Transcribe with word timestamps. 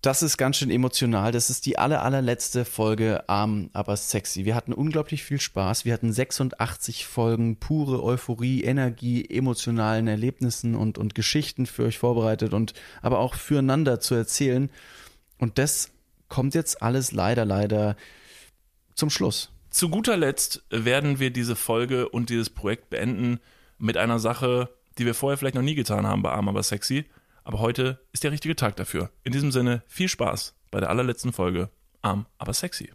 Das 0.00 0.22
ist 0.22 0.36
ganz 0.36 0.56
schön 0.56 0.70
emotional. 0.70 1.32
Das 1.32 1.50
ist 1.50 1.66
die 1.66 1.76
aller, 1.76 2.02
allerletzte 2.02 2.64
Folge 2.64 3.28
Arm, 3.28 3.68
aber 3.72 3.96
sexy. 3.96 4.44
Wir 4.44 4.54
hatten 4.54 4.72
unglaublich 4.72 5.24
viel 5.24 5.40
Spaß. 5.40 5.84
Wir 5.84 5.92
hatten 5.92 6.12
86 6.12 7.04
Folgen 7.04 7.56
pure 7.56 8.04
Euphorie, 8.04 8.62
Energie, 8.62 9.28
emotionalen 9.28 10.06
Erlebnissen 10.06 10.76
und, 10.76 10.98
und 10.98 11.16
Geschichten 11.16 11.66
für 11.66 11.84
euch 11.84 11.98
vorbereitet 11.98 12.54
und 12.54 12.74
aber 13.02 13.18
auch 13.18 13.34
füreinander 13.34 13.98
zu 13.98 14.14
erzählen. 14.14 14.70
Und 15.36 15.58
das 15.58 15.90
kommt 16.28 16.54
jetzt 16.54 16.80
alles 16.80 17.10
leider, 17.10 17.44
leider 17.44 17.96
zum 18.94 19.10
Schluss. 19.10 19.50
Zu 19.70 19.88
guter 19.90 20.16
Letzt 20.16 20.62
werden 20.70 21.18
wir 21.18 21.30
diese 21.30 21.56
Folge 21.56 22.08
und 22.08 22.30
dieses 22.30 22.50
Projekt 22.50 22.88
beenden 22.88 23.40
mit 23.78 23.96
einer 23.96 24.20
Sache, 24.20 24.68
die 24.98 25.06
wir 25.06 25.14
vorher 25.14 25.38
vielleicht 25.38 25.56
noch 25.56 25.62
nie 25.62 25.74
getan 25.74 26.06
haben 26.06 26.22
bei 26.22 26.30
Arm, 26.30 26.48
aber 26.48 26.62
sexy. 26.62 27.04
Aber 27.48 27.60
heute 27.60 27.98
ist 28.12 28.24
der 28.24 28.30
richtige 28.30 28.54
Tag 28.56 28.76
dafür. 28.76 29.08
In 29.24 29.32
diesem 29.32 29.50
Sinne, 29.52 29.82
viel 29.86 30.10
Spaß 30.10 30.54
bei 30.70 30.80
der 30.80 30.90
allerletzten 30.90 31.32
Folge 31.32 31.70
Arm, 32.02 32.26
aber 32.36 32.52
sexy. 32.52 32.92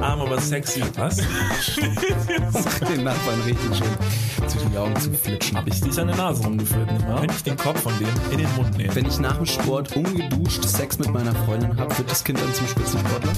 Arm, 0.00 0.22
aber 0.22 0.40
sexy. 0.40 0.82
Was? 0.96 1.18
Den 2.88 3.04
Nachbarn 3.04 3.42
richtig 3.42 3.76
schön 3.76 4.48
zwischen 4.48 4.70
die 4.70 4.78
Augen 4.78 4.96
zu 4.96 5.12
flitschen. 5.12 5.58
Hab 5.58 5.66
ich 5.66 5.78
dich 5.82 6.00
an 6.00 6.06
der 6.06 6.16
Nase 6.16 6.44
rumgeführt, 6.44 6.90
nicht 6.90 7.06
wahr? 7.06 7.20
Wenn 7.20 7.28
ich 7.28 7.42
den 7.42 7.58
Kopf 7.58 7.82
von 7.82 7.92
dem 7.98 8.08
in 8.30 8.38
den 8.38 8.56
Mund 8.56 8.74
nehme. 8.78 8.94
Wenn 8.94 9.04
ich 9.04 9.18
nach 9.18 9.36
dem 9.36 9.44
Sport 9.44 9.94
ungeduscht 9.94 10.64
Sex 10.64 10.98
mit 10.98 11.10
meiner 11.10 11.34
Freundin 11.44 11.76
habe, 11.76 11.98
wird 11.98 12.10
das 12.10 12.24
Kind 12.24 12.40
dann 12.40 12.54
zum 12.54 12.68
Spitzensportler? 12.68 13.34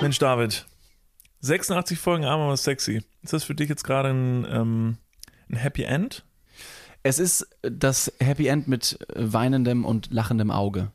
Mensch, 0.00 0.18
David. 0.18 0.66
86 1.42 1.96
Folgen 1.96 2.24
Arm, 2.24 2.40
aber 2.40 2.56
sexy. 2.56 3.04
Ist 3.22 3.32
das 3.32 3.44
für 3.44 3.54
dich 3.54 3.68
jetzt 3.68 3.84
gerade 3.84 4.08
ein, 4.08 4.44
ähm, 4.50 4.98
ein 5.48 5.56
Happy 5.56 5.82
End? 5.82 6.24
Es 7.02 7.18
ist 7.18 7.46
das 7.62 8.12
Happy 8.20 8.46
End 8.46 8.66
mit 8.68 8.98
weinendem 9.14 9.84
und 9.84 10.10
lachendem 10.10 10.50
Auge. 10.50 10.90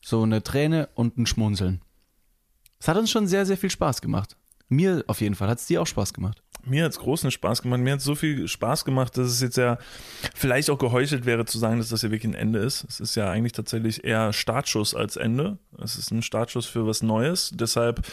So 0.00 0.22
eine 0.22 0.42
Träne 0.42 0.88
und 0.94 1.16
ein 1.16 1.26
Schmunzeln. 1.26 1.80
Es 2.78 2.88
hat 2.88 2.96
uns 2.96 3.10
schon 3.10 3.26
sehr, 3.26 3.46
sehr 3.46 3.56
viel 3.56 3.70
Spaß 3.70 4.00
gemacht. 4.00 4.36
Mir 4.68 5.04
auf 5.06 5.20
jeden 5.20 5.34
Fall. 5.34 5.48
Hat 5.48 5.58
es 5.58 5.66
dir 5.66 5.82
auch 5.82 5.86
Spaß 5.86 6.12
gemacht? 6.12 6.42
Mir 6.64 6.84
hat 6.84 6.92
es 6.92 6.98
großen 6.98 7.30
Spaß 7.30 7.62
gemacht. 7.62 7.80
Mir 7.80 7.94
hat 7.94 8.02
so 8.02 8.14
viel 8.14 8.46
Spaß 8.46 8.84
gemacht, 8.84 9.16
dass 9.16 9.28
es 9.28 9.40
jetzt 9.40 9.56
ja 9.56 9.78
vielleicht 10.34 10.68
auch 10.68 10.78
geheuchelt 10.78 11.24
wäre 11.24 11.46
zu 11.46 11.58
sagen, 11.58 11.78
dass 11.78 11.88
das 11.88 12.02
ja 12.02 12.10
wirklich 12.10 12.32
ein 12.32 12.38
Ende 12.38 12.58
ist. 12.58 12.84
Es 12.88 13.00
ist 13.00 13.14
ja 13.14 13.30
eigentlich 13.30 13.52
tatsächlich 13.52 14.04
eher 14.04 14.32
Startschuss 14.32 14.94
als 14.94 15.16
Ende. 15.16 15.58
Es 15.82 15.96
ist 15.96 16.10
ein 16.10 16.22
Startschuss 16.22 16.66
für 16.66 16.86
was 16.86 17.02
Neues. 17.02 17.52
Deshalb 17.54 18.06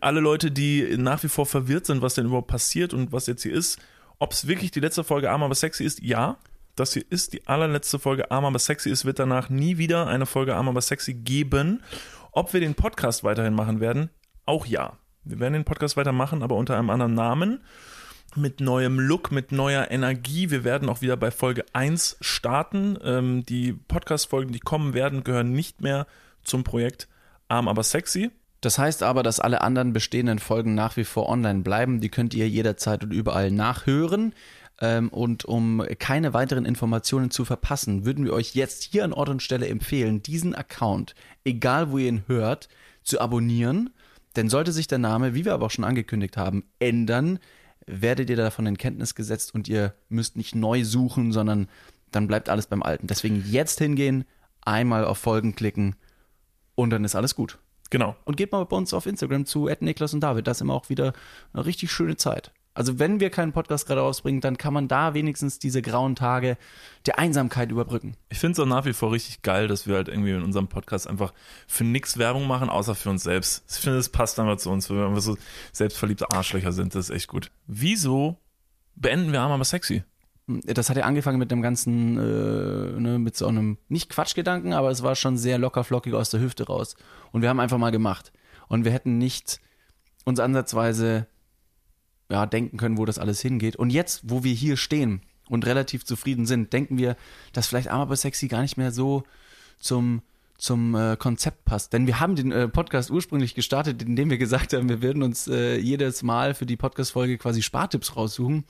alle 0.00 0.20
Leute, 0.20 0.50
die 0.50 0.96
nach 0.96 1.22
wie 1.22 1.28
vor 1.28 1.46
verwirrt 1.46 1.86
sind, 1.86 2.02
was 2.02 2.14
denn 2.14 2.26
überhaupt 2.26 2.48
passiert 2.48 2.92
und 2.92 3.12
was 3.12 3.26
jetzt 3.26 3.42
hier 3.42 3.52
ist, 3.52 3.78
ob 4.18 4.32
es 4.32 4.46
wirklich 4.46 4.70
die 4.70 4.80
letzte 4.80 5.04
Folge 5.04 5.30
Arm 5.30 5.42
aber 5.42 5.54
sexy 5.54 5.84
ist, 5.84 6.02
ja. 6.02 6.38
Das 6.74 6.92
hier 6.92 7.04
ist 7.08 7.32
die 7.32 7.46
allerletzte 7.46 7.98
Folge 7.98 8.30
Arm 8.30 8.44
aber 8.44 8.58
sexy. 8.58 8.90
Es 8.90 9.04
wird 9.04 9.18
danach 9.18 9.48
nie 9.48 9.78
wieder 9.78 10.06
eine 10.06 10.26
Folge 10.26 10.54
Arm 10.54 10.68
aber 10.68 10.82
sexy 10.82 11.14
geben. 11.14 11.82
Ob 12.32 12.52
wir 12.52 12.60
den 12.60 12.74
Podcast 12.74 13.24
weiterhin 13.24 13.54
machen 13.54 13.80
werden, 13.80 14.10
auch 14.44 14.66
ja. 14.66 14.98
Wir 15.24 15.40
werden 15.40 15.54
den 15.54 15.64
Podcast 15.64 15.96
weitermachen, 15.96 16.42
aber 16.42 16.54
unter 16.56 16.78
einem 16.78 16.90
anderen 16.90 17.14
Namen, 17.14 17.60
mit 18.36 18.60
neuem 18.60 19.00
Look, 19.00 19.32
mit 19.32 19.50
neuer 19.52 19.90
Energie. 19.90 20.50
Wir 20.50 20.62
werden 20.62 20.88
auch 20.88 21.00
wieder 21.00 21.16
bei 21.16 21.30
Folge 21.30 21.64
1 21.72 22.18
starten. 22.20 22.98
Ähm, 23.02 23.44
die 23.46 23.72
Podcast-Folgen, 23.72 24.52
die 24.52 24.60
kommen 24.60 24.94
werden, 24.94 25.24
gehören 25.24 25.52
nicht 25.52 25.80
mehr 25.80 26.06
zum 26.44 26.62
Projekt 26.62 27.08
Arm 27.48 27.68
aber 27.68 27.82
sexy. 27.82 28.30
Das 28.60 28.78
heißt 28.78 29.02
aber, 29.02 29.22
dass 29.22 29.40
alle 29.40 29.60
anderen 29.60 29.92
bestehenden 29.92 30.38
Folgen 30.38 30.74
nach 30.74 30.96
wie 30.96 31.04
vor 31.04 31.28
online 31.28 31.62
bleiben. 31.62 32.00
Die 32.00 32.08
könnt 32.08 32.34
ihr 32.34 32.48
jederzeit 32.48 33.04
und 33.04 33.12
überall 33.12 33.50
nachhören. 33.50 34.34
Ähm, 34.80 35.08
und 35.08 35.44
um 35.44 35.82
keine 35.98 36.34
weiteren 36.34 36.64
Informationen 36.64 37.30
zu 37.30 37.44
verpassen, 37.44 38.04
würden 38.04 38.24
wir 38.24 38.32
euch 38.32 38.54
jetzt 38.54 38.82
hier 38.82 39.04
an 39.04 39.12
Ort 39.12 39.28
und 39.28 39.42
Stelle 39.42 39.68
empfehlen, 39.68 40.22
diesen 40.22 40.54
Account, 40.54 41.14
egal 41.44 41.90
wo 41.90 41.98
ihr 41.98 42.08
ihn 42.08 42.24
hört, 42.26 42.68
zu 43.02 43.20
abonnieren. 43.20 43.90
Denn 44.36 44.50
sollte 44.50 44.72
sich 44.72 44.86
der 44.86 44.98
Name, 44.98 45.34
wie 45.34 45.44
wir 45.44 45.54
aber 45.54 45.66
auch 45.66 45.70
schon 45.70 45.84
angekündigt 45.84 46.36
haben, 46.36 46.64
ändern, 46.78 47.38
werdet 47.86 48.28
ihr 48.28 48.36
davon 48.36 48.66
in 48.66 48.76
Kenntnis 48.76 49.14
gesetzt 49.14 49.54
und 49.54 49.68
ihr 49.68 49.94
müsst 50.08 50.36
nicht 50.36 50.54
neu 50.54 50.84
suchen, 50.84 51.32
sondern 51.32 51.68
dann 52.10 52.26
bleibt 52.26 52.48
alles 52.48 52.66
beim 52.66 52.82
Alten. 52.82 53.06
Deswegen 53.06 53.44
jetzt 53.48 53.78
hingehen, 53.78 54.24
einmal 54.62 55.04
auf 55.04 55.18
Folgen 55.18 55.54
klicken 55.54 55.96
und 56.74 56.90
dann 56.90 57.04
ist 57.04 57.14
alles 57.14 57.34
gut. 57.34 57.58
Genau. 57.90 58.16
Und 58.24 58.36
geht 58.36 58.52
mal 58.52 58.64
bei 58.64 58.76
uns 58.76 58.92
auf 58.94 59.06
Instagram 59.06 59.46
zu 59.46 59.68
Niklas 59.80 60.14
und 60.14 60.20
David. 60.20 60.46
Das 60.46 60.58
ist 60.58 60.62
immer 60.62 60.74
auch 60.74 60.88
wieder 60.88 61.12
eine 61.52 61.64
richtig 61.64 61.90
schöne 61.92 62.16
Zeit. 62.16 62.52
Also 62.76 62.98
wenn 62.98 63.20
wir 63.20 63.30
keinen 63.30 63.52
Podcast 63.52 63.86
gerade 63.86 64.02
ausbringen, 64.02 64.42
dann 64.42 64.58
kann 64.58 64.74
man 64.74 64.86
da 64.86 65.14
wenigstens 65.14 65.58
diese 65.58 65.80
grauen 65.80 66.14
Tage 66.14 66.58
der 67.06 67.18
Einsamkeit 67.18 67.70
überbrücken. 67.70 68.16
Ich 68.28 68.38
finde 68.38 68.52
es 68.52 68.60
auch 68.60 68.66
nach 68.66 68.84
wie 68.84 68.92
vor 68.92 69.12
richtig 69.12 69.40
geil, 69.40 69.66
dass 69.66 69.86
wir 69.86 69.94
halt 69.94 70.08
irgendwie 70.08 70.32
in 70.32 70.42
unserem 70.42 70.68
Podcast 70.68 71.08
einfach 71.08 71.32
für 71.66 71.84
nichts 71.84 72.18
Werbung 72.18 72.46
machen, 72.46 72.68
außer 72.68 72.94
für 72.94 73.08
uns 73.08 73.22
selbst. 73.22 73.64
Ich 73.70 73.76
finde, 73.76 73.96
das 73.96 74.10
passt 74.10 74.38
einfach 74.38 74.58
zu 74.58 74.68
uns, 74.70 74.90
weil 74.90 74.98
wir 74.98 75.06
einfach 75.06 75.22
so 75.22 75.38
selbstverliebte 75.72 76.30
Arschlöcher 76.30 76.72
sind. 76.72 76.94
Das 76.94 77.08
ist 77.08 77.16
echt 77.16 77.28
gut. 77.28 77.50
Wieso 77.66 78.36
beenden 78.94 79.32
wir 79.32 79.40
aber 79.40 79.64
sexy? 79.64 80.04
Das 80.46 80.88
hat 80.88 80.96
ja 80.96 81.04
angefangen 81.04 81.38
mit 81.38 81.50
dem 81.50 81.60
ganzen, 81.60 82.18
äh, 82.18 83.00
ne, 83.00 83.18
mit 83.18 83.36
so 83.36 83.48
einem, 83.48 83.78
nicht 83.88 84.10
Quatschgedanken, 84.10 84.72
aber 84.72 84.90
es 84.90 85.02
war 85.02 85.16
schon 85.16 85.36
sehr 85.36 85.58
locker 85.58 85.82
flockig 85.82 86.14
aus 86.14 86.30
der 86.30 86.40
Hüfte 86.40 86.66
raus. 86.66 86.96
Und 87.32 87.42
wir 87.42 87.48
haben 87.48 87.58
einfach 87.58 87.78
mal 87.78 87.90
gemacht. 87.90 88.32
Und 88.68 88.84
wir 88.84 88.92
hätten 88.92 89.18
nicht 89.18 89.60
uns 90.24 90.38
ansatzweise 90.38 91.26
ja, 92.30 92.46
denken 92.46 92.76
können, 92.76 92.98
wo 92.98 93.04
das 93.04 93.18
alles 93.18 93.40
hingeht. 93.40 93.76
Und 93.76 93.90
jetzt, 93.90 94.22
wo 94.24 94.44
wir 94.44 94.54
hier 94.54 94.76
stehen 94.76 95.22
und 95.48 95.66
relativ 95.66 96.04
zufrieden 96.04 96.46
sind, 96.46 96.72
denken 96.72 96.98
wir, 96.98 97.16
dass 97.52 97.66
vielleicht 97.66 97.88
Arm 97.88 98.00
aber 98.00 98.16
sexy 98.16 98.48
gar 98.48 98.62
nicht 98.62 98.76
mehr 98.76 98.92
so 98.92 99.24
zum 99.78 100.22
zum 100.58 100.94
äh, 100.94 101.16
Konzept 101.16 101.64
passt. 101.64 101.92
Denn 101.92 102.06
wir 102.06 102.20
haben 102.20 102.36
den 102.36 102.50
äh, 102.50 102.68
Podcast 102.68 103.10
ursprünglich 103.10 103.54
gestartet, 103.54 104.02
indem 104.02 104.30
wir 104.30 104.38
gesagt 104.38 104.72
haben, 104.72 104.88
wir 104.88 105.02
würden 105.02 105.22
uns 105.22 105.48
äh, 105.48 105.76
jedes 105.76 106.22
Mal 106.22 106.54
für 106.54 106.66
die 106.66 106.76
Podcast-Folge 106.76 107.38
quasi 107.38 107.62
Spartipps 107.62 108.16
raussuchen. 108.16 108.64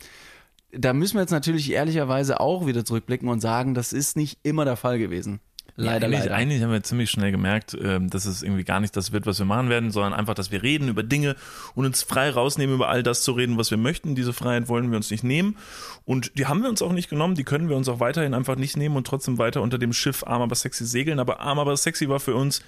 Da 0.73 0.93
müssen 0.93 1.15
wir 1.15 1.21
jetzt 1.23 1.31
natürlich 1.31 1.71
ehrlicherweise 1.71 2.41
auch 2.41 2.67
wieder 2.67 2.85
zurückblicken 2.85 3.29
und 3.29 3.41
sagen, 3.41 3.75
das 3.75 3.93
ist 3.93 4.17
nicht 4.17 4.39
immer 4.43 4.65
der 4.65 4.77
Fall 4.77 4.99
gewesen. 4.99 5.41
Leider, 5.79 6.07
ja, 6.07 6.07
eigentlich, 6.07 6.21
leider. 6.21 6.35
eigentlich 6.35 6.63
haben 6.63 6.73
wir 6.73 6.83
ziemlich 6.83 7.11
schnell 7.11 7.31
gemerkt, 7.31 7.77
ähm, 7.79 8.09
dass 8.09 8.25
es 8.25 8.43
irgendwie 8.43 8.65
gar 8.65 8.81
nicht 8.81 8.97
das 8.97 9.13
wird, 9.13 9.27
was 9.27 9.39
wir 9.39 9.45
machen 9.45 9.69
werden, 9.69 9.91
sondern 9.91 10.15
einfach, 10.15 10.33
dass 10.33 10.51
wir 10.51 10.63
reden 10.63 10.89
über 10.89 11.03
Dinge 11.03 11.37
und 11.75 11.85
uns 11.85 12.03
frei 12.03 12.31
rausnehmen, 12.31 12.75
über 12.75 12.89
all 12.89 13.03
das 13.03 13.23
zu 13.23 13.33
reden, 13.33 13.59
was 13.59 13.71
wir 13.71 13.77
möchten. 13.77 14.15
Diese 14.15 14.33
Freiheit 14.33 14.69
wollen 14.69 14.91
wir 14.91 14.97
uns 14.97 15.11
nicht 15.11 15.23
nehmen. 15.23 15.59
Und 16.07 16.39
die 16.39 16.47
haben 16.47 16.63
wir 16.63 16.71
uns 16.71 16.81
auch 16.81 16.93
nicht 16.93 17.11
genommen, 17.11 17.35
die 17.35 17.45
können 17.45 17.69
wir 17.69 17.77
uns 17.77 17.89
auch 17.89 18.01
weiterhin 18.01 18.33
einfach 18.33 18.57
nicht 18.57 18.79
nehmen 18.79 18.97
und 18.97 19.07
trotzdem 19.07 19.37
weiter 19.37 19.61
unter 19.61 19.77
dem 19.77 19.93
Schiff 19.93 20.25
Arm 20.27 20.41
aber 20.41 20.55
sexy 20.55 20.87
segeln. 20.87 21.19
Aber 21.19 21.41
Arm 21.41 21.59
aber 21.59 21.77
sexy 21.77 22.09
war 22.09 22.21
für 22.21 22.35
uns 22.35 22.63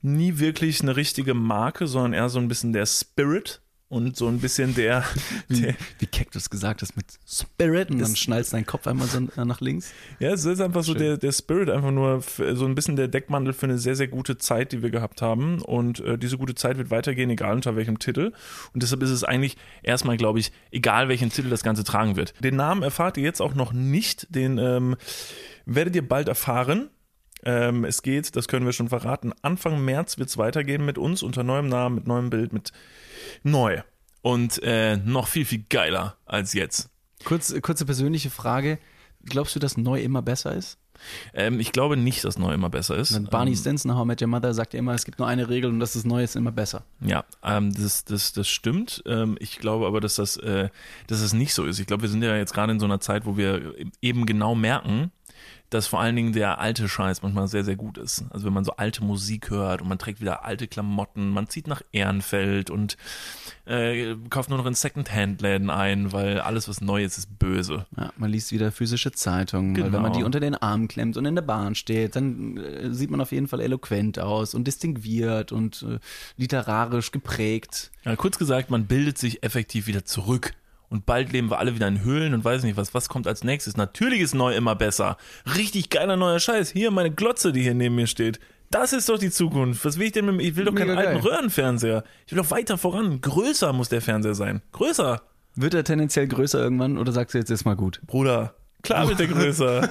nie 0.00 0.40
wirklich 0.40 0.80
eine 0.80 0.96
richtige 0.96 1.34
Marke, 1.34 1.86
sondern 1.86 2.12
eher 2.12 2.28
so 2.28 2.40
ein 2.40 2.48
bisschen 2.48 2.72
der 2.72 2.86
Spirit 2.86 3.61
und 3.92 4.16
so 4.16 4.26
ein 4.26 4.38
bisschen 4.38 4.74
der, 4.74 5.04
wie, 5.48 5.74
wie 5.98 6.06
keck 6.06 6.30
du 6.30 6.38
es 6.38 6.48
gesagt 6.48 6.80
hast 6.80 6.96
mit 6.96 7.04
Spirit 7.28 7.90
und 7.90 7.98
dann 7.98 8.16
schnallst 8.16 8.54
dein 8.54 8.64
Kopf 8.64 8.86
einmal 8.86 9.06
so 9.06 9.20
nach 9.44 9.60
links. 9.60 9.92
Ja, 10.18 10.30
es 10.30 10.46
ist 10.46 10.62
einfach 10.62 10.82
so 10.82 10.94
der, 10.94 11.18
der 11.18 11.30
Spirit, 11.30 11.68
einfach 11.68 11.90
nur 11.90 12.22
so 12.22 12.64
ein 12.64 12.74
bisschen 12.74 12.96
der 12.96 13.08
Deckmantel 13.08 13.52
für 13.52 13.66
eine 13.66 13.76
sehr, 13.76 13.94
sehr 13.94 14.08
gute 14.08 14.38
Zeit, 14.38 14.72
die 14.72 14.82
wir 14.82 14.88
gehabt 14.88 15.20
haben. 15.20 15.60
Und 15.60 16.00
äh, 16.00 16.16
diese 16.16 16.38
gute 16.38 16.54
Zeit 16.54 16.78
wird 16.78 16.90
weitergehen, 16.90 17.28
egal 17.28 17.54
unter 17.54 17.76
welchem 17.76 17.98
Titel. 17.98 18.32
Und 18.72 18.82
deshalb 18.82 19.02
ist 19.02 19.10
es 19.10 19.24
eigentlich 19.24 19.58
erstmal, 19.82 20.16
glaube 20.16 20.38
ich, 20.38 20.52
egal 20.70 21.10
welchen 21.10 21.28
Titel 21.28 21.50
das 21.50 21.62
Ganze 21.62 21.84
tragen 21.84 22.16
wird. 22.16 22.32
Den 22.40 22.56
Namen 22.56 22.82
erfahrt 22.82 23.18
ihr 23.18 23.24
jetzt 23.24 23.42
auch 23.42 23.54
noch 23.54 23.74
nicht, 23.74 24.34
den 24.34 24.56
ähm, 24.56 24.96
werdet 25.66 25.94
ihr 25.94 26.08
bald 26.08 26.28
erfahren. 26.28 26.88
Ähm, 27.44 27.84
es 27.84 28.02
geht, 28.02 28.36
das 28.36 28.48
können 28.48 28.66
wir 28.66 28.72
schon 28.72 28.88
verraten, 28.88 29.32
Anfang 29.42 29.84
März 29.84 30.18
wird 30.18 30.28
es 30.28 30.38
weitergehen 30.38 30.84
mit 30.84 30.98
uns 30.98 31.22
unter 31.22 31.42
neuem 31.42 31.68
Namen, 31.68 31.96
mit 31.96 32.06
neuem 32.06 32.30
Bild, 32.30 32.52
mit 32.52 32.72
neu. 33.42 33.82
Und 34.22 34.62
äh, 34.62 34.96
noch 34.96 35.26
viel, 35.26 35.44
viel 35.44 35.64
geiler 35.68 36.16
als 36.24 36.52
jetzt. 36.52 36.88
Kurz, 37.24 37.54
kurze 37.60 37.84
persönliche 37.84 38.30
Frage. 38.30 38.78
Glaubst 39.24 39.54
du, 39.54 39.60
dass 39.60 39.76
neu 39.76 40.00
immer 40.00 40.22
besser 40.22 40.54
ist? 40.54 40.78
Ähm, 41.34 41.60
ich 41.60 41.72
glaube 41.72 41.96
nicht, 41.96 42.24
dass 42.24 42.38
neu 42.38 42.52
immer 42.52 42.70
besser 42.70 42.96
ist. 42.96 43.12
Und 43.12 43.30
Barney 43.30 43.52
ähm, 43.52 43.56
Stinson, 43.56 43.94
How 43.94 44.04
I 44.04 44.06
Met 44.06 44.22
Your 44.22 44.28
Mother, 44.28 44.54
sagt 44.54 44.72
ja 44.74 44.78
immer, 44.78 44.94
es 44.94 45.04
gibt 45.04 45.18
nur 45.18 45.28
eine 45.28 45.48
Regel 45.48 45.70
und 45.70 45.80
das 45.80 45.96
ist 45.96 46.06
neu 46.06 46.22
ist 46.22 46.36
immer 46.36 46.52
besser. 46.52 46.84
Ja, 47.00 47.24
ähm, 47.42 47.72
das, 47.72 48.04
das, 48.04 48.32
das 48.32 48.48
stimmt. 48.48 49.02
Ähm, 49.06 49.36
ich 49.40 49.58
glaube 49.58 49.86
aber, 49.86 50.00
dass 50.00 50.16
das, 50.16 50.36
äh, 50.36 50.68
dass 51.06 51.22
das 51.22 51.32
nicht 51.32 51.54
so 51.54 51.64
ist. 51.64 51.78
Ich 51.78 51.86
glaube, 51.86 52.02
wir 52.02 52.08
sind 52.08 52.22
ja 52.22 52.36
jetzt 52.36 52.54
gerade 52.54 52.72
in 52.72 52.80
so 52.80 52.86
einer 52.86 53.00
Zeit, 53.00 53.26
wo 53.26 53.36
wir 53.36 53.74
eben 54.00 54.26
genau 54.26 54.54
merken, 54.54 55.10
dass 55.72 55.86
vor 55.86 56.00
allen 56.00 56.14
Dingen 56.14 56.32
der 56.32 56.58
alte 56.58 56.88
Scheiß 56.88 57.22
manchmal 57.22 57.48
sehr, 57.48 57.64
sehr 57.64 57.76
gut 57.76 57.96
ist. 57.96 58.24
Also 58.30 58.46
wenn 58.46 58.52
man 58.52 58.64
so 58.64 58.72
alte 58.72 59.02
Musik 59.02 59.50
hört 59.50 59.80
und 59.80 59.88
man 59.88 59.98
trägt 59.98 60.20
wieder 60.20 60.44
alte 60.44 60.68
Klamotten, 60.68 61.30
man 61.30 61.48
zieht 61.48 61.66
nach 61.66 61.82
Ehrenfeld 61.92 62.70
und 62.70 62.96
äh, 63.64 64.14
kauft 64.28 64.50
nur 64.50 64.58
noch 64.58 64.66
in 64.66 64.74
Second-Hand-Läden 64.74 65.70
ein, 65.70 66.12
weil 66.12 66.40
alles, 66.40 66.68
was 66.68 66.80
neu 66.80 67.04
ist, 67.04 67.16
ist 67.16 67.38
böse. 67.38 67.86
Ja, 67.96 68.12
man 68.16 68.30
liest 68.30 68.52
wieder 68.52 68.70
physische 68.72 69.12
Zeitungen, 69.12 69.74
genau. 69.74 69.86
weil 69.86 69.92
wenn 69.94 70.02
man 70.02 70.12
die 70.12 70.24
unter 70.24 70.40
den 70.40 70.54
Arm 70.54 70.88
klemmt 70.88 71.16
und 71.16 71.24
in 71.24 71.34
der 71.34 71.42
Bahn 71.42 71.74
steht, 71.74 72.16
dann 72.16 72.58
äh, 72.58 72.92
sieht 72.92 73.10
man 73.10 73.20
auf 73.20 73.32
jeden 73.32 73.48
Fall 73.48 73.60
eloquent 73.60 74.18
aus 74.18 74.54
und 74.54 74.64
distinguiert 74.64 75.52
und 75.52 75.86
äh, 75.88 75.98
literarisch 76.36 77.12
geprägt. 77.12 77.90
Ja, 78.04 78.16
kurz 78.16 78.38
gesagt, 78.38 78.70
man 78.70 78.86
bildet 78.86 79.16
sich 79.16 79.42
effektiv 79.42 79.86
wieder 79.86 80.04
zurück 80.04 80.52
Und 80.92 81.06
bald 81.06 81.32
leben 81.32 81.50
wir 81.50 81.58
alle 81.58 81.74
wieder 81.74 81.88
in 81.88 82.04
Höhlen 82.04 82.34
und 82.34 82.44
weiß 82.44 82.64
nicht 82.64 82.76
was. 82.76 82.92
Was 82.92 83.08
kommt 83.08 83.26
als 83.26 83.44
nächstes? 83.44 83.78
Natürlich 83.78 84.20
ist 84.20 84.34
neu 84.34 84.54
immer 84.54 84.76
besser. 84.76 85.16
Richtig 85.56 85.88
geiler 85.88 86.18
neuer 86.18 86.38
Scheiß. 86.38 86.68
Hier 86.68 86.90
meine 86.90 87.10
Glotze, 87.10 87.50
die 87.50 87.62
hier 87.62 87.72
neben 87.72 87.94
mir 87.94 88.06
steht. 88.06 88.40
Das 88.70 88.92
ist 88.92 89.08
doch 89.08 89.18
die 89.18 89.30
Zukunft. 89.30 89.86
Was 89.86 89.98
will 89.98 90.08
ich 90.08 90.12
denn 90.12 90.26
mit 90.26 90.42
Ich 90.44 90.54
will 90.54 90.66
doch 90.66 90.74
keinen 90.74 90.88
Mega 90.88 91.00
alten 91.00 91.22
geil. 91.22 91.32
Röhrenfernseher. 91.32 92.04
Ich 92.26 92.32
will 92.32 92.42
doch 92.42 92.50
weiter 92.50 92.76
voran. 92.76 93.22
Größer 93.22 93.72
muss 93.72 93.88
der 93.88 94.02
Fernseher 94.02 94.34
sein. 94.34 94.60
Größer. 94.72 95.22
Wird 95.54 95.72
er 95.72 95.82
tendenziell 95.82 96.28
größer 96.28 96.58
irgendwann 96.58 96.98
oder 96.98 97.10
sagst 97.10 97.32
du 97.32 97.38
jetzt 97.38 97.50
ist 97.50 97.64
mal 97.64 97.74
gut? 97.74 98.02
Bruder. 98.06 98.54
Klar 98.82 99.08
wird 99.08 99.18
der 99.18 99.26
größer. 99.28 99.88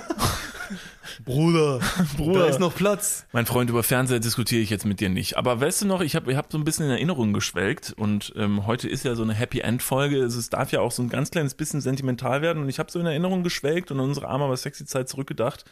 Bruder, 1.25 1.79
Bruder. 2.17 2.57
noch 2.59 2.75
Platz. 2.75 3.25
Mein 3.31 3.45
Freund, 3.45 3.69
über 3.69 3.83
Fernseher 3.83 4.19
diskutiere 4.19 4.61
ich 4.61 4.69
jetzt 4.69 4.85
mit 4.85 4.99
dir 4.99 5.09
nicht. 5.09 5.37
Aber 5.37 5.59
weißt 5.59 5.81
du 5.81 5.87
noch, 5.87 6.01
ich 6.01 6.15
habe 6.15 6.31
ich 6.31 6.37
hab 6.37 6.51
so 6.51 6.57
ein 6.57 6.63
bisschen 6.63 6.85
in 6.85 6.91
Erinnerungen 6.91 7.33
geschwelgt 7.33 7.93
und 7.97 8.33
ähm, 8.35 8.65
heute 8.67 8.87
ist 8.89 9.05
ja 9.05 9.15
so 9.15 9.23
eine 9.23 9.33
Happy 9.33 9.59
End 9.59 9.81
Folge. 9.81 10.21
Also 10.21 10.39
es 10.39 10.49
darf 10.49 10.71
ja 10.71 10.81
auch 10.81 10.91
so 10.91 11.01
ein 11.03 11.09
ganz 11.09 11.31
kleines 11.31 11.53
bisschen 11.53 11.81
sentimental 11.81 12.41
werden 12.41 12.63
und 12.63 12.69
ich 12.69 12.79
habe 12.79 12.91
so 12.91 12.99
in 12.99 13.05
Erinnerung 13.05 13.43
geschwelgt 13.43 13.91
und 13.91 13.99
an 13.99 14.05
unsere 14.05 14.27
arme 14.27 14.45
aber 14.45 14.57
sexy 14.57 14.85
Zeit 14.85 15.09
zurückgedacht 15.09 15.65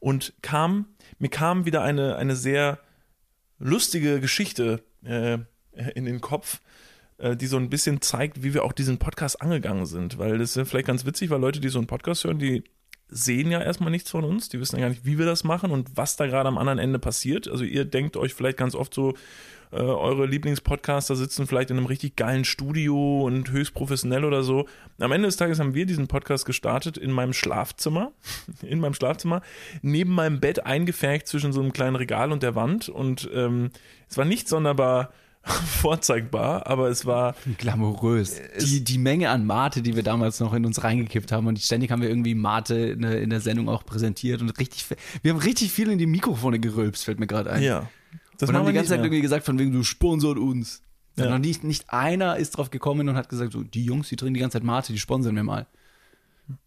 und 0.00 0.34
kam, 0.42 0.86
mir 1.18 1.28
kam 1.30 1.64
wieder 1.64 1.82
eine, 1.82 2.16
eine 2.16 2.36
sehr 2.36 2.78
lustige 3.58 4.20
Geschichte 4.20 4.82
äh, 5.04 5.38
in 5.94 6.04
den 6.04 6.20
Kopf, 6.20 6.60
äh, 7.18 7.36
die 7.36 7.46
so 7.46 7.56
ein 7.56 7.70
bisschen 7.70 8.00
zeigt, 8.00 8.42
wie 8.42 8.54
wir 8.54 8.64
auch 8.64 8.72
diesen 8.72 8.98
Podcast 8.98 9.42
angegangen 9.42 9.86
sind. 9.86 10.18
Weil 10.18 10.38
das 10.38 10.50
ist 10.50 10.56
ja 10.56 10.64
vielleicht 10.64 10.86
ganz 10.86 11.04
witzig, 11.04 11.30
weil 11.30 11.40
Leute, 11.40 11.60
die 11.60 11.68
so 11.68 11.78
einen 11.78 11.86
Podcast 11.86 12.24
hören, 12.24 12.38
die 12.38 12.64
sehen 13.10 13.50
ja 13.50 13.60
erstmal 13.60 13.90
nichts 13.90 14.10
von 14.10 14.24
uns, 14.24 14.48
die 14.48 14.60
wissen 14.60 14.76
ja 14.76 14.82
gar 14.82 14.88
nicht, 14.90 15.04
wie 15.04 15.18
wir 15.18 15.26
das 15.26 15.44
machen 15.44 15.70
und 15.70 15.96
was 15.96 16.16
da 16.16 16.26
gerade 16.26 16.48
am 16.48 16.58
anderen 16.58 16.78
Ende 16.78 16.98
passiert. 16.98 17.48
Also 17.48 17.64
ihr 17.64 17.84
denkt 17.84 18.16
euch 18.16 18.34
vielleicht 18.34 18.58
ganz 18.58 18.74
oft 18.74 18.92
so, 18.92 19.14
äh, 19.70 19.76
eure 19.76 20.26
Lieblingspodcaster 20.26 21.14
sitzen 21.14 21.46
vielleicht 21.46 21.70
in 21.70 21.76
einem 21.76 21.86
richtig 21.86 22.16
geilen 22.16 22.44
Studio 22.44 23.22
und 23.22 23.50
höchst 23.50 23.74
professionell 23.74 24.24
oder 24.24 24.42
so. 24.42 24.66
Am 24.98 25.12
Ende 25.12 25.28
des 25.28 25.36
Tages 25.36 25.58
haben 25.58 25.74
wir 25.74 25.84
diesen 25.84 26.08
Podcast 26.08 26.46
gestartet 26.46 26.96
in 26.96 27.10
meinem 27.10 27.32
Schlafzimmer, 27.32 28.12
in 28.62 28.80
meinem 28.80 28.94
Schlafzimmer, 28.94 29.42
neben 29.82 30.12
meinem 30.12 30.40
Bett 30.40 30.64
eingefärbt 30.64 31.28
zwischen 31.28 31.52
so 31.52 31.60
einem 31.60 31.72
kleinen 31.72 31.96
Regal 31.96 32.32
und 32.32 32.42
der 32.42 32.54
Wand 32.54 32.88
und 32.88 33.28
ähm, 33.34 33.70
es 34.08 34.16
war 34.16 34.24
nicht 34.24 34.48
sonderbar 34.48 35.10
vorzeigbar, 35.66 36.66
aber 36.66 36.88
es 36.88 37.06
war 37.06 37.34
Glamourös. 37.58 38.40
Die, 38.60 38.84
die 38.84 38.98
Menge 38.98 39.30
an 39.30 39.46
Mate, 39.46 39.82
die 39.82 39.96
wir 39.96 40.02
damals 40.02 40.40
noch 40.40 40.54
in 40.54 40.64
uns 40.64 40.82
reingekippt 40.84 41.32
haben 41.32 41.46
und 41.46 41.58
ständig 41.58 41.90
haben 41.90 42.02
wir 42.02 42.08
irgendwie 42.08 42.34
Mate 42.34 42.74
in 42.74 43.02
der, 43.02 43.20
in 43.20 43.30
der 43.30 43.40
Sendung 43.40 43.68
auch 43.68 43.84
präsentiert 43.84 44.40
und 44.40 44.50
richtig, 44.58 44.84
wir 45.22 45.32
haben 45.32 45.40
richtig 45.40 45.72
viel 45.72 45.90
in 45.90 45.98
die 45.98 46.06
Mikrofone 46.06 46.58
gerülpst, 46.58 47.04
fällt 47.04 47.20
mir 47.20 47.26
gerade 47.26 47.50
ein. 47.50 47.62
ja. 47.62 47.88
Das 48.38 48.48
und 48.48 48.56
haben 48.56 48.66
die 48.66 48.72
ganze 48.72 48.90
Zeit 48.90 48.98
mehr. 48.98 49.06
irgendwie 49.06 49.22
gesagt, 49.22 49.44
von 49.44 49.58
wegen, 49.58 49.72
du 49.72 49.82
sponsort 49.82 50.38
uns. 50.38 50.82
Ja. 51.16 51.24
Ja. 51.24 51.30
Noch 51.32 51.38
nicht, 51.38 51.64
nicht 51.64 51.90
einer 51.92 52.36
ist 52.36 52.50
drauf 52.52 52.70
gekommen 52.70 53.08
und 53.08 53.16
hat 53.16 53.28
gesagt, 53.28 53.52
so, 53.52 53.64
die 53.64 53.84
Jungs, 53.84 54.08
die 54.08 54.16
trinken 54.16 54.34
die 54.34 54.40
ganze 54.40 54.58
Zeit 54.58 54.64
Mate, 54.64 54.92
die 54.92 55.00
sponsern 55.00 55.34
wir 55.34 55.42
mal. 55.42 55.66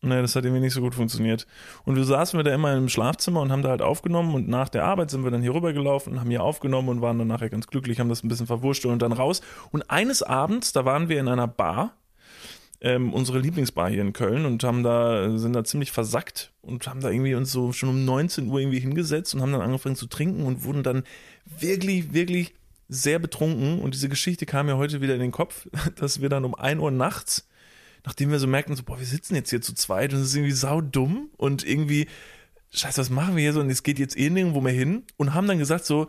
Nee, 0.01 0.21
das 0.21 0.35
hat 0.35 0.45
irgendwie 0.45 0.61
nicht 0.61 0.73
so 0.73 0.81
gut 0.81 0.93
funktioniert. 0.93 1.47
Und 1.85 1.95
wir 1.95 2.03
saßen 2.03 2.37
wir 2.37 2.43
da 2.43 2.53
immer 2.53 2.75
im 2.75 2.87
Schlafzimmer 2.87 3.41
und 3.41 3.51
haben 3.51 3.63
da 3.63 3.69
halt 3.69 3.81
aufgenommen 3.81 4.35
und 4.35 4.47
nach 4.47 4.69
der 4.69 4.85
Arbeit 4.85 5.09
sind 5.09 5.23
wir 5.23 5.31
dann 5.31 5.41
hier 5.41 5.55
rübergelaufen 5.55 6.13
und 6.13 6.19
haben 6.19 6.29
hier 6.29 6.43
aufgenommen 6.43 6.89
und 6.89 7.01
waren 7.01 7.17
dann 7.17 7.27
nachher 7.27 7.49
ganz 7.49 7.67
glücklich, 7.67 7.99
haben 7.99 8.09
das 8.09 8.23
ein 8.23 8.27
bisschen 8.27 8.47
verwurschtelt 8.47 8.91
und 8.91 9.01
dann 9.01 9.11
raus. 9.11 9.41
Und 9.71 9.89
eines 9.89 10.21
Abends, 10.21 10.71
da 10.71 10.85
waren 10.85 11.09
wir 11.09 11.19
in 11.19 11.27
einer 11.27 11.47
Bar, 11.47 11.95
ähm, 12.81 13.13
unsere 13.13 13.39
Lieblingsbar 13.39 13.89
hier 13.89 14.01
in 14.01 14.13
Köln 14.13 14.45
und 14.45 14.63
haben 14.63 14.83
da, 14.83 15.37
sind 15.37 15.53
da 15.53 15.63
ziemlich 15.63 15.91
versackt 15.91 16.51
und 16.61 16.87
haben 16.87 17.01
da 17.01 17.09
irgendwie 17.09 17.35
uns 17.35 17.51
so 17.51 17.73
schon 17.73 17.89
um 17.89 18.05
19 18.05 18.47
Uhr 18.47 18.59
irgendwie 18.59 18.79
hingesetzt 18.79 19.33
und 19.33 19.41
haben 19.41 19.51
dann 19.51 19.61
angefangen 19.61 19.95
zu 19.95 20.07
trinken 20.07 20.45
und 20.45 20.63
wurden 20.63 20.83
dann 20.83 21.03
wirklich, 21.59 22.13
wirklich 22.13 22.53
sehr 22.87 23.19
betrunken. 23.19 23.79
Und 23.79 23.93
diese 23.93 24.09
Geschichte 24.09 24.45
kam 24.45 24.65
mir 24.65 24.77
heute 24.77 25.01
wieder 25.01 25.13
in 25.13 25.21
den 25.21 25.31
Kopf, 25.31 25.67
dass 25.95 26.21
wir 26.21 26.29
dann 26.29 26.45
um 26.45 26.53
1 26.53 26.81
Uhr 26.81 26.91
nachts 26.91 27.47
nachdem 28.05 28.31
wir 28.31 28.39
so 28.39 28.47
merkten, 28.47 28.75
so, 28.75 28.83
boah, 28.83 28.99
wir 28.99 29.05
sitzen 29.05 29.35
jetzt 29.35 29.49
hier 29.49 29.61
zu 29.61 29.73
zweit 29.73 30.13
und 30.13 30.19
es 30.19 30.27
ist 30.27 30.35
irgendwie 30.35 30.53
saudumm 30.53 31.29
und 31.37 31.65
irgendwie, 31.65 32.07
scheiße, 32.71 32.99
was 32.99 33.09
machen 33.09 33.35
wir 33.35 33.43
hier 33.43 33.53
so 33.53 33.59
und 33.59 33.69
es 33.69 33.83
geht 33.83 33.99
jetzt 33.99 34.17
eh 34.17 34.29
nirgendwo 34.29 34.61
mehr 34.61 34.73
hin 34.73 35.03
und 35.17 35.33
haben 35.33 35.47
dann 35.47 35.59
gesagt 35.59 35.85
so, 35.85 36.07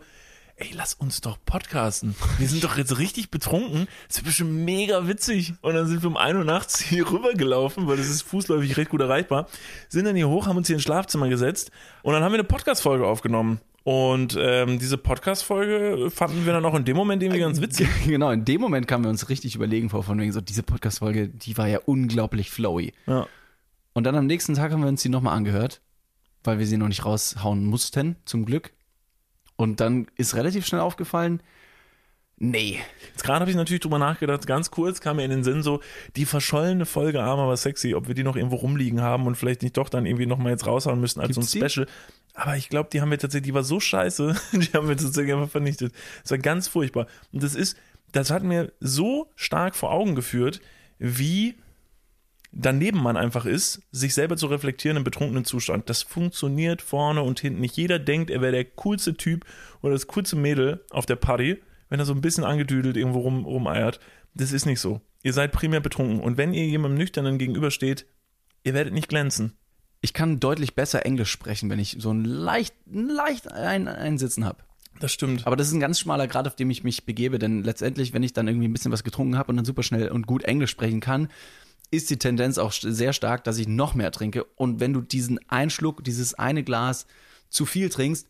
ey, 0.55 0.69
lass 0.73 0.93
uns 0.93 1.21
doch 1.21 1.37
podcasten. 1.45 2.15
Wir 2.37 2.47
sind 2.47 2.63
doch 2.63 2.77
jetzt 2.77 2.97
richtig 2.99 3.31
betrunken. 3.31 3.87
Das 4.07 4.17
wird 4.17 4.27
bestimmt 4.27 4.51
mega 4.51 5.07
witzig. 5.07 5.53
Und 5.61 5.73
dann 5.73 5.87
sind 5.87 6.03
wir 6.03 6.07
um 6.07 6.17
1 6.17 6.37
Uhr 6.37 6.43
nachts 6.43 6.79
hier 6.79 7.09
rübergelaufen, 7.11 7.87
weil 7.87 7.97
das 7.97 8.07
ist 8.07 8.21
fußläufig 8.21 8.77
recht 8.77 8.89
gut 8.89 9.01
erreichbar. 9.01 9.47
Sind 9.89 10.05
dann 10.05 10.15
hier 10.15 10.29
hoch, 10.29 10.47
haben 10.47 10.57
uns 10.57 10.67
hier 10.67 10.75
ins 10.75 10.83
Schlafzimmer 10.83 11.27
gesetzt 11.29 11.71
und 12.03 12.13
dann 12.13 12.23
haben 12.23 12.31
wir 12.31 12.39
eine 12.39 12.47
Podcast-Folge 12.47 13.05
aufgenommen. 13.05 13.59
Und 13.83 14.37
ähm, 14.39 14.79
diese 14.79 14.97
Podcast-Folge 14.97 16.09
fanden 16.09 16.45
wir 16.45 16.53
dann 16.53 16.63
auch 16.63 16.75
in 16.75 16.85
dem 16.85 16.95
Moment 16.95 17.21
irgendwie 17.21 17.41
ganz 17.41 17.59
witzig. 17.59 17.89
Genau, 18.05 18.31
in 18.31 18.45
dem 18.45 18.61
Moment 18.61 18.87
kamen 18.87 19.03
wir 19.03 19.09
uns 19.09 19.27
richtig 19.29 19.55
überlegen 19.55 19.89
vor, 19.89 20.03
von 20.03 20.19
wegen 20.19 20.31
so, 20.31 20.39
diese 20.39 20.63
Podcast-Folge, 20.63 21.27
die 21.27 21.57
war 21.57 21.67
ja 21.67 21.79
unglaublich 21.85 22.49
flowy. 22.49 22.93
Ja. 23.07 23.27
Und 23.91 24.05
dann 24.05 24.15
am 24.15 24.25
nächsten 24.25 24.53
Tag 24.53 24.71
haben 24.71 24.81
wir 24.81 24.87
uns 24.87 25.01
die 25.01 25.09
nochmal 25.09 25.35
angehört, 25.35 25.81
weil 26.45 26.59
wir 26.59 26.65
sie 26.65 26.77
noch 26.77 26.87
nicht 26.87 27.05
raushauen 27.05 27.65
mussten, 27.65 28.15
zum 28.23 28.45
Glück. 28.45 28.71
Und 29.57 29.81
dann 29.81 30.07
ist 30.15 30.35
relativ 30.35 30.65
schnell 30.65 30.81
aufgefallen, 30.81 31.43
nee, 32.37 32.79
Jetzt 33.09 33.23
gerade 33.23 33.41
habe 33.41 33.51
ich 33.51 33.57
natürlich 33.57 33.81
drüber 33.81 33.99
nachgedacht, 33.99 34.47
ganz 34.47 34.71
kurz 34.71 34.99
kam 34.99 35.17
mir 35.17 35.25
in 35.25 35.29
den 35.29 35.43
Sinn 35.43 35.61
so, 35.61 35.81
die 36.15 36.25
verschollene 36.25 36.85
Folge 36.85 37.21
Arm 37.21 37.39
aber 37.39 37.55
sexy, 37.57 37.93
ob 37.93 38.07
wir 38.07 38.15
die 38.15 38.23
noch 38.23 38.35
irgendwo 38.35 38.55
rumliegen 38.55 39.01
haben 39.01 39.27
und 39.27 39.35
vielleicht 39.35 39.61
nicht 39.61 39.77
doch 39.77 39.89
dann 39.89 40.05
irgendwie 40.05 40.25
nochmal 40.25 40.51
jetzt 40.51 40.65
raushauen 40.65 40.99
müssen 40.99 41.19
als 41.19 41.35
Gibt's 41.35 41.51
so 41.51 41.59
die? 41.59 41.63
ein 41.63 41.69
Special. 41.69 41.87
Aber 42.33 42.57
ich 42.57 42.69
glaube, 42.69 42.89
die 42.91 43.01
haben 43.01 43.11
wir 43.11 43.19
tatsächlich, 43.19 43.49
die 43.49 43.53
war 43.53 43.63
so 43.63 43.79
scheiße, 43.79 44.35
die 44.53 44.73
haben 44.73 44.87
wir 44.87 44.97
tatsächlich 44.97 45.33
einfach 45.33 45.49
vernichtet. 45.49 45.93
Das 46.23 46.31
war 46.31 46.37
ganz 46.39 46.67
furchtbar. 46.67 47.07
Und 47.31 47.43
das 47.43 47.55
ist, 47.55 47.77
das 48.11 48.31
hat 48.31 48.43
mir 48.43 48.71
so 48.79 49.31
stark 49.35 49.75
vor 49.75 49.91
Augen 49.91 50.15
geführt, 50.15 50.61
wie 50.97 51.55
daneben 52.51 53.01
man 53.01 53.17
einfach 53.17 53.45
ist, 53.45 53.81
sich 53.91 54.13
selber 54.13 54.37
zu 54.37 54.47
reflektieren 54.47 54.97
im 54.97 55.03
betrunkenen 55.03 55.45
Zustand. 55.45 55.89
Das 55.89 56.03
funktioniert 56.03 56.81
vorne 56.81 57.23
und 57.23 57.39
hinten. 57.39 57.61
Nicht 57.61 57.77
jeder 57.77 57.99
denkt, 57.99 58.29
er 58.29 58.41
wäre 58.41 58.51
der 58.51 58.65
coolste 58.65 59.15
Typ 59.15 59.45
oder 59.81 59.93
das 59.93 60.07
coolste 60.07 60.35
Mädel 60.35 60.83
auf 60.91 61.05
der 61.05 61.15
Party, 61.15 61.61
wenn 61.89 61.99
er 61.99 62.05
so 62.05 62.13
ein 62.13 62.21
bisschen 62.21 62.43
angedüdelt 62.43 62.95
irgendwo 62.97 63.19
rum, 63.19 63.45
rumeiert. 63.45 63.99
Das 64.35 64.51
ist 64.51 64.65
nicht 64.65 64.79
so. 64.79 65.01
Ihr 65.23 65.33
seid 65.33 65.51
primär 65.51 65.79
betrunken. 65.79 66.19
Und 66.19 66.37
wenn 66.37 66.53
ihr 66.53 66.65
jemandem 66.65 66.97
Nüchternen 66.97 67.37
gegenübersteht, 67.37 68.05
ihr 68.63 68.73
werdet 68.73 68.93
nicht 68.93 69.09
glänzen. 69.09 69.57
Ich 70.03 70.13
kann 70.13 70.41
deutlich 70.41 70.75
besser 70.75 71.05
Englisch 71.05 71.31
sprechen, 71.31 71.69
wenn 71.69 71.79
ich 71.79 71.95
so 71.97 72.11
ein 72.11 72.25
leicht, 72.25 72.75
leicht 72.91 73.49
ein, 73.49 73.87
Einsitzen 73.87 74.43
habe. 74.43 74.57
Das 74.99 75.13
stimmt. 75.13 75.47
Aber 75.47 75.55
das 75.55 75.67
ist 75.67 75.73
ein 75.73 75.79
ganz 75.79 75.97
schmaler 75.97 76.27
Grad, 76.27 76.45
auf 76.45 76.57
dem 76.57 76.69
ich 76.69 76.83
mich 76.83 77.05
begebe, 77.05 77.39
denn 77.39 77.63
letztendlich, 77.63 78.13
wenn 78.13 78.21
ich 78.21 78.33
dann 78.33 78.49
irgendwie 78.49 78.67
ein 78.67 78.73
bisschen 78.73 78.91
was 78.91 79.05
getrunken 79.05 79.37
habe 79.37 79.49
und 79.49 79.55
dann 79.55 79.65
super 79.65 79.81
schnell 79.81 80.09
und 80.09 80.27
gut 80.27 80.43
Englisch 80.43 80.71
sprechen 80.71 80.99
kann, 80.99 81.29
ist 81.89 82.09
die 82.09 82.19
Tendenz 82.19 82.57
auch 82.57 82.73
sehr 82.73 83.13
stark, 83.13 83.45
dass 83.45 83.57
ich 83.57 83.69
noch 83.69 83.95
mehr 83.95 84.11
trinke. 84.11 84.43
Und 84.55 84.81
wenn 84.81 84.91
du 84.91 84.99
diesen 84.99 85.39
Einschluck, 85.47 86.03
dieses 86.03 86.33
eine 86.33 86.63
Glas 86.63 87.07
zu 87.49 87.65
viel 87.65 87.87
trinkst, 87.87 88.27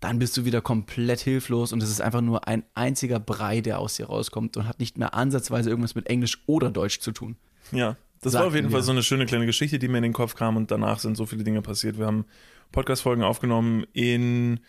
dann 0.00 0.18
bist 0.18 0.36
du 0.36 0.44
wieder 0.44 0.60
komplett 0.60 1.20
hilflos 1.20 1.72
und 1.72 1.82
es 1.82 1.88
ist 1.88 2.02
einfach 2.02 2.20
nur 2.20 2.46
ein 2.46 2.64
einziger 2.74 3.18
Brei, 3.18 3.62
der 3.62 3.78
aus 3.78 3.96
dir 3.96 4.06
rauskommt 4.08 4.58
und 4.58 4.68
hat 4.68 4.78
nicht 4.78 4.98
mehr 4.98 5.14
ansatzweise 5.14 5.70
irgendwas 5.70 5.94
mit 5.94 6.06
Englisch 6.08 6.42
oder 6.46 6.70
Deutsch 6.70 7.00
zu 7.00 7.12
tun. 7.12 7.36
Ja, 7.72 7.96
das 8.20 8.32
Sagten 8.32 8.42
war 8.42 8.48
auf 8.48 8.54
jeden 8.54 8.68
wir. 8.68 8.72
Fall 8.72 8.82
so 8.82 8.92
eine 8.92 9.02
schöne 9.02 9.26
kleine 9.26 9.46
Geschichte, 9.46 9.78
die 9.78 9.88
mir 9.88 9.98
in 9.98 10.02
den 10.02 10.12
Kopf 10.12 10.34
kam 10.34 10.56
und 10.56 10.70
danach 10.70 10.98
sind 10.98 11.16
so 11.16 11.26
viele 11.26 11.44
Dinge 11.44 11.62
passiert. 11.62 11.98
Wir 11.98 12.06
haben 12.06 12.24
Podcast-Folgen 12.72 13.22
aufgenommen 13.22 13.86
in, 13.92 14.60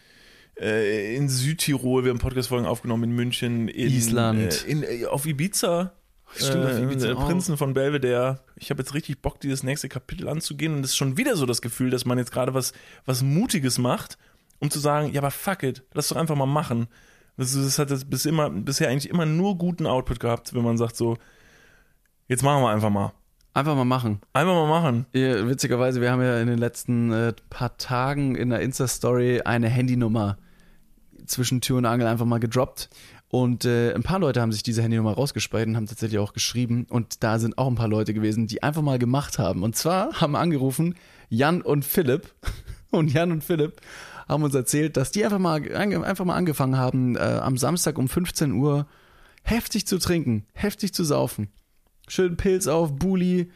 äh, 0.60 1.15
in 1.15 1.29
Südtirol, 1.29 2.03
wir 2.03 2.12
haben 2.12 2.20
Podcast-Folgen 2.20 2.65
aufgenommen 2.65 3.06
in 3.06 3.12
München, 3.12 3.68
in 3.68 3.89
Island. 3.89 4.65
Äh, 4.68 4.72
in, 4.72 4.84
äh, 4.84 5.06
auf 5.06 5.25
Ibiza. 5.25 5.94
Stimmt, 6.36 6.65
auf 6.65 6.77
Ibiza 6.77 7.10
äh. 7.10 7.15
Prinzen 7.15 7.58
von 7.58 7.74
Belvedere. 7.74 8.41
Ich 8.56 8.70
habe 8.70 8.82
jetzt 8.82 8.94
richtig 8.94 9.22
Bock, 9.22 9.39
dieses 9.39 9.63
nächste 9.63 9.89
Kapitel 9.89 10.29
anzugehen 10.29 10.75
und 10.75 10.84
es 10.84 10.91
ist 10.91 10.98
schon 10.98 11.18
wieder 11.18 11.36
so 11.36 11.48
das 11.48 11.62
Gefühl, 11.62 11.89
dass 11.89 12.06
man 12.06 12.20
jetzt 12.20 12.32
gerade 12.32 12.53
was, 12.53 12.74
was 13.06 13.24
Mutiges 13.24 13.79
macht, 13.79 14.20
um 14.60 14.70
zu 14.70 14.79
sagen, 14.79 15.12
ja, 15.12 15.22
aber 15.22 15.32
fuck 15.32 15.63
it, 15.63 15.84
lass 15.94 16.10
doch 16.10 16.18
einfach 16.18 16.36
mal 16.36 16.46
machen. 16.46 16.88
Das, 17.36 17.53
das 17.53 17.79
hat 17.79 17.89
das 17.89 18.06
bis 18.06 18.25
immer, 18.25 18.50
bisher 18.50 18.89
eigentlich 18.89 19.10
immer 19.10 19.25
nur 19.25 19.58
guten 19.58 19.88
Output 19.88 20.20
gehabt, 20.20 20.53
wenn 20.53 20.62
man 20.62 20.77
sagt 20.77 20.96
so, 20.98 21.18
jetzt 22.27 22.44
machen 22.44 22.62
wir 22.62 22.70
einfach 22.70 22.89
mal. 22.89 23.13
Einfach 23.60 23.75
mal 23.75 23.84
machen. 23.84 24.22
Einfach 24.32 24.54
mal 24.54 24.70
machen. 24.70 25.06
Ja, 25.12 25.46
witzigerweise, 25.46 26.00
wir 26.00 26.13
haben 26.13 26.22
ja 26.22 26.39
in 26.39 26.48
den 26.48 26.60
letzten 26.60 27.12
äh, 27.12 27.34
paar 27.50 27.75
Tagen 27.75 28.36
in 28.36 28.51
der 28.51 28.62
Insta-Story 28.62 29.42
eine 29.42 29.68
Handynummer 29.68 30.38
zwischen 31.25 31.60
Tür 31.60 31.80
und 31.80 31.86
Angel 31.86 32.08
einfach 32.08 32.25
mal 32.25 32.39
gedroppt. 32.39 32.89
Und 33.28 33.66
äh, 33.66 33.94
ein 33.94 34.01
paar 34.01 34.20
Leute 34.20 34.39
haben 34.39 34.54
sich 34.54 34.63
diese 34.63 34.82
Handynummer 34.82 35.12
rausgespeichert 35.12 35.68
und 35.68 35.75
haben 35.75 35.88
tatsächlich 35.88 36.20
auch 36.20 36.32
geschrieben. 36.32 36.88
Und 36.89 37.22
da 37.22 37.38
sind 37.38 37.58
auch 37.58 37.68
ein 37.68 37.75
paar 37.75 37.89
Leute 37.89 38.13
gewesen, 38.13 38.48
die 38.48 38.63
einfach 38.63 38.82
mal 38.82 38.98
gemacht 38.98 39.39
haben. 39.39 39.63
Und 39.63 39.75
zwar 39.75 40.22
haben 40.22 40.38
angerufen 40.38 40.96
Jan 41.28 41.62
und 41.62 41.84
Philipp. 41.84 42.34
Und 42.92 43.13
Jan 43.13 43.32
und 43.32 43.44
Philipp 43.44 43.82
haben 44.28 44.42
uns 44.42 44.56
erzählt, 44.56 44.98
dass 44.98 45.12
die 45.12 45.24
einfach 45.24 45.38
mal, 45.38 45.62
einfach 45.75 46.25
mal 46.25 46.34
angefangen 46.34 46.75
haben, 46.75 47.16
äh, 47.18 47.20
am 47.20 47.56
Samstag 47.56 48.00
um 48.00 48.10
15 48.10 48.51
Uhr 48.54 48.88
heftig 49.44 49.86
zu 49.86 50.00
trinken, 50.00 50.48
heftig 50.54 50.92
zu 50.92 51.04
saufen. 51.04 51.50
Schön 52.10 52.38
Pilz 52.38 52.68
auf, 52.68 52.96
Buli. 52.96 53.50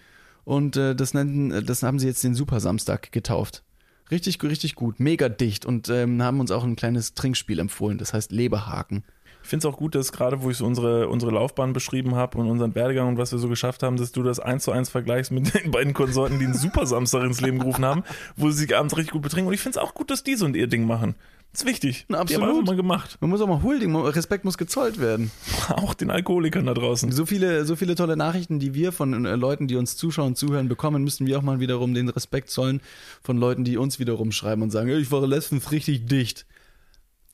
Und 0.45 0.77
äh, 0.77 0.95
das, 0.95 1.13
nennen, 1.13 1.65
das 1.65 1.83
haben 1.83 1.99
sie 1.99 2.07
jetzt 2.07 2.23
den 2.23 2.35
Super 2.35 2.59
Samstag 2.59 3.11
getauft. 3.11 3.63
Richtig, 4.11 4.41
richtig 4.43 4.75
gut, 4.75 4.99
mega 4.99 5.27
dicht 5.27 5.65
und 5.65 5.89
ähm, 5.89 6.21
haben 6.21 6.39
uns 6.39 6.51
auch 6.51 6.63
ein 6.63 6.75
kleines 6.75 7.15
Trinkspiel 7.15 7.57
empfohlen, 7.57 7.97
das 7.97 8.13
heißt 8.13 8.31
Leberhaken. 8.31 9.03
Ich 9.41 9.49
finde 9.49 9.67
es 9.67 9.73
auch 9.73 9.77
gut, 9.77 9.95
dass 9.95 10.11
gerade, 10.11 10.43
wo 10.43 10.51
ich 10.51 10.57
so 10.57 10.65
unsere, 10.65 11.09
unsere 11.09 11.31
Laufbahn 11.31 11.73
beschrieben 11.73 12.15
habe 12.15 12.37
und 12.37 12.47
unseren 12.47 12.75
Werdegang 12.75 13.09
und 13.09 13.17
was 13.17 13.31
wir 13.31 13.39
so 13.39 13.49
geschafft 13.49 13.81
haben, 13.81 13.97
dass 13.97 14.11
du 14.11 14.21
das 14.21 14.39
eins 14.39 14.65
zu 14.65 14.71
eins 14.71 14.89
vergleichst 14.89 15.31
mit 15.31 15.53
den 15.53 15.71
beiden 15.71 15.93
Konsorten, 15.93 16.37
die 16.37 16.45
einen 16.45 16.53
Super 16.53 16.85
Samstag 16.85 17.23
ins 17.23 17.41
Leben 17.41 17.59
gerufen 17.59 17.83
haben, 17.83 18.03
wo 18.35 18.51
sie 18.51 18.59
sich 18.59 18.75
abends 18.75 18.95
richtig 18.95 19.13
gut 19.13 19.21
betrinken. 19.21 19.47
Und 19.47 19.53
ich 19.53 19.61
finde 19.61 19.79
es 19.79 19.83
auch 19.83 19.95
gut, 19.95 20.11
dass 20.11 20.23
die 20.23 20.35
so 20.35 20.47
ihr 20.47 20.67
Ding 20.67 20.85
machen. 20.85 21.15
Das 21.53 21.61
ist 21.61 21.67
wichtig. 21.67 22.05
Na, 22.09 22.23
Die 22.23 22.33
haben 22.35 22.43
absolut. 22.43 22.65
mal 22.65 22.75
gemacht. 22.75 23.17
Man 23.21 23.29
muss 23.29 23.39
auch 23.39 23.47
mal 23.47 23.61
huldigen, 23.61 23.95
Respekt 23.95 24.43
muss 24.43 24.57
gezollt 24.57 24.99
werden. 24.99 25.29
Auch 25.69 25.93
den 25.93 26.09
Alkoholikern 26.09 26.65
da 26.65 26.73
draußen. 26.73 27.11
So 27.11 27.27
viele, 27.27 27.63
so 27.65 27.75
viele 27.75 27.93
tolle 27.93 28.17
Nachrichten, 28.17 28.57
die 28.59 28.73
wir 28.73 28.91
von 28.91 29.23
äh, 29.25 29.35
Leuten, 29.35 29.67
die 29.67 29.75
uns 29.75 29.95
zuschauen 29.95 30.29
und 30.29 30.35
zuhören, 30.37 30.67
bekommen, 30.67 31.03
müssen 31.03 31.27
wir 31.27 31.37
auch 31.37 31.43
mal 31.43 31.59
wiederum 31.59 31.93
den 31.93 32.09
Respekt 32.09 32.49
zollen 32.49 32.81
von 33.21 33.37
Leuten, 33.37 33.63
die 33.63 33.77
uns 33.77 33.99
wiederum 33.99 34.31
schreiben 34.31 34.63
und 34.63 34.71
sagen, 34.71 34.89
"Ey, 34.89 34.97
ich 34.97 35.11
war 35.11 35.25
letztens 35.27 35.71
richtig 35.71 36.07
dicht. 36.07 36.47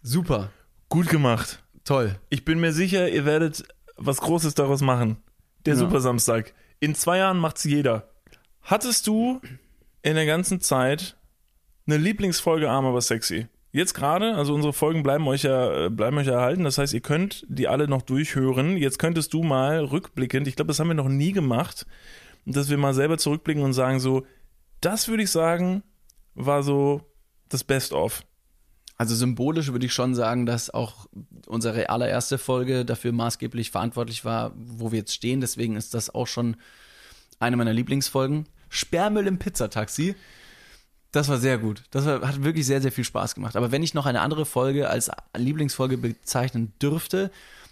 Super, 0.04 0.50
Gut 0.90 1.08
gemacht. 1.08 1.64
toll. 1.86 2.20
Ich 2.30 2.44
bin 2.46 2.60
mir 2.60 2.74
sicher, 2.74 3.10
ihr 3.10 3.24
werdet 3.26 3.64
was 3.96 4.18
Großes 4.18 4.54
daraus 4.54 4.82
machen. 4.82 5.18
Der 5.66 5.76
Ja. 5.76 5.80
Super 5.80 6.02
Samstag. 6.02 6.54
In 6.82 6.94
zwei 6.96 7.18
Jahren 7.20 7.38
macht's 7.38 7.64
jeder. 7.64 8.10
Hattest 8.64 9.08
du 9.08 9.40
in 10.02 10.16
der 10.16 10.26
ganzen 10.26 10.62
Zeit 10.62 11.16
eine 11.88 11.98
Lieblingsfolge 11.98 12.70
Arm 12.70 12.86
aber 12.86 13.02
sexy? 13.02 13.48
Jetzt 13.72 13.94
gerade, 13.94 14.36
also 14.36 14.56
unsere 14.56 14.74
Folgen 14.74 15.04
bleiben 15.04 15.28
euch 15.28 15.44
ja 15.44 15.86
äh, 15.86 15.90
bleiben 15.90 16.18
euch 16.18 16.28
erhalten. 16.28 16.64
Das 16.64 16.78
heißt, 16.78 16.94
ihr 16.94 17.02
könnt 17.02 17.46
die 17.48 17.68
alle 17.68 17.88
noch 17.88 18.02
durchhören. 18.02 18.78
Jetzt 18.78 18.98
könntest 18.98 19.34
du 19.34 19.44
mal 19.44 19.84
rückblickend, 19.84 20.48
ich 20.48 20.56
glaube, 20.56 20.70
das 20.70 20.80
haben 20.80 20.88
wir 20.88 20.96
noch 20.96 21.10
nie 21.10 21.32
gemacht, 21.34 21.86
dass 22.46 22.70
wir 22.70 22.78
mal 22.78 22.94
selber 22.94 23.18
zurückblicken 23.18 23.64
und 23.64 23.74
sagen 23.74 24.00
so, 24.00 24.26
das 24.82 25.08
würde 25.08 25.24
ich 25.24 25.32
sagen, 25.32 25.84
war 26.34 26.64
so 26.64 27.02
das 27.50 27.64
Best 27.64 27.94
of. 27.94 28.24
Also 28.98 29.16
symbolisch 29.16 29.72
würde 29.72 29.86
ich 29.86 29.94
schon 29.94 30.14
sagen, 30.14 30.46
dass 30.46 30.70
auch 30.70 31.08
unsere 31.48 31.90
allererste 31.90 32.38
Folge 32.38 32.84
dafür 32.86 33.12
maßgeblich 33.12 33.72
verantwortlich 33.72 34.26
war, 34.26 34.52
wo 34.56 34.92
wir 34.92 35.00
jetzt 35.00 35.14
stehen. 35.14 35.42
Deswegen 35.42 35.76
ist 35.76 35.94
das 35.94 36.14
auch 36.14 36.28
schon 36.28 36.58
eine 37.40 37.56
meiner 37.56 37.72
Lieblingsfolgen. 37.72 38.46
Sperrmüll 38.68 39.28
im 39.28 39.40
Pizzataxi. 39.40 40.16
Das 41.12 41.28
war 41.28 41.38
sehr 41.38 41.58
gut. 41.58 41.84
Das 41.92 42.06
war, 42.06 42.22
hat 42.22 42.44
wirklich 42.44 42.66
sehr, 42.66 42.82
sehr 42.82 42.92
viel 42.92 43.04
Spaß 43.04 43.36
gemacht. 43.36 43.56
Aber 43.56 43.72
wenn 43.72 43.84
ich 43.84 43.94
noch 43.94 44.06
eine 44.06 44.22
andere 44.22 44.46
Folge 44.46 44.90
als 44.90 45.10
Lieblingsfolge 45.36 45.98
bezeichnen 45.98 46.74
dürfte, 46.82 47.32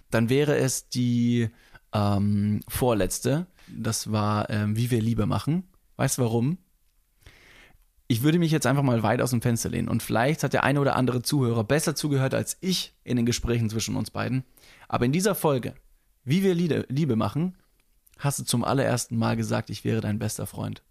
dann 0.10 0.30
wäre 0.30 0.58
es 0.58 0.90
die 0.90 1.50
ähm, 1.94 2.62
vorletzte. 2.68 3.46
Das 3.68 4.12
war 4.12 4.50
ähm, 4.50 4.76
Wie 4.76 4.90
wir 4.90 5.02
Liebe 5.02 5.26
machen. 5.26 5.64
Weißt 5.98 6.18
du 6.18 6.24
warum? 6.24 6.58
ich 8.08 8.24
würde 8.24 8.40
mich 8.40 8.52
jetzt 8.52 8.66
einfach 8.66 8.84
mal 8.84 9.04
weit 9.04 9.22
aus 9.22 9.32
dem 9.32 9.42
Fenster 9.42 9.70
lehnen 9.70 9.90
und 9.90 10.02
vielleicht 10.02 10.44
hat 10.44 10.54
der 10.54 10.64
eine 10.64 10.80
oder 10.80 10.96
andere 10.96 11.22
Zuhörer 11.22 11.64
besser 11.64 11.94
zugehört 11.94 12.34
als 12.34 12.58
ich 12.62 12.94
in 13.04 13.18
den 13.18 13.26
Gesprächen 13.26 13.70
zwischen 13.70 13.96
uns 13.96 14.12
beiden. 14.12 14.44
Aber 14.88 15.06
in 15.06 15.12
dieser 15.12 15.36
Folge, 15.36 15.76
wie 16.24 16.44
wir 16.44 16.56
Liebe, 16.56 16.86
Liebe 16.88 17.16
machen, 17.16 17.58
hast 18.18 18.40
du 18.40 18.44
zum 18.44 18.64
allerersten 18.64 19.18
Mal 19.18 19.36
gesagt, 19.36 19.70
ich 19.70 19.84
wäre 19.84 20.02
dein 20.02 20.20
bester 20.20 20.48
Freund. 20.48 20.84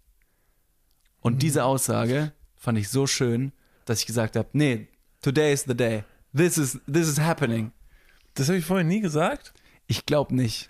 Und 1.21 1.41
diese 1.41 1.63
Aussage 1.63 2.31
fand 2.55 2.77
ich 2.77 2.89
so 2.89 3.07
schön, 3.07 3.51
dass 3.85 3.99
ich 3.99 4.05
gesagt 4.05 4.35
habe, 4.35 4.47
nee, 4.53 4.87
today 5.21 5.53
is 5.53 5.63
the 5.67 5.75
day. 5.75 6.03
This 6.35 6.57
is, 6.57 6.79
this 6.91 7.07
is 7.07 7.19
happening. 7.19 7.71
Das 8.35 8.47
habe 8.47 8.57
ich 8.59 8.65
vorher 8.65 8.85
nie 8.85 8.99
gesagt. 9.01 9.53
Ich 9.87 10.05
glaube 10.05 10.35
nicht. 10.35 10.69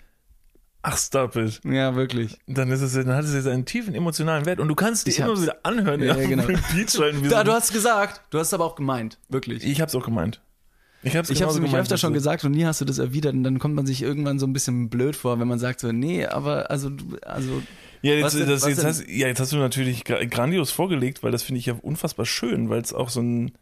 Ach, 0.82 0.96
stop 0.96 1.36
it. 1.36 1.60
Ja, 1.64 1.96
wirklich. 1.96 2.38
Dann, 2.46 2.70
ist 2.70 2.80
es, 2.80 2.92
dann 2.94 3.08
hat 3.14 3.24
es 3.24 3.34
jetzt 3.34 3.48
einen 3.48 3.64
tiefen 3.66 3.94
emotionalen 3.94 4.46
Wert 4.46 4.60
und 4.60 4.68
du 4.68 4.74
kannst 4.74 5.06
die 5.06 5.10
Ich 5.10 5.18
immer 5.18 5.30
hab's. 5.30 5.42
wieder 5.42 5.56
anhören. 5.64 6.02
Ja, 6.02 6.14
genau. 6.14 6.44
Da, 7.28 7.44
du 7.44 7.52
hast 7.52 7.64
es 7.64 7.72
gesagt. 7.72 8.22
Du 8.30 8.38
hast 8.38 8.46
es 8.48 8.54
aber 8.54 8.64
auch 8.64 8.76
gemeint. 8.76 9.18
Wirklich. 9.28 9.64
ich 9.64 9.80
hab's 9.80 9.94
auch 9.94 10.04
gemeint. 10.04 10.40
Ich 11.02 11.14
hab's, 11.16 11.30
Ich 11.30 11.36
habe 11.42 11.50
es 11.50 11.54
genauso 11.54 11.54
nämlich 11.56 11.70
gemeint, 11.72 11.82
öfter 11.86 11.98
schon 11.98 12.12
du- 12.12 12.18
gesagt 12.18 12.44
und 12.44 12.52
nie 12.52 12.64
hast 12.64 12.80
du 12.80 12.84
das 12.84 12.98
erwidert 12.98 13.34
und 13.34 13.42
dann 13.44 13.58
kommt 13.58 13.74
man 13.74 13.86
sich 13.86 14.02
irgendwann 14.02 14.38
so 14.38 14.46
ein 14.46 14.52
bisschen 14.52 14.88
blöd 14.88 15.14
vor, 15.16 15.38
wenn 15.40 15.48
man 15.48 15.58
sagt 15.58 15.80
so, 15.80 15.92
nee, 15.92 16.24
aber 16.26 16.70
also, 16.70 16.90
also 17.22 17.60
Ja, 18.02 18.14
jetzt, 18.14 18.34
denn- 18.38 18.48
das, 18.48 18.66
jetzt, 18.66 18.84
hast, 18.84 19.08
ja, 19.08 19.26
jetzt 19.26 19.40
hast 19.40 19.52
du 19.52 19.56
natürlich 19.56 20.02
gra- 20.02 20.24
grandios 20.26 20.70
vorgelegt, 20.70 21.22
weil 21.22 21.32
das 21.32 21.42
finde 21.42 21.58
ich 21.58 21.66
ja 21.66 21.74
unfassbar 21.80 22.26
schön, 22.26 22.68
weil 22.70 22.80
es 22.80 22.92
auch 22.94 23.08
so 23.08 23.20
ein, 23.20 23.52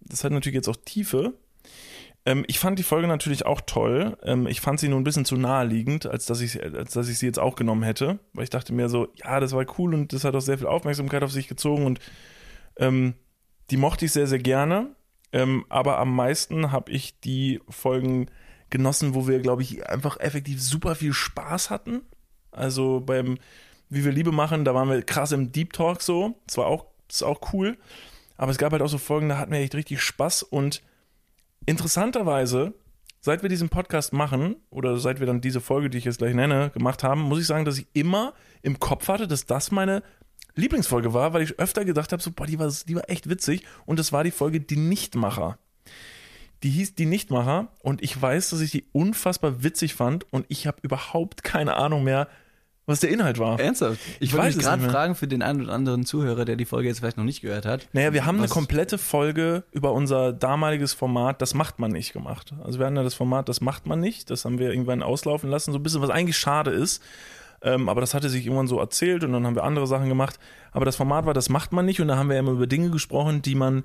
das 0.00 0.24
hat 0.24 0.32
natürlich 0.32 0.56
jetzt 0.56 0.68
auch 0.68 0.76
Tiefe. 0.84 1.34
Ähm, 2.26 2.44
ich 2.48 2.58
fand 2.58 2.78
die 2.78 2.82
Folge 2.84 3.06
natürlich 3.06 3.44
auch 3.46 3.60
toll. 3.60 4.16
Ähm, 4.22 4.46
ich 4.46 4.60
fand 4.60 4.80
sie 4.80 4.88
nur 4.88 4.98
ein 4.98 5.04
bisschen 5.04 5.24
zu 5.26 5.36
naheliegend, 5.36 6.06
als 6.06 6.26
dass, 6.26 6.40
ich, 6.40 6.62
als 6.62 6.92
dass 6.94 7.08
ich 7.08 7.18
sie 7.18 7.26
jetzt 7.26 7.38
auch 7.38 7.54
genommen 7.54 7.82
hätte, 7.82 8.18
weil 8.32 8.44
ich 8.44 8.50
dachte 8.50 8.72
mir 8.72 8.88
so, 8.88 9.08
ja, 9.22 9.40
das 9.40 9.52
war 9.52 9.64
cool 9.78 9.94
und 9.94 10.12
das 10.12 10.24
hat 10.24 10.34
auch 10.34 10.40
sehr 10.40 10.58
viel 10.58 10.66
Aufmerksamkeit 10.66 11.22
auf 11.22 11.32
sich 11.32 11.48
gezogen 11.48 11.84
und 11.86 12.00
ähm, 12.76 13.14
die 13.70 13.76
mochte 13.76 14.06
ich 14.06 14.12
sehr, 14.12 14.26
sehr 14.26 14.38
gerne. 14.38 14.94
Ähm, 15.32 15.64
aber 15.68 15.98
am 15.98 16.14
meisten 16.14 16.70
habe 16.72 16.90
ich 16.92 17.18
die 17.20 17.60
Folgen 17.68 18.26
genossen, 18.70 19.14
wo 19.14 19.28
wir, 19.28 19.40
glaube 19.40 19.62
ich, 19.62 19.86
einfach 19.86 20.18
effektiv 20.18 20.62
super 20.62 20.94
viel 20.94 21.12
Spaß 21.12 21.70
hatten. 21.70 22.02
Also 22.50 23.00
beim 23.04 23.38
Wie 23.94 24.04
wir 24.04 24.12
Liebe 24.12 24.32
machen, 24.32 24.64
da 24.64 24.74
waren 24.74 24.88
wir 24.88 25.02
krass 25.02 25.32
im 25.32 25.52
Deep 25.52 25.72
Talk 25.72 26.02
so. 26.02 26.34
Das 26.46 26.56
war 26.56 26.66
auch, 26.66 26.86
das 27.08 27.16
ist 27.16 27.22
auch 27.22 27.52
cool. 27.52 27.78
Aber 28.36 28.50
es 28.50 28.58
gab 28.58 28.72
halt 28.72 28.82
auch 28.82 28.88
so 28.88 28.98
Folgen, 28.98 29.28
da 29.28 29.38
hatten 29.38 29.52
wir 29.52 29.60
echt 29.60 29.74
richtig 29.74 30.00
Spaß 30.00 30.42
und 30.42 30.82
interessanterweise, 31.66 32.74
seit 33.20 33.42
wir 33.42 33.48
diesen 33.48 33.68
Podcast 33.68 34.12
machen 34.12 34.56
oder 34.70 34.98
seit 34.98 35.20
wir 35.20 35.26
dann 35.26 35.40
diese 35.40 35.60
Folge, 35.60 35.90
die 35.90 35.98
ich 35.98 36.04
jetzt 36.04 36.18
gleich 36.18 36.34
nenne, 36.34 36.70
gemacht 36.70 37.02
haben, 37.04 37.22
muss 37.22 37.40
ich 37.40 37.46
sagen, 37.46 37.64
dass 37.64 37.78
ich 37.78 37.86
immer 37.92 38.34
im 38.62 38.80
Kopf 38.80 39.08
hatte, 39.08 39.28
dass 39.28 39.46
das 39.46 39.70
meine 39.70 40.02
Lieblingsfolge 40.56 41.14
war, 41.14 41.32
weil 41.32 41.42
ich 41.42 41.58
öfter 41.58 41.84
gedacht 41.84 42.12
habe, 42.12 42.22
so, 42.22 42.30
boah, 42.32 42.46
die 42.46 42.58
war, 42.58 42.72
die 42.86 42.94
war 42.96 43.08
echt 43.08 43.28
witzig. 43.28 43.64
Und 43.86 43.98
das 43.98 44.12
war 44.12 44.24
die 44.24 44.30
Folge 44.30 44.60
Die 44.60 44.76
Nichtmacher. 44.76 45.58
Die 46.62 46.70
hieß 46.70 46.94
Die 46.94 47.06
Nichtmacher 47.06 47.68
und 47.80 48.02
ich 48.02 48.20
weiß, 48.20 48.50
dass 48.50 48.60
ich 48.60 48.70
die 48.70 48.86
unfassbar 48.92 49.62
witzig 49.62 49.94
fand 49.94 50.32
und 50.32 50.46
ich 50.48 50.66
habe 50.66 50.78
überhaupt 50.82 51.44
keine 51.44 51.74
Ahnung 51.76 52.04
mehr, 52.04 52.28
was 52.86 53.00
der 53.00 53.10
Inhalt 53.10 53.38
war. 53.38 53.58
ernsthaft. 53.58 53.98
Ich 54.20 54.28
Ich 54.28 54.32
wollte 54.32 54.56
mich 54.56 54.64
gerade 54.64 54.82
fragen 54.82 55.14
für 55.14 55.26
den 55.26 55.42
einen 55.42 55.62
oder 55.62 55.72
anderen 55.72 56.04
Zuhörer, 56.04 56.44
der 56.44 56.56
die 56.56 56.64
Folge 56.66 56.88
jetzt 56.88 56.98
vielleicht 56.98 57.16
noch 57.16 57.24
nicht 57.24 57.40
gehört 57.40 57.64
hat. 57.64 57.88
Naja, 57.92 58.12
wir 58.12 58.26
haben 58.26 58.38
eine 58.38 58.48
komplette 58.48 58.98
Folge 58.98 59.64
über 59.72 59.92
unser 59.92 60.32
damaliges 60.32 60.92
Format, 60.92 61.40
das 61.40 61.54
macht 61.54 61.78
man 61.78 61.92
nicht 61.92 62.12
gemacht. 62.12 62.52
Also 62.62 62.78
wir 62.78 62.86
hatten 62.86 62.96
ja 62.96 63.02
das 63.02 63.14
Format, 63.14 63.48
das 63.48 63.60
macht 63.60 63.86
man 63.86 64.00
nicht. 64.00 64.30
Das 64.30 64.44
haben 64.44 64.58
wir 64.58 64.70
irgendwann 64.70 65.02
auslaufen 65.02 65.48
lassen, 65.48 65.72
so 65.72 65.78
ein 65.78 65.82
bisschen, 65.82 66.02
was 66.02 66.10
eigentlich 66.10 66.36
schade 66.36 66.70
ist. 66.70 67.02
Ähm, 67.62 67.88
aber 67.88 68.02
das 68.02 68.12
hatte 68.12 68.28
sich 68.28 68.44
irgendwann 68.44 68.68
so 68.68 68.78
erzählt 68.78 69.24
und 69.24 69.32
dann 69.32 69.46
haben 69.46 69.54
wir 69.54 69.64
andere 69.64 69.86
Sachen 69.86 70.08
gemacht. 70.08 70.38
Aber 70.72 70.84
das 70.84 70.96
Format 70.96 71.24
war, 71.24 71.32
das 71.32 71.48
macht 71.48 71.72
man 71.72 71.86
nicht 71.86 72.00
und 72.00 72.08
da 72.08 72.16
haben 72.16 72.28
wir 72.28 72.38
immer 72.38 72.52
über 72.52 72.66
Dinge 72.66 72.90
gesprochen, 72.90 73.40
die 73.40 73.54
man 73.54 73.84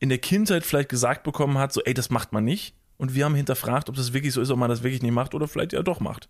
in 0.00 0.08
der 0.08 0.18
Kindheit 0.18 0.64
vielleicht 0.64 0.88
gesagt 0.88 1.22
bekommen 1.22 1.56
hat, 1.58 1.72
so 1.72 1.80
ey, 1.82 1.94
das 1.94 2.10
macht 2.10 2.32
man 2.32 2.44
nicht. 2.44 2.74
Und 2.96 3.14
wir 3.14 3.24
haben 3.24 3.34
hinterfragt, 3.34 3.88
ob 3.88 3.96
das 3.96 4.12
wirklich 4.12 4.32
so 4.32 4.40
ist, 4.40 4.50
ob 4.50 4.58
man 4.58 4.70
das 4.70 4.82
wirklich 4.82 5.02
nicht 5.02 5.12
macht 5.12 5.34
oder 5.34 5.46
vielleicht 5.46 5.72
ja 5.72 5.82
doch 5.82 6.00
macht. 6.00 6.28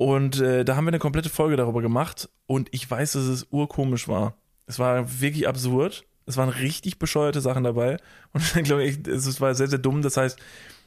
Und 0.00 0.40
äh, 0.40 0.64
da 0.64 0.76
haben 0.76 0.86
wir 0.86 0.92
eine 0.92 0.98
komplette 0.98 1.28
Folge 1.28 1.56
darüber 1.56 1.82
gemacht 1.82 2.30
und 2.46 2.70
ich 2.70 2.90
weiß, 2.90 3.12
dass 3.12 3.24
es 3.24 3.48
urkomisch 3.50 4.08
war. 4.08 4.32
Es 4.64 4.78
war 4.78 5.20
wirklich 5.20 5.46
absurd. 5.46 6.06
Es 6.24 6.38
waren 6.38 6.48
richtig 6.48 6.98
bescheuerte 6.98 7.42
Sachen 7.42 7.64
dabei. 7.64 7.98
Und 8.32 8.56
ich 8.56 8.62
glaube, 8.62 8.84
ich, 8.84 9.06
es 9.06 9.40
war 9.42 9.54
sehr, 9.54 9.66
sehr 9.66 9.78
dumm. 9.78 10.00
Das 10.00 10.16
heißt, 10.16 10.38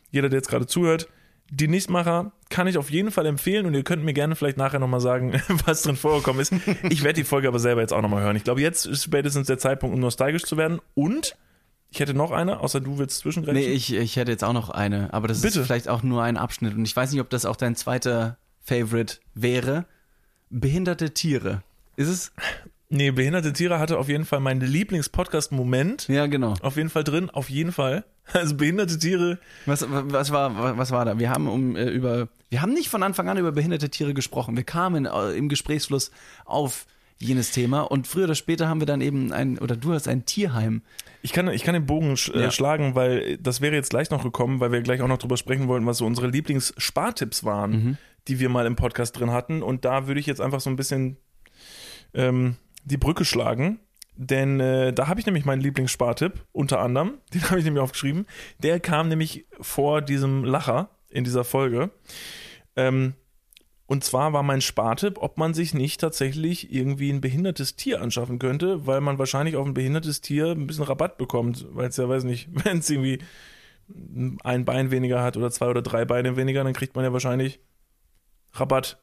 jeder, 0.10 0.30
der 0.30 0.40
jetzt 0.40 0.50
gerade 0.50 0.66
zuhört, 0.66 1.10
die 1.52 1.68
Nichtmacher 1.68 2.32
kann 2.50 2.66
ich 2.66 2.80
auf 2.80 2.90
jeden 2.90 3.12
Fall 3.12 3.28
empfehlen 3.28 3.68
und 3.68 3.76
ihr 3.76 3.84
könnt 3.84 4.04
mir 4.04 4.14
gerne 4.14 4.36
vielleicht 4.36 4.58
nachher 4.58 4.80
nochmal 4.80 5.02
sagen, 5.02 5.40
was 5.66 5.84
drin 5.84 5.96
vorgekommen 5.96 6.42
ist. 6.42 6.52
Ich 6.90 7.04
werde 7.04 7.22
die 7.22 7.24
Folge 7.24 7.48
aber 7.48 7.60
selber 7.60 7.82
jetzt 7.82 7.94
auch 7.94 8.02
nochmal 8.02 8.24
hören. 8.24 8.36
Ich 8.36 8.44
glaube, 8.44 8.62
jetzt 8.62 8.88
ist 8.88 9.04
spätestens 9.04 9.46
der 9.46 9.60
Zeitpunkt, 9.60 9.94
um 9.94 10.00
nostalgisch 10.00 10.44
zu 10.44 10.58
werden. 10.58 10.80
Und 10.96 11.38
ich 11.92 12.00
hätte 12.00 12.16
noch 12.16 12.32
eine, 12.32 12.62
außer 12.62 12.82
du 12.82 12.98
willst 12.98 13.20
zwischengrenzen. 13.20 13.64
Nee, 13.64 13.74
ich, 13.74 13.94
ich 13.94 14.16
hätte 14.16 14.32
jetzt 14.32 14.44
auch 14.44 14.54
noch 14.54 14.72
eine, 14.72 15.14
aber 15.14 15.28
das 15.28 15.42
Bitte. 15.42 15.60
ist 15.60 15.68
vielleicht 15.68 15.88
auch 15.88 16.02
nur 16.02 16.24
ein 16.24 16.38
Abschnitt 16.38 16.74
und 16.74 16.84
ich 16.84 16.96
weiß 16.96 17.12
nicht, 17.12 17.22
ob 17.22 17.30
das 17.30 17.46
auch 17.46 17.56
dein 17.56 17.76
zweiter 17.76 18.38
Favorite 18.64 19.18
wäre. 19.34 19.86
Behinderte 20.50 21.14
Tiere. 21.14 21.64
Ist 21.96 22.08
es? 22.10 22.32
Nee, 22.90 23.12
behinderte 23.12 23.54
Tiere 23.54 23.80
hatte 23.80 23.98
auf 23.98 24.08
jeden 24.08 24.26
Fall 24.26 24.40
meinen 24.40 24.62
Lieblings-Podcast-Moment. 24.62 26.08
Ja, 26.10 26.28
genau. 26.28 26.54
Auf 26.62 26.78
jeden 26.78 26.90
Fall 26.90 27.04
drin, 27.04 27.30
auf 27.30 27.50
jeden 27.50 27.72
Fall. 27.72 28.04
Also 28.32 28.56
behinderte 28.56 28.98
Tiere. 28.98 29.38
Was, 29.66 29.86
was, 29.90 30.32
war, 30.32 30.78
was 30.78 30.92
war 30.92 31.04
da? 31.04 31.20
Wir 31.20 31.30
haben 31.30 31.50
um, 31.50 31.76
äh, 31.76 31.90
über, 31.90 32.30
wir 32.50 32.62
haben 32.62 32.72
nicht 32.74 32.88
von 32.88 33.04
Anfang 33.04 33.28
an 33.28 33.38
über 33.38 33.52
behinderte 33.52 33.90
Tiere 33.90 34.14
gesprochen. 34.14 34.56
Wir 34.56 34.64
kamen 34.64 35.06
äh, 35.06 35.32
im 35.34 35.50
Gesprächsfluss 35.50 36.10
auf 36.46 36.86
jenes 37.20 37.52
Thema 37.52 37.82
und 37.82 38.08
früher 38.08 38.24
oder 38.24 38.36
später 38.36 38.70
haben 38.70 38.80
wir 38.80 38.86
dann 38.86 39.02
eben 39.02 39.34
ein, 39.34 39.58
oder 39.60 39.76
du 39.76 39.92
hast 39.92 40.08
ein 40.08 40.26
Tierheim. 40.26 40.84
Ich 41.22 41.34
kann, 41.34 41.50
ich 41.50 41.64
kann 41.66 41.74
den 41.74 41.86
Bogen 41.86 42.16
sch 42.16 42.30
äh, 42.30 42.44
Ja. 42.44 42.52
schlagen, 42.52 42.96
weil 42.96 43.38
das 43.40 43.60
wäre 43.60 43.76
jetzt 43.76 43.90
gleich 43.90 44.10
noch 44.10 44.24
gekommen, 44.24 44.62
weil 44.62 44.72
wir 44.72 44.82
gleich 44.84 45.02
auch 45.02 45.10
noch 45.10 45.18
drüber 45.18 45.36
sprechen 45.36 45.68
wollten, 45.68 45.86
was 45.86 45.98
so 45.98 46.06
unsere 46.06 46.28
Lieblings-Spartipps 46.28 47.44
waren, 47.44 47.72
Mhm. 47.72 47.98
Die 48.28 48.40
wir 48.40 48.50
mal 48.50 48.66
im 48.66 48.76
Podcast 48.76 49.20
drin 49.20 49.32
hatten. 49.32 49.62
Und 49.62 49.86
da 49.86 50.08
würde 50.08 50.20
ich 50.20 50.26
jetzt 50.26 50.42
einfach 50.42 50.60
so 50.60 50.70
ein 50.70 50.76
bisschen 50.76 51.18
ähm, 52.14 52.58
die 52.84 52.98
Brücke 52.98 53.26
schlagen. 53.26 53.80
Denn 54.16 54.60
äh, 54.60 54.94
da 54.94 55.08
habe 55.08 55.20
ich 55.20 55.26
nämlich 55.26 55.46
meinen 55.46 55.62
Lieblingsspartipp, 55.62 56.46
unter 56.52 56.80
anderem, 56.80 57.18
den 57.34 57.44
habe 57.50 57.60
ich 57.60 57.66
nämlich 57.66 57.82
aufgeschrieben. 57.82 58.26
Der 58.60 58.80
kam 58.80 59.10
nämlich 59.10 59.46
vor 59.60 60.02
diesem 60.02 60.44
Lacher 60.44 60.90
in 61.10 61.24
dieser 61.24 61.44
Folge. 61.44 61.92
Ähm, 62.76 63.14
und 63.86 64.04
zwar 64.04 64.34
war 64.34 64.44
mein 64.44 64.62
Spartipp, 64.62 65.18
ob 65.20 65.38
man 65.38 65.54
sich 65.54 65.74
nicht 65.74 66.00
tatsächlich 66.00 66.74
irgendwie 66.74 67.12
ein 67.12 67.22
behindertes 67.22 67.76
Tier 67.76 68.02
anschaffen 68.02 68.40
könnte, 68.40 68.88
weil 68.88 69.02
man 69.02 69.20
wahrscheinlich 69.20 69.56
auf 69.56 69.68
ein 69.68 69.74
behindertes 69.74 70.22
Tier 70.22 70.48
ein 70.52 70.68
bisschen 70.68 70.86
Rabatt 70.86 71.18
bekommt, 71.18 71.68
weil 71.72 71.90
es 71.90 71.98
ja, 71.98 72.08
weiß 72.08 72.24
nicht, 72.24 72.50
wenn 72.66 72.80
es 72.80 72.90
irgendwie 72.90 73.20
ein 74.44 74.66
Bein 74.66 74.92
weniger 74.92 75.22
hat 75.22 75.36
oder 75.36 75.52
zwei 75.52 75.68
oder 75.68 75.82
drei 75.82 76.06
Beine 76.06 76.38
weniger, 76.38 76.64
dann 76.64 76.74
kriegt 76.74 76.96
man 76.96 77.04
ja 77.04 77.12
wahrscheinlich 77.12 77.60
Rabatt. 78.54 79.00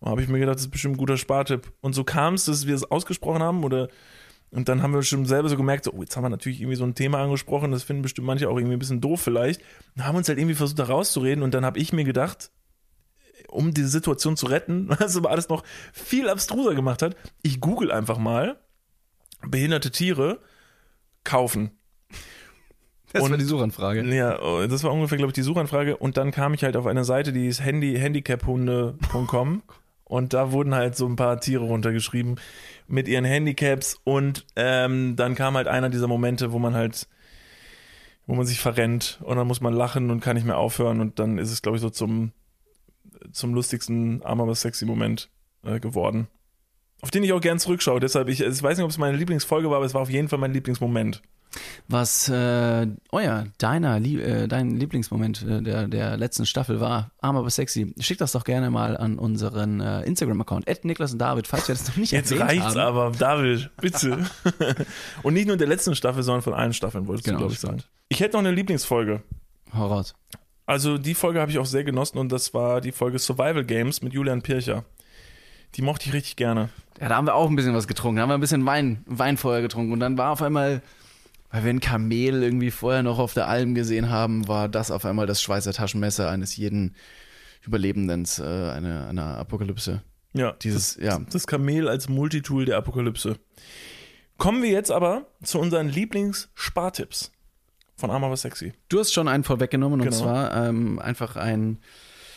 Und 0.00 0.10
habe 0.10 0.22
ich 0.22 0.28
mir 0.28 0.38
gedacht, 0.38 0.56
das 0.56 0.62
ist 0.66 0.70
bestimmt 0.70 0.94
ein 0.94 0.98
guter 0.98 1.16
Spartipp. 1.16 1.72
Und 1.80 1.94
so 1.94 2.04
kam 2.04 2.34
es, 2.34 2.44
dass 2.44 2.66
wir 2.66 2.74
es 2.74 2.90
ausgesprochen 2.90 3.42
haben 3.42 3.64
oder 3.64 3.88
und 4.54 4.68
dann 4.68 4.82
haben 4.82 4.94
wir 4.94 5.02
schon 5.02 5.26
selber 5.26 5.48
so 5.48 5.56
gemerkt, 5.56 5.84
so, 5.84 5.92
oh, 5.92 6.00
jetzt 6.00 6.16
haben 6.16 6.22
wir 6.22 6.28
natürlich 6.28 6.60
irgendwie 6.60 6.76
so 6.76 6.84
ein 6.84 6.94
Thema 6.94 7.18
angesprochen, 7.18 7.72
das 7.72 7.82
finden 7.82 8.02
bestimmt 8.02 8.28
manche 8.28 8.48
auch 8.48 8.56
irgendwie 8.56 8.76
ein 8.76 8.78
bisschen 8.78 9.00
doof 9.00 9.20
vielleicht. 9.20 9.60
Und 9.96 10.06
haben 10.06 10.16
uns 10.16 10.28
halt 10.28 10.38
irgendwie 10.38 10.54
versucht, 10.54 10.78
da 10.78 10.84
rauszureden. 10.84 11.42
Und 11.42 11.54
dann 11.54 11.64
habe 11.64 11.80
ich 11.80 11.92
mir 11.92 12.04
gedacht, 12.04 12.52
um 13.48 13.74
diese 13.74 13.88
Situation 13.88 14.36
zu 14.36 14.46
retten, 14.46 14.88
was 15.00 15.16
aber 15.16 15.30
alles 15.30 15.48
noch 15.48 15.64
viel 15.92 16.28
abstruser 16.28 16.76
gemacht 16.76 17.02
hat, 17.02 17.16
ich 17.42 17.60
google 17.60 17.90
einfach 17.90 18.16
mal 18.16 18.60
behinderte 19.42 19.90
Tiere 19.90 20.38
kaufen. 21.24 21.72
Das 23.14 23.22
Und- 23.22 23.30
war 23.30 23.38
die 23.38 23.44
Suchanfrage. 23.44 24.02
Ja, 24.14 24.42
oh, 24.42 24.66
das 24.66 24.82
war 24.82 24.92
ungefähr, 24.92 25.16
glaube 25.16 25.30
ich, 25.30 25.34
die 25.34 25.42
Suchanfrage. 25.42 25.96
Und 25.96 26.16
dann 26.16 26.32
kam 26.32 26.52
ich 26.52 26.64
halt 26.64 26.76
auf 26.76 26.86
eine 26.86 27.04
Seite, 27.04 27.32
die 27.32 27.46
ist 27.46 27.62
handy, 27.64 27.96
handicaphunde.com. 27.96 29.62
Und 30.06 30.32
da 30.34 30.52
wurden 30.52 30.74
halt 30.74 30.96
so 30.96 31.06
ein 31.06 31.16
paar 31.16 31.40
Tiere 31.40 31.64
runtergeschrieben 31.64 32.38
mit 32.88 33.08
ihren 33.08 33.24
Handicaps. 33.24 33.98
Und 34.04 34.44
ähm, 34.56 35.14
dann 35.16 35.34
kam 35.34 35.54
halt 35.56 35.68
einer 35.68 35.88
dieser 35.90 36.08
Momente, 36.08 36.52
wo 36.52 36.58
man 36.58 36.74
halt, 36.74 37.08
wo 38.26 38.34
man 38.34 38.44
sich 38.46 38.60
verrennt 38.60 39.20
und 39.22 39.36
dann 39.36 39.46
muss 39.46 39.60
man 39.60 39.72
lachen 39.72 40.10
und 40.10 40.20
kann 40.20 40.34
nicht 40.36 40.44
mehr 40.46 40.58
aufhören. 40.58 41.00
Und 41.00 41.18
dann 41.18 41.38
ist 41.38 41.50
es, 41.50 41.62
glaube 41.62 41.76
ich, 41.78 41.82
so 41.82 41.88
zum, 41.90 42.32
zum 43.32 43.54
lustigsten, 43.54 44.22
arm 44.24 44.40
aber 44.40 44.54
sexy 44.54 44.84
Moment 44.86 45.30
äh, 45.64 45.80
geworden. 45.80 46.26
Auf 47.00 47.10
den 47.10 47.22
ich 47.22 47.32
auch 47.32 47.40
gern 47.40 47.58
zurückschaue. 47.58 48.00
Deshalb, 48.00 48.28
ich, 48.28 48.40
ich 48.40 48.62
weiß 48.62 48.76
nicht, 48.76 48.84
ob 48.84 48.90
es 48.90 48.98
meine 48.98 49.16
Lieblingsfolge 49.16 49.70
war, 49.70 49.76
aber 49.76 49.86
es 49.86 49.94
war 49.94 50.02
auf 50.02 50.10
jeden 50.10 50.28
Fall 50.28 50.38
mein 50.38 50.52
Lieblingsmoment. 50.52 51.22
Was, 51.88 52.28
äh, 52.28 52.86
oh 53.12 53.20
ja, 53.20 53.44
deiner, 53.58 53.98
Lie- 54.00 54.20
äh, 54.20 54.48
dein 54.48 54.76
Lieblingsmoment 54.76 55.42
äh, 55.42 55.62
der, 55.62 55.88
der 55.88 56.16
letzten 56.16 56.46
Staffel 56.46 56.80
war, 56.80 57.10
arm 57.20 57.36
aber 57.36 57.50
sexy. 57.50 57.94
Schick 58.00 58.18
das 58.18 58.32
doch 58.32 58.44
gerne 58.44 58.70
mal 58.70 58.96
an 58.96 59.18
unseren 59.18 59.80
äh, 59.80 60.02
Instagram-Account, 60.02 60.66
Niklas 60.84 61.12
und 61.12 61.18
David, 61.18 61.46
falls 61.46 61.68
wir 61.68 61.74
das 61.74 61.86
noch 61.88 61.96
nicht 61.96 62.12
Jetzt 62.12 62.32
reicht's 62.38 62.64
haben. 62.76 62.78
aber, 62.78 63.10
David, 63.18 63.70
bitte. 63.80 64.24
und 65.22 65.34
nicht 65.34 65.46
nur 65.46 65.54
in 65.54 65.58
der 65.58 65.68
letzten 65.68 65.94
Staffel, 65.94 66.22
sondern 66.22 66.42
von 66.42 66.54
allen 66.54 66.72
Staffeln, 66.72 67.06
wolltest 67.06 67.24
Genau, 67.26 67.38
du, 67.38 67.42
glaube 67.44 67.54
ich, 67.54 67.60
sagen. 67.60 67.82
Ich 68.08 68.20
hätte 68.20 68.34
noch 68.36 68.40
eine 68.44 68.52
Lieblingsfolge. 68.52 69.22
Hau 69.76 69.86
raus. 69.86 70.14
Also 70.66 70.96
die 70.98 71.14
Folge 71.14 71.40
habe 71.40 71.50
ich 71.50 71.58
auch 71.58 71.66
sehr 71.66 71.84
genossen 71.84 72.18
und 72.18 72.32
das 72.32 72.54
war 72.54 72.80
die 72.80 72.92
Folge 72.92 73.18
Survival 73.18 73.64
Games 73.64 74.00
mit 74.02 74.14
Julian 74.14 74.40
Pircher. 74.42 74.84
Die 75.74 75.82
mochte 75.82 76.06
ich 76.08 76.14
richtig 76.14 76.36
gerne. 76.36 76.70
Ja, 77.00 77.08
da 77.08 77.16
haben 77.16 77.26
wir 77.26 77.34
auch 77.34 77.50
ein 77.50 77.56
bisschen 77.56 77.74
was 77.74 77.88
getrunken. 77.88 78.16
Da 78.16 78.22
haben 78.22 78.30
wir 78.30 78.34
ein 78.36 78.40
bisschen 78.40 78.64
Wein, 78.64 79.02
Wein 79.06 79.36
vorher 79.36 79.60
getrunken. 79.60 79.92
Und 79.92 80.00
dann 80.00 80.16
war 80.16 80.30
auf 80.30 80.40
einmal, 80.40 80.80
weil 81.54 81.62
wir 81.62 81.70
ein 81.70 81.78
Kamel 81.78 82.42
irgendwie 82.42 82.72
vorher 82.72 83.04
noch 83.04 83.20
auf 83.20 83.32
der 83.32 83.46
Alm 83.46 83.76
gesehen 83.76 84.10
haben, 84.10 84.48
war 84.48 84.68
das 84.68 84.90
auf 84.90 85.04
einmal 85.04 85.28
das 85.28 85.40
Schweizer 85.40 85.72
Taschenmesser 85.72 86.28
eines 86.28 86.56
jeden 86.56 86.96
Überlebenden 87.64 88.26
äh, 88.40 88.42
einer, 88.42 89.06
einer 89.06 89.38
Apokalypse. 89.38 90.02
Ja, 90.32 90.50
Dieses, 90.62 90.96
das, 90.96 91.04
ja. 91.04 91.20
das 91.30 91.46
Kamel 91.46 91.88
als 91.88 92.08
Multitool 92.08 92.64
der 92.64 92.76
Apokalypse. 92.76 93.36
Kommen 94.36 94.64
wir 94.64 94.70
jetzt 94.70 94.90
aber 94.90 95.28
zu 95.44 95.60
unseren 95.60 95.88
Lieblings-Spartipps 95.88 97.30
von 97.94 98.10
Arm 98.10 98.24
aber 98.24 98.36
sexy. 98.36 98.72
Du 98.88 98.98
hast 98.98 99.12
schon 99.12 99.28
einen 99.28 99.44
vorweggenommen 99.44 100.00
und 100.00 100.08
Genau. 100.08 100.22
zwar 100.24 100.56
ähm, 100.66 100.98
einfach 100.98 101.36
ein 101.36 101.78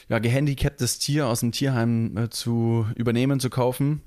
ja, 0.10 0.20
gehandicaptes 0.20 1.00
Tier 1.00 1.26
aus 1.26 1.40
dem 1.40 1.52
Tierheim 1.52 2.16
äh, 2.16 2.30
zu 2.30 2.86
übernehmen, 2.96 3.40
zu 3.40 3.50
kaufen. 3.50 4.04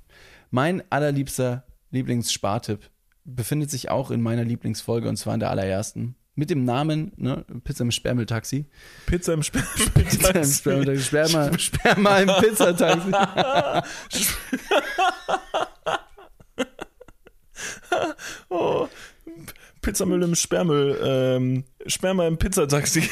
Mein 0.53 0.85
allerliebster 0.89 1.65
Lieblingsspartipp 1.91 2.89
befindet 3.25 3.71
sich 3.71 3.91
auch 3.91 4.11
in 4.11 4.21
meiner 4.21 4.45
Lieblingsfolge 4.45 5.09
und 5.09 5.17
zwar 5.17 5.35
in 5.35 5.41
der 5.41 5.51
allerersten. 5.51 6.17
Mit 6.35 6.51
dem 6.51 6.65
Namen 6.65 7.13
ne, 7.17 7.45
Pizza 7.65 7.83
im 7.83 7.91
Sperrmülltaxi. 7.91 8.67
Pizza 9.07 9.35
im 9.35 9.43
Sper 9.43 9.63
Pizza 9.95 10.35
im 10.35 10.45
Sperrmülltaxi. 10.45 11.03
Sperma, 11.03 11.59
Sperma 11.59 12.19
im 12.21 12.31
Pizzataxi. 12.41 13.13
oh, 18.49 18.89
Pizzamüll 19.83 20.23
im 20.23 20.35
Sperrmüll. 20.35 20.99
Ähm, 21.03 21.65
Sperma 21.87 22.27
im 22.27 22.39
Pizzataxi. 22.39 23.09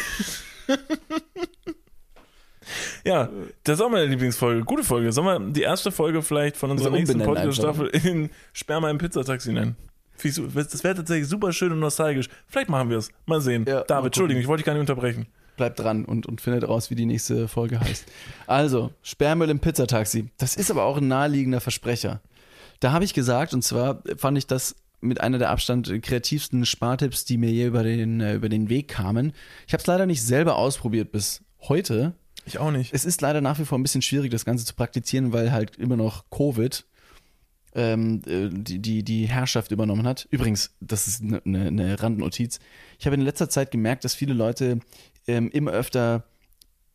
ja, 3.04 3.28
das 3.65 3.78
ist 3.78 3.80
auch 3.80 3.91
meine 3.91 4.06
Lieblingsfolge. 4.06 4.65
Gute 4.65 4.85
Folge. 4.85 5.13
Sollen 5.13 5.26
wir 5.26 5.52
die 5.52 5.63
erste 5.63 5.91
Folge 5.91 6.23
vielleicht 6.23 6.56
von 6.56 6.71
unserer 6.71 6.93
Also 6.93 6.99
nächsten 6.99 7.23
Podcast-Staffel 7.23 7.89
in 7.89 8.30
Sperma 8.52 8.91
im 8.91 8.99
Pizzataxi 8.99 9.52
nennen? 9.52 9.76
Das 10.23 10.85
wäre 10.85 10.95
tatsächlich 10.95 11.28
super 11.28 11.52
schön 11.52 11.73
und 11.73 11.81
nostalgisch. 11.81 12.28
Vielleicht 12.47 12.69
machen 12.69 12.91
wir 12.91 12.99
es. 12.99 13.11
Mal 13.26 13.41
sehen. 13.41 13.65
Ja, 13.67 13.76
mal 13.76 13.81
David, 13.81 13.89
gucken. 13.89 14.07
Entschuldigung, 14.07 14.41
ich 14.43 14.49
wollte 14.49 14.61
dich 14.61 14.67
gar 14.67 14.73
nicht 14.75 14.81
unterbrechen. 14.81 15.26
Bleibt 15.57 15.81
dran 15.81 16.04
und, 16.04 16.26
und 16.26 16.41
findet 16.41 16.69
raus, 16.69 16.91
wie 16.91 16.95
die 16.95 17.07
nächste 17.07 17.49
Folge 17.49 17.81
heißt. 17.81 18.07
Also, 18.47 18.93
Sperrmüll 19.02 19.50
im 19.50 19.59
Pizzataxi. 19.59 20.31
Das 20.39 20.57
ist 20.57 20.71
aber 20.71 20.85
auch 20.85 20.99
ein 20.99 21.09
naheliegender 21.09 21.61
Versprecher. 21.61 22.21
Da 22.81 22.93
habe 22.93 23.04
ich 23.04 23.13
gesagt, 23.13 23.54
und 23.54 23.63
zwar 23.63 24.02
fand 24.17 24.39
ich 24.39 24.47
das 24.47 24.76
mit 25.00 25.21
einer 25.21 25.39
der 25.39 25.50
Abstand 25.50 25.93
kreativsten 26.02 26.65
Spartipps, 26.65 27.25
die 27.25 27.39
mir 27.39 27.50
je 27.50 27.67
über 27.67 27.83
den, 27.83 28.21
äh, 28.21 28.35
über 28.35 28.49
den 28.49 28.69
Weg 28.69 28.89
kamen. 28.89 29.33
Ich 29.67 29.73
habe 29.73 29.81
es 29.81 29.87
leider 29.87 30.07
nicht 30.07 30.23
selber 30.23 30.57
ausprobiert 30.57 31.13
bis 31.13 31.43
heute. 31.61 32.15
Ich 32.47 32.59
auch 32.59 32.71
nicht. 32.71 32.95
Es 32.95 33.04
ist 33.04 33.21
leider 33.21 33.41
nach 33.41 33.59
wie 33.59 33.65
vor 33.65 33.78
ein 33.78 33.83
bisschen 33.83 34.02
schwierig, 34.02 34.31
das 34.31 34.45
Ganze 34.45 34.65
zu 34.65 34.75
praktizieren, 34.75 35.33
weil 35.33 35.52
halt 35.52 35.76
immer 35.76 35.97
noch 35.97 36.25
Covid 36.31 36.85
ähm, 37.75 38.23
äh, 38.26 38.49
die, 38.50 38.78
die, 38.81 39.02
die 39.02 39.26
Herrschaft 39.26 39.71
übernommen 39.71 40.07
hat. 40.07 40.26
Übrigens, 40.31 40.75
das 40.81 41.07
ist 41.07 41.23
eine 41.23 41.41
ne, 41.45 41.71
ne 41.71 42.02
Randnotiz. 42.02 42.61
Ich 42.99 43.07
habe 43.07 43.15
in 43.15 43.23
letzter 43.23 43.49
Zeit 43.49 43.71
gemerkt, 43.71 44.04
dass 44.04 44.15
viele 44.15 44.35
Leute 44.35 44.81
ähm, 45.26 45.50
immer 45.50 45.73
öfter, 45.73 46.25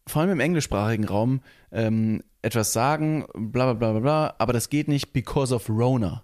vor 0.08 0.22
allem 0.22 0.32
im 0.32 0.40
englischsprachigen 0.40 1.06
Raum, 1.06 1.42
ähm, 1.72 2.24
etwas 2.42 2.74
sagen, 2.74 3.26
bla 3.34 3.72
bla 3.72 3.74
bla 3.74 3.92
bla 3.92 4.00
bla, 4.00 4.36
aber 4.38 4.54
das 4.54 4.70
geht 4.70 4.88
nicht 4.88 5.14
because 5.14 5.54
of 5.54 5.70
Rona. 5.70 6.24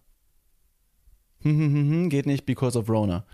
Hm, 1.42 1.58
hm, 1.58 1.74
hm, 1.74 1.92
hm, 1.92 2.10
geht 2.10 2.26
nicht 2.26 2.46
because 2.46 2.78
of 2.78 2.90
Rona. 2.90 3.26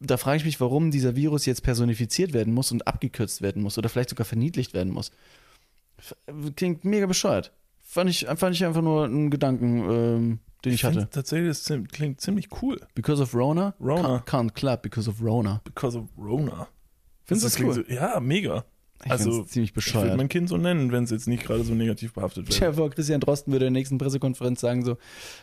Da 0.00 0.16
frage 0.16 0.38
ich 0.38 0.44
mich, 0.44 0.60
warum 0.60 0.90
dieser 0.90 1.14
Virus 1.14 1.46
jetzt 1.46 1.62
personifiziert 1.62 2.32
werden 2.32 2.54
muss 2.54 2.72
und 2.72 2.86
abgekürzt 2.88 3.42
werden 3.42 3.62
muss 3.62 3.76
oder 3.78 3.88
vielleicht 3.88 4.10
sogar 4.10 4.24
verniedlicht 4.24 4.72
werden 4.72 4.92
muss. 4.92 5.12
Klingt 6.56 6.84
mega 6.84 7.06
bescheuert. 7.06 7.52
Fand 7.94 8.10
ich, 8.10 8.26
fand 8.34 8.56
ich 8.56 8.64
einfach 8.64 8.82
nur 8.82 9.04
einen 9.04 9.30
Gedanken, 9.30 9.78
ähm, 9.88 10.38
den 10.64 10.72
ich, 10.72 10.80
finde 10.80 11.02
hatte. 11.02 11.10
Tatsächlich, 11.10 11.56
das 11.56 11.72
klingt 11.92 12.20
ziemlich 12.20 12.48
cool. 12.60 12.80
Because 12.96 13.22
of 13.22 13.32
Rona? 13.36 13.72
Rona. 13.80 14.16
Can't, 14.16 14.48
can't 14.48 14.54
clap 14.54 14.82
because 14.82 15.08
of 15.08 15.22
Rona. 15.22 15.60
Because 15.62 15.96
of 15.96 16.06
Rona. 16.18 16.66
Findest 17.22 17.56
du 17.56 17.64
Das 17.64 17.76
cool? 17.76 17.84
So, 17.86 17.94
ja, 17.94 18.18
mega. 18.18 18.64
Ich 19.04 19.12
also, 19.12 19.44
ziemlich 19.44 19.70
Ich 19.70 19.76
würde 19.76 19.84
bescheuert. 19.84 20.16
mein 20.16 20.28
Kind 20.28 20.48
so 20.48 20.56
nennen, 20.56 20.90
wenn 20.90 21.04
es 21.04 21.10
jetzt 21.10 21.28
nicht 21.28 21.44
gerade 21.44 21.62
so 21.62 21.72
negativ 21.72 22.14
behaftet 22.14 22.60
wäre. 22.60 22.74
Vor 22.74 22.90
Christian 22.90 23.20
Drosten 23.20 23.52
würde 23.52 23.66
in 23.66 23.74
der 23.74 23.78
nächsten 23.78 23.98
Pressekonferenz 23.98 24.60
sagen 24.60 24.84
so, 24.84 24.96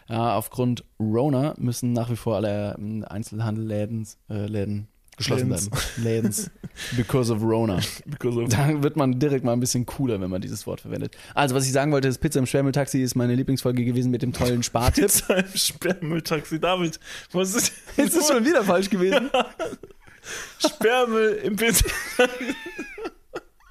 ja, 0.09 0.35
aufgrund 0.35 0.83
Rona 0.99 1.53
müssen 1.57 1.93
nach 1.93 2.09
wie 2.09 2.17
vor 2.17 2.35
alle 2.35 2.75
ähm, 2.77 3.05
Einzelhandelläden 3.07 4.05
äh, 4.29 4.45
Läden 4.45 4.89
geschlossen 5.21 5.49
Lädens. 5.49 5.71
werden. 5.71 6.03
Lädens. 6.03 6.51
Because 6.97 7.31
of 7.33 7.41
Rona. 7.41 7.79
Because 8.05 8.39
of 8.41 8.49
Da 8.49 8.81
wird 8.81 8.95
man 8.95 9.19
direkt 9.19 9.43
mal 9.45 9.53
ein 9.53 9.59
bisschen 9.59 9.85
cooler, 9.85 10.19
wenn 10.21 10.29
man 10.29 10.41
dieses 10.41 10.65
Wort 10.67 10.81
verwendet. 10.81 11.15
Also, 11.35 11.55
was 11.55 11.65
ich 11.65 11.71
sagen 11.71 11.91
wollte, 11.91 12.07
ist 12.07 12.19
Pizza 12.19 12.39
im 12.39 12.45
Schwärmeltaxi 12.45 13.01
ist 13.01 13.15
meine 13.15 13.35
Lieblingsfolge 13.35 13.83
gewesen 13.85 14.11
mit 14.11 14.21
dem 14.21 14.33
tollen 14.33 14.63
Spartipp. 14.63 15.03
Pizza 15.05 15.37
im 15.37 15.45
Sperrmülltaxi. 15.55 16.59
David, 16.59 16.99
was 17.31 17.55
ist 17.55 17.71
Ist 17.97 18.15
das 18.17 18.27
schon 18.27 18.45
wieder 18.45 18.63
falsch 18.63 18.89
gewesen? 18.89 19.29
Sperrmüll 20.59 21.39
im 21.43 21.55
Pizza, 21.55 21.85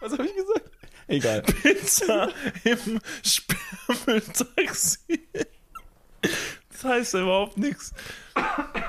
Was 0.00 0.12
habe 0.12 0.24
ich 0.26 0.34
gesagt? 0.34 0.70
Egal. 1.08 1.42
Pizza 1.42 2.28
im 2.64 3.00
Sperrmülltaxi? 3.24 5.20
Das 6.72 6.84
heißt 6.84 7.14
ja 7.14 7.22
überhaupt 7.22 7.58
nichts. 7.58 7.92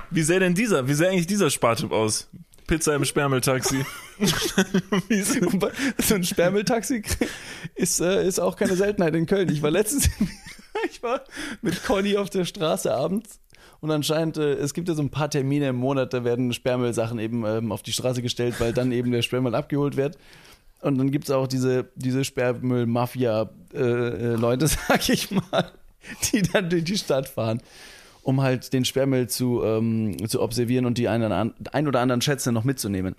Wie 0.09 0.21
sähe 0.23 0.39
denn 0.39 0.53
dieser, 0.53 0.87
wie 0.87 0.93
sähe 0.93 1.09
eigentlich 1.09 1.27
dieser 1.27 1.49
Spartipp 1.49 1.91
aus? 1.91 2.29
Pizza 2.71 2.95
im 2.95 3.03
ist- 3.03 3.13
so 6.07 6.15
ein 6.15 6.23
Sperrmülltaxi 6.23 7.03
ist, 7.75 7.99
äh, 7.99 8.25
ist 8.25 8.39
auch 8.39 8.55
keine 8.55 8.77
Seltenheit 8.77 9.13
in 9.13 9.25
Köln. 9.25 9.51
Ich 9.51 9.61
war 9.61 9.71
letztens, 9.71 10.09
ich 10.89 11.03
war 11.03 11.21
mit 11.61 11.83
Conny 11.83 12.15
auf 12.15 12.29
der 12.29 12.45
Straße 12.45 12.93
abends 12.93 13.41
und 13.81 13.91
anscheinend, 13.91 14.37
äh, 14.37 14.53
es 14.53 14.73
gibt 14.73 14.87
ja 14.87 14.93
so 14.93 15.01
ein 15.01 15.09
paar 15.09 15.29
Termine 15.29 15.67
im 15.67 15.75
Monat, 15.75 16.13
da 16.13 16.23
werden 16.23 16.53
Sperrmüllsachen 16.53 17.19
eben 17.19 17.45
ähm, 17.45 17.73
auf 17.73 17.83
die 17.83 17.91
Straße 17.91 18.21
gestellt, 18.21 18.55
weil 18.59 18.71
dann 18.71 18.93
eben 18.93 19.11
der 19.11 19.21
Sperrmüll 19.21 19.53
abgeholt 19.53 19.97
wird. 19.97 20.17
Und 20.79 20.97
dann 20.97 21.11
gibt 21.11 21.25
es 21.25 21.31
auch 21.31 21.47
diese, 21.47 21.89
diese 21.95 22.23
Sperrmüll-Mafia-Leute, 22.23 24.67
sag 24.67 25.09
ich 25.09 25.29
mal, 25.29 25.73
die 26.31 26.41
dann 26.41 26.69
durch 26.69 26.85
die 26.85 26.97
Stadt 26.97 27.27
fahren, 27.27 27.61
um 28.21 28.41
halt 28.41 28.73
den 28.73 28.85
Sperrmüll 28.85 29.27
zu, 29.27 29.63
ähm, 29.63 30.17
zu 30.27 30.41
observieren 30.41 30.85
und 30.85 30.97
die 30.97 31.07
einen, 31.07 31.31
ein 31.71 31.87
oder 31.87 31.99
anderen 31.99 32.21
Schätze 32.21 32.51
noch 32.51 32.63
mitzunehmen. 32.63 33.15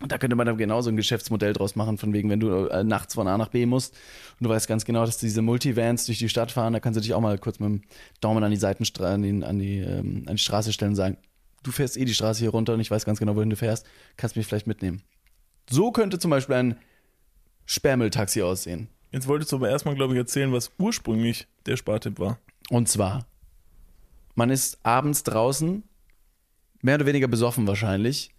Und 0.00 0.10
Da 0.10 0.18
könnte 0.18 0.34
man 0.34 0.46
dann 0.46 0.56
genauso 0.56 0.88
ein 0.88 0.96
Geschäftsmodell 0.96 1.52
draus 1.52 1.76
machen, 1.76 1.98
von 1.98 2.14
wegen, 2.14 2.30
wenn 2.30 2.40
du 2.40 2.66
äh, 2.68 2.84
nachts 2.84 3.14
von 3.14 3.28
A 3.28 3.36
nach 3.36 3.48
B 3.48 3.66
musst 3.66 3.94
und 4.38 4.44
du 4.44 4.50
weißt 4.50 4.66
ganz 4.66 4.86
genau, 4.86 5.04
dass 5.04 5.18
diese 5.18 5.42
Multivans 5.42 6.06
durch 6.06 6.18
die 6.18 6.30
Stadt 6.30 6.52
fahren, 6.52 6.72
da 6.72 6.80
kannst 6.80 6.96
du 6.96 7.02
dich 7.02 7.12
auch 7.12 7.20
mal 7.20 7.36
kurz 7.38 7.58
mit 7.58 7.68
dem 7.68 7.82
Daumen 8.20 8.42
an 8.42 8.50
die 8.50 8.56
Seitenstraße, 8.56 9.12
an 9.12 9.22
die, 9.22 9.44
an, 9.44 9.58
die, 9.58 9.78
ähm, 9.80 10.24
an 10.26 10.36
die 10.36 10.42
Straße 10.42 10.72
stellen 10.72 10.92
und 10.92 10.96
sagen, 10.96 11.18
du 11.62 11.70
fährst 11.70 11.98
eh 11.98 12.06
die 12.06 12.14
Straße 12.14 12.40
hier 12.40 12.50
runter 12.50 12.72
und 12.72 12.80
ich 12.80 12.90
weiß 12.90 13.04
ganz 13.04 13.18
genau, 13.18 13.36
wohin 13.36 13.50
du 13.50 13.56
fährst, 13.56 13.84
kannst 14.16 14.36
mich 14.36 14.46
vielleicht 14.46 14.66
mitnehmen. 14.66 15.02
So 15.68 15.92
könnte 15.92 16.18
zum 16.18 16.30
Beispiel 16.30 16.56
ein 16.56 16.76
Sperrmülltaxi 17.66 18.40
aussehen. 18.40 18.88
Jetzt 19.12 19.28
wolltest 19.28 19.52
du 19.52 19.56
aber 19.56 19.68
erstmal, 19.68 19.94
glaube 19.96 20.14
ich, 20.14 20.18
erzählen, 20.18 20.52
was 20.52 20.70
ursprünglich 20.78 21.46
der 21.66 21.76
Spartipp 21.76 22.18
war. 22.18 22.38
Und 22.70 22.88
zwar, 22.88 23.26
man 24.40 24.48
ist 24.48 24.78
abends 24.86 25.22
draußen, 25.22 25.82
mehr 26.80 26.94
oder 26.94 27.04
weniger 27.04 27.28
besoffen 27.28 27.66
wahrscheinlich, 27.66 28.30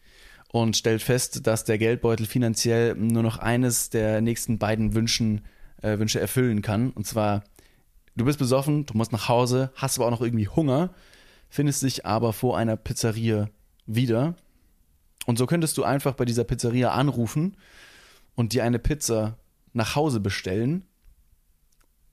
und 0.52 0.76
stellt 0.76 1.04
fest, 1.04 1.46
dass 1.46 1.64
der 1.64 1.78
Geldbeutel 1.78 2.26
finanziell 2.26 2.96
nur 2.96 3.22
noch 3.22 3.38
eines 3.38 3.92
der 3.92 4.20
nächsten 4.20 4.58
beiden 4.58 4.96
Wünschen, 4.96 5.42
äh, 5.84 6.00
Wünsche 6.00 6.20
erfüllen 6.20 6.64
kann. 6.64 6.90
Und 6.90 7.06
zwar, 7.06 7.44
du 8.16 8.26
bist 8.26 8.40
besoffen, 8.40 8.88
du 8.88 8.98
musst 8.98 9.12
nach 9.12 9.30
Hause, 9.30 9.72
hast 9.76 10.00
aber 10.00 10.08
auch 10.08 10.12
noch 10.12 10.24
irgendwie 10.24 10.48
Hunger, 10.48 10.90
findest 11.50 11.84
dich 11.84 12.04
aber 12.04 12.34
vor 12.34 12.58
einer 12.58 12.78
Pizzeria 12.78 13.50
wieder. 13.86 14.34
Und 15.28 15.38
so 15.38 15.46
könntest 15.46 15.78
du 15.78 15.84
einfach 15.84 16.16
bei 16.16 16.26
dieser 16.26 16.46
Pizzeria 16.46 16.94
anrufen 16.94 17.58
und 18.34 18.54
dir 18.54 18.64
eine 18.64 18.80
Pizza 18.80 19.38
nach 19.72 19.96
Hause 19.96 20.20
bestellen 20.20 20.84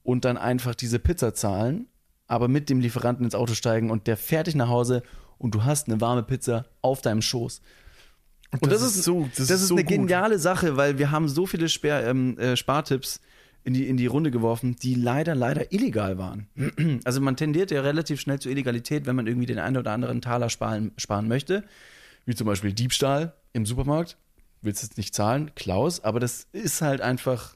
und 0.03 0.27
dann 0.27 0.37
einfach 0.37 0.75
diese 0.75 0.99
Pizza 0.99 1.33
zahlen, 1.33 1.89
aber 2.29 2.47
mit 2.47 2.71
dem 2.71 2.81
Lieferanten 2.81 3.25
ins 3.25 3.35
Auto 3.35 3.55
steigen 3.55 3.91
und 3.91 4.07
der 4.07 4.17
fährt 4.17 4.47
dich 4.47 4.55
nach 4.55 4.69
Hause 4.69 5.03
und 5.39 5.55
du 5.55 5.65
hast 5.65 5.89
eine 5.89 6.01
warme 6.01 6.23
Pizza 6.23 6.67
auf 6.83 7.01
deinem 7.01 7.23
Schoß. 7.23 7.61
Und 8.61 8.73
das, 8.73 8.83
ist 8.83 9.03
so, 9.03 9.29
das, 9.37 9.51
ist 9.51 9.67
so 9.67 9.75
eine 9.75 9.85
gut. 9.85 9.93
geniale 9.93 10.39
Sache, 10.39 10.77
weil 10.77 10.99
wir 10.99 11.11
haben 11.11 11.29
so 11.29 11.47
viele 11.47 11.69
Sper 11.69 12.07
ähm, 12.07 12.39
äh, 12.39 12.57
Spartipps 12.57 13.21
in 13.65 13.75
die, 13.75 13.87
in 13.87 13.99
die 13.99 14.07
Runde 14.07 14.31
geworfen, 14.31 14.77
die 14.77 14.95
leider, 14.95 15.35
leider 15.35 15.73
illegal 15.73 16.17
waren. 16.17 16.49
Also 17.05 17.21
man 17.21 17.37
tendiert 17.37 17.71
ja 17.71 17.83
relativ 17.83 18.21
schnell 18.21 18.39
zur 18.39 18.53
Illegalität, 18.53 19.07
wenn 19.07 19.17
man 19.17 19.27
irgendwie 19.27 19.47
den 19.47 19.59
einen 19.59 19.77
oder 19.77 19.93
anderen 19.93 20.23
Taler 20.23 20.49
sparen, 20.49 20.93
sparen 20.97 21.29
möchte. 21.29 21.65
Wie 22.25 22.35
zum 22.35 22.47
Beispiel 22.47 22.73
Diebstahl 22.73 23.35
im 23.53 23.67
Supermarkt. 23.67 24.17
Willst 24.63 24.83
jetzt 24.83 24.97
nicht 24.97 25.15
zahlen, 25.15 25.53
Klaus, 25.55 26.03
aber 26.03 26.19
das 26.19 26.47
ist 26.53 26.83
halt 26.83 27.01
einfach, 27.01 27.55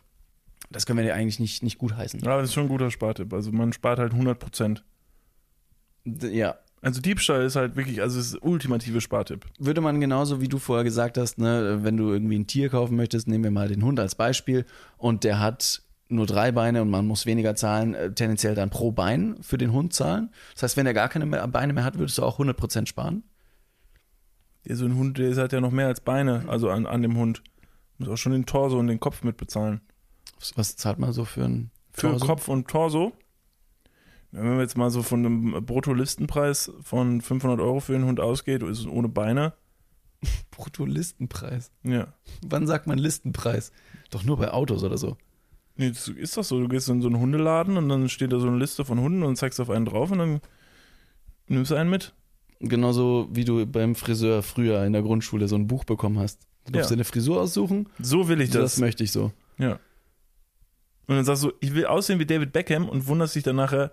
das 0.73 0.87
können 0.87 0.99
wir 0.99 1.05
ja 1.07 1.15
eigentlich 1.15 1.39
nicht, 1.39 1.63
nicht 1.63 1.79
gut 1.79 1.97
heißen. 1.97 2.21
Ja, 2.21 2.37
das 2.37 2.49
ist 2.49 2.55
schon 2.55 2.65
ein 2.65 2.69
guter 2.69 2.91
Spartipp. 2.91 3.33
Also 3.33 3.53
man 3.53 3.73
spart 3.73 3.99
halt 3.99 4.13
100 4.13 4.39
Prozent. 4.39 4.85
Ja, 6.05 6.57
Also 6.81 7.01
Diebstahl 7.01 7.43
ist 7.45 7.55
halt 7.55 7.77
wirklich, 7.77 8.03
also 8.03 8.19
ist 8.19 8.43
ultimative 8.43 9.01
Spartipp. 9.01 9.47
würde 9.59 9.81
man 9.81 10.01
genauso 10.01 10.41
wie 10.41 10.49
du 10.49 10.59
vorher 10.59 10.83
gesagt 10.83 11.17
hast, 11.17 11.39
ne, 11.39 11.79
wenn 11.83 11.97
du 11.97 12.11
irgendwie 12.11 12.39
ein 12.39 12.49
Tier 12.49 12.69
kaufen 12.71 12.97
möchtest, 12.97 13.29
nehmen 13.29 13.45
wir 13.45 13.53
mal 13.53 13.69
den 13.69 13.85
Hund 13.85 14.01
als 14.01 14.17
Beispiel 14.17 14.67
und 14.97 15.23
der 15.23 15.39
hat 15.39 15.83
nur 16.09 16.27
drei 16.27 16.51
Beine 16.53 16.83
und 16.83 16.91
man 16.91 17.07
muss 17.07 17.25
weniger 17.25 17.55
zahlen, 17.55 17.95
äh, 17.95 18.13
tendenziell 18.13 18.55
dann 18.55 18.69
pro 18.69 18.91
Bein 18.91 19.37
für 19.43 19.59
den 19.59 19.73
Hund 19.73 19.95
zahlen. 19.95 20.31
Das 20.55 20.65
heißt, 20.65 20.77
wenn 20.77 20.87
er 20.87 20.93
gar 20.93 21.09
keine 21.09 21.25
mehr, 21.25 21.47
Beine 21.49 21.73
mehr 21.73 21.85
hat, 21.85 21.99
würdest 21.99 22.19
du 22.19 22.23
auch 22.25 22.39
100% 22.39 22.87
sparen. 22.87 23.23
Ja, 24.67 24.75
so 24.75 24.85
ein 24.85 24.97
Hund, 24.97 25.19
der 25.19 25.29
ist 25.29 25.39
halt 25.39 25.53
ja 25.53 25.61
noch 25.61 25.71
mehr 25.71 25.87
als 25.87 26.01
Beine, 26.01 26.45
also 26.49 26.69
an, 26.69 26.87
an 26.87 27.03
dem 27.03 27.17
Hund. 27.17 27.43
Muss 27.99 28.09
auch 28.09 28.17
schon 28.17 28.33
den 28.33 28.45
Torso 28.47 28.79
und 28.79 28.89
den 28.89 29.01
Kopf 29.01 29.23
mitbezahlen. 29.23 29.81
Was, 30.43 30.57
was 30.59 30.77
zahlt 30.77 30.99
man 30.99 31.13
so 31.13 31.25
für 31.25 31.45
einen 31.45 31.71
Für 31.93 32.09
Torso? 32.11 32.27
Kopf 32.27 32.49
und 32.49 32.67
Torso. 32.69 33.13
Wenn 34.33 34.49
man 34.49 34.61
jetzt 34.61 34.77
mal 34.77 34.91
so 34.91 35.03
von 35.03 35.25
einem 35.25 35.65
Bruttolistenpreis 35.65 36.73
von 36.83 37.21
500 37.21 37.61
Euro 37.61 37.81
für 37.81 37.93
den 37.93 38.05
Hund 38.07 38.19
ausgeht, 38.19 38.63
ist 38.63 38.81
es 38.81 38.87
ohne 38.87 39.09
Beine. 39.09 39.53
Brutto-Listenpreis. 40.51 41.71
Ja. 41.83 42.13
Wann 42.47 42.67
sagt 42.67 42.87
man 42.87 42.99
Listenpreis? 42.99 43.73
Doch 44.11 44.25
nur 44.25 44.37
bei 44.39 44.51
Autos 44.53 44.83
oder 44.85 44.99
so. 44.99 45.17
Nee, 45.77 45.89
das 45.91 46.09
ist 46.09 46.37
doch 46.37 46.45
so. 46.45 46.61
Du 46.61 46.69
gehst 46.69 46.89
in 46.89 47.01
so 47.03 47.09
einen 47.09 47.19
Hundeladen 47.19 47.77
und 47.77 47.89
dann 47.89 48.09
steht 48.09 48.33
da 48.33 48.39
so 48.39 48.47
eine 48.49 48.59
Liste 48.59 48.85
von 48.85 49.01
Hunden 49.01 49.23
und 49.23 49.37
zeigst 49.37 49.61
auf 49.61 49.71
einen 49.71 49.85
drauf 49.87 50.11
und 50.11 50.19
dann 50.19 50.41
nimmst 51.49 51.71
du 51.71 51.75
einen 51.77 51.91
mit. 51.91 52.13
Genauso 52.61 53.29
wie 53.33 53.45
du 53.45 53.67
beim 53.67 53.95
Friseur 53.95 54.43
früher 54.43 54.85
in 54.85 54.93
der 54.93 55.03
Grundschule 55.03 55.49
so 55.49 55.57
ein 55.57 55.67
Buch 55.67 55.85
bekommen 55.85 56.19
hast. 56.19 56.41
Du 56.67 56.73
darfst 56.73 56.91
Ja. 56.91 56.95
dir 56.97 56.99
eine 57.01 57.05
Frisur 57.05 57.41
aussuchen. 57.41 57.89
So 57.99 58.29
will 58.29 58.41
ich 58.41 58.51
Das, 58.51 58.73
das. 58.75 58.79
möchte 58.81 59.03
ich 59.05 59.13
so. 59.13 59.33
Ja. 59.59 59.79
Und 61.07 61.17
dann 61.17 61.25
sagst 61.25 61.43
du, 61.43 61.53
ich 61.61 61.75
will 61.75 61.87
aussehen 61.87 62.19
wie 62.19 62.27
David 62.27 62.53
Beckham 62.53 62.89
und 62.89 63.07
wunderst 63.07 63.35
dich 63.35 63.43
dann 63.43 63.57
nachher, 63.57 63.93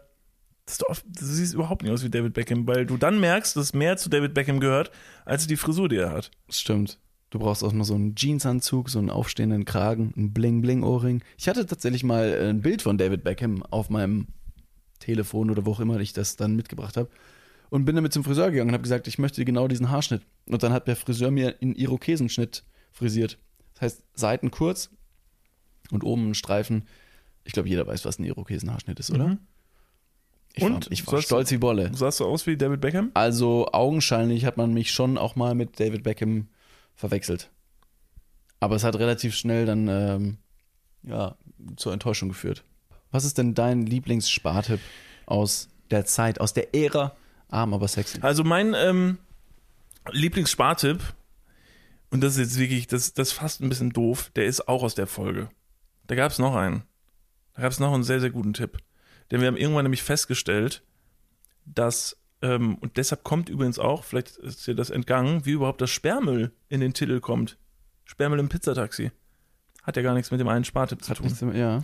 das 0.66 0.74
ist 0.74 0.82
doch, 0.82 0.96
du 1.04 1.26
siehst 1.26 1.54
überhaupt 1.54 1.82
nicht 1.82 1.92
aus 1.92 2.04
wie 2.04 2.10
David 2.10 2.34
Beckham, 2.34 2.68
weil 2.68 2.86
du 2.86 2.98
dann 2.98 3.20
merkst, 3.20 3.56
dass 3.56 3.74
mehr 3.74 3.98
zu 3.98 4.10
David 4.10 4.34
Beckham 4.34 4.60
gehört, 4.60 4.92
als 5.26 5.48
die 5.48 5.58
Frisur, 5.58 5.90
die 5.90 5.98
er 5.98 6.12
hat. 6.12 6.30
Das 6.48 6.60
stimmt. 6.60 7.00
Du 7.32 7.40
brauchst 7.40 7.64
auch 7.64 7.74
noch 7.74 7.86
so 7.86 7.96
einen 7.96 8.16
Jeansanzug, 8.16 8.90
so 8.90 9.00
einen 9.00 9.10
aufstehenden 9.10 9.66
Kragen, 9.66 10.14
einen 10.16 10.34
Bling-Bling-Ohrring. 10.34 11.24
Ich 11.38 11.48
hatte 11.48 11.66
tatsächlich 11.66 12.04
mal 12.04 12.34
äh, 12.34 12.50
ein 12.50 12.62
Bild 12.62 12.82
von 12.82 12.98
David 12.98 13.24
Beckham 13.24 13.64
auf 13.64 13.90
meinem 13.90 14.28
Telefon 15.00 15.50
oder 15.50 15.66
wo 15.66 15.72
auch 15.72 15.80
immer 15.80 16.00
ich 16.00 16.14
das 16.14 16.36
dann 16.36 16.56
mitgebracht 16.56 16.98
habe. 16.98 17.10
Und 17.70 17.86
bin 17.86 17.96
damit 17.96 18.14
zum 18.14 18.24
Friseur 18.24 18.50
gegangen 18.50 18.70
und 18.70 18.74
habe 18.74 18.84
gesagt, 18.84 19.08
ich 19.08 19.20
möchte 19.20 19.46
genau 19.46 19.68
diesen 19.68 19.92
Haarschnitt. 19.92 20.24
Und 20.48 20.64
dann 20.64 20.74
hat 20.74 20.88
der 20.88 20.96
Friseur 20.96 21.30
mir 21.30 21.56
einen 21.62 21.76
Irokesenschnitt 21.76 22.64
frisiert. 22.92 23.38
Das 23.74 23.82
heißt, 23.82 24.04
Seiten 24.16 24.50
kurz 24.50 24.90
und 25.92 26.04
oben 26.04 26.32
ein 26.32 26.36
Streifen. 26.36 26.88
Ich 27.44 27.54
glaube, 27.54 27.70
jeder 27.70 27.88
weiß, 27.88 28.06
was 28.06 28.20
ein 28.20 28.24
Irokesenhaarschnitt 28.26 29.00
ist, 29.00 29.12
oder? 29.12 29.30
Mhm. 29.30 29.40
Ich 30.54 30.64
Und? 30.64 30.86
war, 30.86 30.92
ich 30.92 31.08
war 31.08 31.16
du- 31.16 31.22
stolz 31.22 31.52
wie 31.52 31.58
Bolle. 31.58 31.92
Sahst 31.96 32.20
du 32.20 32.26
aus 32.26 32.48
wie 32.48 32.58
David 32.58 32.82
Beckham? 32.82 33.12
Also 33.14 33.68
augenscheinlich 33.72 34.46
hat 34.46 34.58
man 34.58 34.74
mich 34.74 34.92
schon 34.92 35.18
auch 35.18 35.36
mal 35.36 35.56
mit 35.56 35.80
David 35.80 36.04
Beckham 36.04 36.48
verwechselt. 36.96 37.50
Aber 38.60 38.76
es 38.76 38.84
hat 38.84 38.98
relativ 38.98 39.36
schnell 39.36 39.66
dann 39.66 39.88
ähm, 39.88 40.38
ja, 41.04 41.36
zur 41.78 41.94
Enttäuschung 41.94 42.30
geführt. 42.30 42.64
Was 43.12 43.24
ist 43.26 43.38
denn 43.38 43.54
dein 43.54 43.86
Lieblingsspartipp 43.86 44.80
aus 45.26 45.70
der 45.92 46.06
Zeit, 46.06 46.42
aus 46.42 46.54
der 46.54 46.76
Ära 46.76 47.16
arm, 47.48 47.74
aber 47.74 47.88
sexy? 47.88 48.20
Also 48.22 48.44
mein 48.44 48.74
ähm, 48.76 49.18
Lieblingsspartipp, 50.12 51.00
und 52.12 52.22
das 52.22 52.34
ist 52.34 52.40
jetzt 52.40 52.60
wirklich, 52.60 52.88
das, 52.88 53.14
das 53.14 53.30
ist 53.30 53.34
fast 53.34 53.62
ein 53.62 53.70
bisschen 53.70 53.92
doof, 53.92 54.32
der 54.36 54.46
ist 54.46 54.68
auch 54.68 54.84
aus 54.84 54.96
der 54.96 55.08
Folge. 55.08 55.50
Da 56.10 56.16
gab 56.16 56.32
es 56.32 56.40
noch 56.40 56.56
einen. 56.56 56.82
Da 57.54 57.62
gab 57.62 57.72
es 57.72 57.80
noch 57.80 57.94
einen 57.94 58.04
sehr, 58.04 58.20
sehr 58.20 58.32
guten 58.32 58.54
Tipp. 58.54 58.80
Denn 59.30 59.42
wir 59.42 59.48
haben 59.48 59.58
irgendwann 59.58 59.86
nämlich 59.86 60.02
festgestellt, 60.02 60.82
dass, 61.66 62.18
ähm, 62.42 62.80
und 62.80 62.98
deshalb 62.98 63.24
kommt 63.24 63.48
übrigens 63.48 63.78
auch, 63.78 64.04
vielleicht 64.04 64.38
ist 64.38 64.66
dir 64.66 64.74
das 64.74 64.90
entgangen, 64.90 65.46
wie 65.46 65.52
überhaupt 65.52 65.82
das 65.82 65.92
Sperrmüll 65.92 66.52
in 66.68 66.82
den 66.82 66.96
Titel 66.96 67.20
kommt. 67.20 67.60
Sperrmüll 68.06 68.40
im 68.40 68.50
Pizzataxi. 68.50 69.12
Hat 69.84 69.98
ja 69.98 70.02
gar 70.02 70.16
nichts 70.16 70.32
mit 70.32 70.40
dem 70.40 70.48
einen 70.48 70.66
Spartipp 70.66 71.04
zu 71.04 71.14
tun 71.14 71.32
damit- 71.40 71.56
ja. 71.56 71.84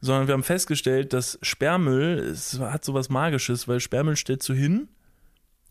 sondern 0.00 0.28
wir 0.28 0.34
haben 0.34 0.44
festgestellt, 0.44 1.12
dass 1.12 1.36
Sperrmüll 1.42 2.18
es 2.18 2.60
hat 2.60 2.84
sowas 2.84 3.08
Magisches, 3.08 3.66
weil 3.66 3.80
Sperrmüll 3.80 4.14
stellst 4.14 4.48
du 4.48 4.54
hin 4.54 4.88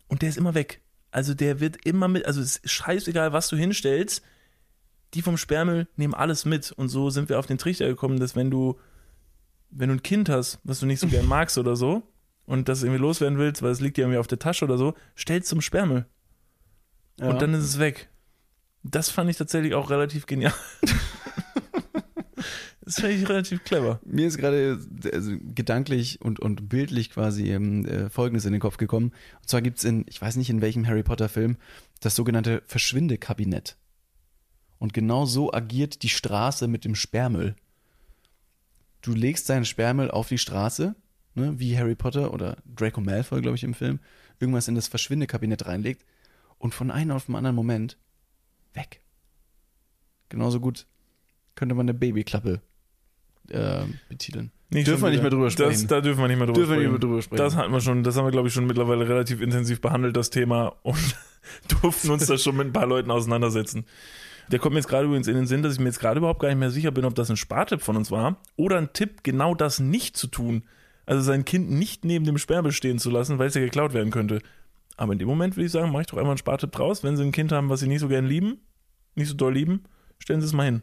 und 0.08 0.20
der 0.20 0.28
ist 0.28 0.36
immer 0.36 0.52
weg. 0.54 0.82
Also 1.12 1.32
der 1.32 1.60
wird 1.60 1.86
immer 1.86 2.08
mit, 2.08 2.26
also 2.26 2.42
es 2.42 2.58
ist 2.58 2.70
scheißegal, 2.70 3.32
was 3.32 3.48
du 3.48 3.56
hinstellst, 3.56 4.22
die 5.14 5.22
vom 5.22 5.36
Sperrmüll 5.36 5.88
nehmen 5.96 6.14
alles 6.14 6.44
mit. 6.44 6.72
Und 6.72 6.88
so 6.88 7.10
sind 7.10 7.28
wir 7.28 7.38
auf 7.38 7.46
den 7.46 7.58
Trichter 7.58 7.86
gekommen, 7.86 8.18
dass 8.18 8.36
wenn 8.36 8.50
du, 8.50 8.78
wenn 9.70 9.88
du 9.88 9.96
ein 9.96 10.02
Kind 10.02 10.28
hast, 10.28 10.60
was 10.64 10.80
du 10.80 10.86
nicht 10.86 11.00
so 11.00 11.08
gern 11.08 11.26
magst 11.26 11.58
oder 11.58 11.76
so, 11.76 12.02
und 12.46 12.68
das 12.68 12.82
irgendwie 12.82 13.00
loswerden 13.00 13.38
willst, 13.38 13.62
weil 13.62 13.72
es 13.72 13.80
liegt 13.80 13.96
dir 13.96 14.02
irgendwie 14.02 14.18
auf 14.18 14.28
der 14.28 14.38
Tasche 14.38 14.64
oder 14.64 14.78
so, 14.78 14.94
stellst 15.16 15.48
zum 15.48 15.60
Sperrmüll. 15.60 16.06
ja. 17.18 17.28
Und 17.28 17.42
dann 17.42 17.52
ist 17.54 17.64
es 17.64 17.78
weg. 17.78 18.08
Das 18.82 19.10
fand 19.10 19.28
ich 19.28 19.36
tatsächlich 19.36 19.74
auch 19.74 19.90
relativ 19.90 20.26
genial. 20.26 20.54
das 22.82 23.00
fand 23.00 23.14
ich 23.14 23.28
relativ 23.28 23.64
clever. 23.64 24.00
Mir 24.04 24.28
ist 24.28 24.38
gerade 24.38 24.78
also 25.12 25.32
gedanklich 25.54 26.20
und, 26.20 26.38
und 26.38 26.68
bildlich 26.68 27.10
quasi 27.10 27.50
ähm, 27.50 27.84
äh, 27.84 28.08
Folgendes 28.10 28.44
in 28.44 28.52
den 28.52 28.60
Kopf 28.60 28.76
gekommen. 28.76 29.12
Und 29.40 29.48
zwar 29.48 29.60
gibt 29.60 29.78
es 29.78 29.84
in, 29.84 30.04
ich 30.08 30.22
weiß 30.22 30.36
nicht 30.36 30.50
in 30.50 30.60
welchem 30.62 30.86
Harry 30.86 31.02
Potter-Film, 31.02 31.56
das 32.00 32.14
sogenannte 32.14 32.62
Verschwindekabinett. 32.66 33.76
Und 34.78 34.92
genau 34.92 35.24
so 35.24 35.52
agiert 35.52 36.02
die 36.02 36.08
Straße 36.08 36.68
mit 36.68 36.84
dem 36.84 36.94
Sperrmüll. 36.94 37.56
Du 39.00 39.12
legst 39.12 39.48
deinen 39.48 39.64
Sperrmüll 39.64 40.10
auf 40.10 40.28
die 40.28 40.38
Straße, 40.38 40.94
ne, 41.34 41.58
wie 41.58 41.78
Harry 41.78 41.94
Potter 41.94 42.34
oder 42.34 42.56
Draco 42.66 43.00
Malfoy, 43.00 43.40
glaube 43.40 43.56
ich, 43.56 43.64
im 43.64 43.74
Film, 43.74 44.00
irgendwas 44.40 44.68
in 44.68 44.74
das 44.74 44.88
Verschwindekabinett 44.88 45.66
reinlegt 45.66 46.04
und 46.58 46.74
von 46.74 46.90
einem 46.90 47.12
auf 47.12 47.26
den 47.26 47.36
anderen 47.36 47.56
Moment 47.56 47.96
weg. 48.74 49.00
Genauso 50.28 50.60
gut 50.60 50.86
könnte 51.54 51.74
man 51.74 51.86
eine 51.86 51.94
Babyklappe 51.94 52.60
äh, 53.48 53.84
betiteln. 54.08 54.50
Nicht 54.70 54.88
Dürfen 54.88 55.04
wir 55.04 55.10
nicht 55.10 55.22
mehr 55.22 55.30
drüber 55.30 55.50
sprechen. 55.50 55.70
Das, 55.70 55.86
da 55.86 56.00
dürfen 56.00 56.20
wir 56.20 56.28
nicht 56.28 56.38
mehr 56.38 56.46
drüber 56.46 56.58
Dürfen 56.58 56.70
wir 56.70 56.76
sprechen. 56.76 56.92
nicht 56.92 57.00
mehr 57.02 57.08
drüber 57.08 57.22
sprechen. 57.22 57.42
Das 57.42 57.56
hatten 57.56 57.72
wir 57.72 57.80
schon, 57.80 58.02
das 58.02 58.16
haben 58.16 58.24
wir, 58.24 58.32
glaube 58.32 58.48
ich, 58.48 58.54
schon 58.54 58.66
mittlerweile 58.66 59.08
relativ 59.08 59.40
intensiv 59.40 59.80
behandelt, 59.80 60.16
das 60.16 60.30
Thema, 60.30 60.76
und 60.82 61.16
durften 61.80 62.10
uns 62.10 62.26
da 62.26 62.36
schon 62.36 62.56
mit 62.56 62.66
ein 62.66 62.72
paar 62.72 62.86
Leuten 62.86 63.10
auseinandersetzen. 63.10 63.86
Der 64.50 64.58
kommt 64.58 64.74
mir 64.74 64.80
jetzt 64.80 64.88
gerade 64.88 65.06
übrigens 65.06 65.28
in 65.28 65.34
den 65.34 65.46
Sinn, 65.46 65.62
dass 65.62 65.74
ich 65.74 65.78
mir 65.78 65.86
jetzt 65.86 66.00
gerade 66.00 66.18
überhaupt 66.18 66.40
gar 66.40 66.48
nicht 66.48 66.58
mehr 66.58 66.70
sicher 66.70 66.90
bin, 66.90 67.04
ob 67.04 67.14
das 67.14 67.30
ein 67.30 67.36
Spartipp 67.36 67.82
von 67.82 67.96
uns 67.96 68.10
war 68.10 68.36
oder 68.56 68.78
ein 68.78 68.92
Tipp, 68.92 69.22
genau 69.22 69.54
das 69.54 69.80
nicht 69.80 70.16
zu 70.16 70.28
tun. 70.28 70.62
Also 71.04 71.22
sein 71.22 71.44
Kind 71.44 71.70
nicht 71.70 72.04
neben 72.04 72.24
dem 72.24 72.38
Sperrmüll 72.38 72.72
stehen 72.72 72.98
zu 72.98 73.10
lassen, 73.10 73.38
weil 73.38 73.48
es 73.48 73.54
ja 73.54 73.60
geklaut 73.60 73.94
werden 73.94 74.10
könnte. 74.10 74.40
Aber 74.96 75.12
in 75.12 75.18
dem 75.18 75.28
Moment 75.28 75.56
würde 75.56 75.66
ich 75.66 75.72
sagen, 75.72 75.92
mache 75.92 76.02
ich 76.02 76.06
doch 76.08 76.16
einmal 76.16 76.32
einen 76.32 76.38
Spartipp 76.38 76.72
draus. 76.72 77.04
Wenn 77.04 77.16
Sie 77.16 77.22
ein 77.22 77.32
Kind 77.32 77.52
haben, 77.52 77.68
was 77.68 77.80
Sie 77.80 77.86
nicht 77.86 78.00
so 78.00 78.08
gern 78.08 78.26
lieben, 78.26 78.60
nicht 79.14 79.28
so 79.28 79.34
doll 79.34 79.54
lieben, 79.54 79.84
stellen 80.18 80.40
Sie 80.40 80.46
es 80.46 80.52
mal 80.52 80.64
hin. 80.64 80.82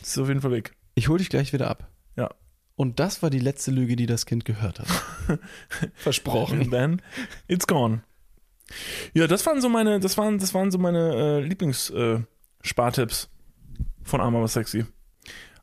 Das 0.00 0.10
ist 0.10 0.18
auf 0.18 0.28
jeden 0.28 0.40
Fall 0.40 0.50
weg. 0.50 0.74
Ich 0.94 1.08
hole 1.08 1.18
dich 1.18 1.28
gleich 1.28 1.52
wieder 1.52 1.68
ab. 1.68 1.88
Ja. 2.16 2.30
Und 2.76 2.98
das 3.00 3.22
war 3.22 3.30
die 3.30 3.38
letzte 3.38 3.70
Lüge, 3.70 3.96
die 3.96 4.06
das 4.06 4.26
Kind 4.26 4.44
gehört 4.44 4.80
hat. 4.80 4.88
Versprochen. 5.94 6.60
And 6.60 6.70
then 6.70 7.02
it's 7.46 7.66
gone. 7.66 8.02
Ja, 9.12 9.26
das 9.26 9.44
waren 9.46 9.60
so 9.60 9.68
meine, 9.68 10.00
das 10.00 10.16
waren, 10.16 10.38
das 10.38 10.54
waren 10.54 10.70
so 10.70 10.78
meine 10.78 11.14
äh, 11.14 11.40
Lieblings-Spartipps. 12.64 13.28
von 14.02 14.20
Arm 14.20 14.36
aber 14.36 14.48
sexy. 14.48 14.84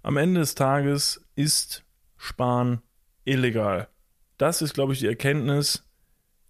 Am 0.03 0.17
Ende 0.17 0.39
des 0.39 0.55
Tages 0.55 1.21
ist 1.35 1.83
Sparen 2.17 2.81
illegal. 3.25 3.87
Das 4.37 4.61
ist, 4.61 4.73
glaube 4.73 4.93
ich, 4.93 4.99
die 4.99 5.07
Erkenntnis. 5.07 5.83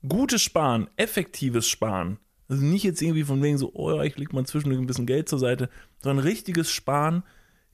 Gutes 0.07 0.41
Sparen, 0.41 0.89
effektives 0.95 1.67
Sparen. 1.67 2.17
Also 2.47 2.63
nicht 2.63 2.83
jetzt 2.83 3.01
irgendwie 3.01 3.23
von 3.23 3.41
wegen 3.41 3.57
so, 3.57 3.71
oh, 3.73 4.01
ich 4.01 4.17
leg 4.17 4.33
mal 4.33 4.45
zwischendurch 4.45 4.81
ein 4.81 4.87
bisschen 4.87 5.05
Geld 5.05 5.29
zur 5.29 5.39
Seite, 5.39 5.69
sondern 5.99 6.23
richtiges 6.23 6.71
Sparen 6.71 7.23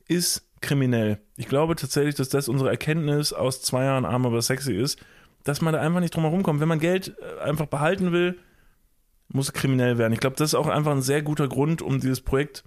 ist 0.07 0.47
kriminell. 0.61 1.19
Ich 1.35 1.47
glaube 1.47 1.75
tatsächlich, 1.75 2.15
dass 2.15 2.29
das 2.29 2.49
unsere 2.49 2.69
Erkenntnis 2.69 3.33
aus 3.33 3.61
zwei 3.61 3.85
Jahren 3.85 4.05
arm 4.05 4.25
aber 4.25 4.41
sexy 4.41 4.73
ist, 4.73 4.99
dass 5.43 5.61
man 5.61 5.73
da 5.73 5.79
einfach 5.79 5.99
nicht 5.99 6.15
drum 6.15 6.23
herum 6.23 6.43
kommt. 6.43 6.59
Wenn 6.59 6.67
man 6.67 6.79
Geld 6.79 7.15
äh, 7.19 7.41
einfach 7.41 7.67
behalten 7.67 8.11
will, 8.11 8.39
muss 9.29 9.53
kriminell 9.53 9.97
werden. 9.97 10.13
Ich 10.13 10.19
glaube, 10.19 10.35
das 10.35 10.51
ist 10.51 10.55
auch 10.55 10.67
einfach 10.67 10.91
ein 10.91 11.01
sehr 11.01 11.21
guter 11.21 11.47
Grund, 11.47 11.81
um 11.81 11.99
dieses 11.99 12.21
Projekt 12.21 12.63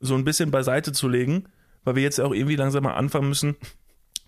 so 0.00 0.14
ein 0.14 0.24
bisschen 0.24 0.50
beiseite 0.50 0.92
zu 0.92 1.08
legen, 1.08 1.44
weil 1.84 1.94
wir 1.94 2.02
jetzt 2.02 2.20
auch 2.20 2.32
irgendwie 2.32 2.56
langsam 2.56 2.84
mal 2.84 2.94
anfangen 2.94 3.28
müssen, 3.28 3.56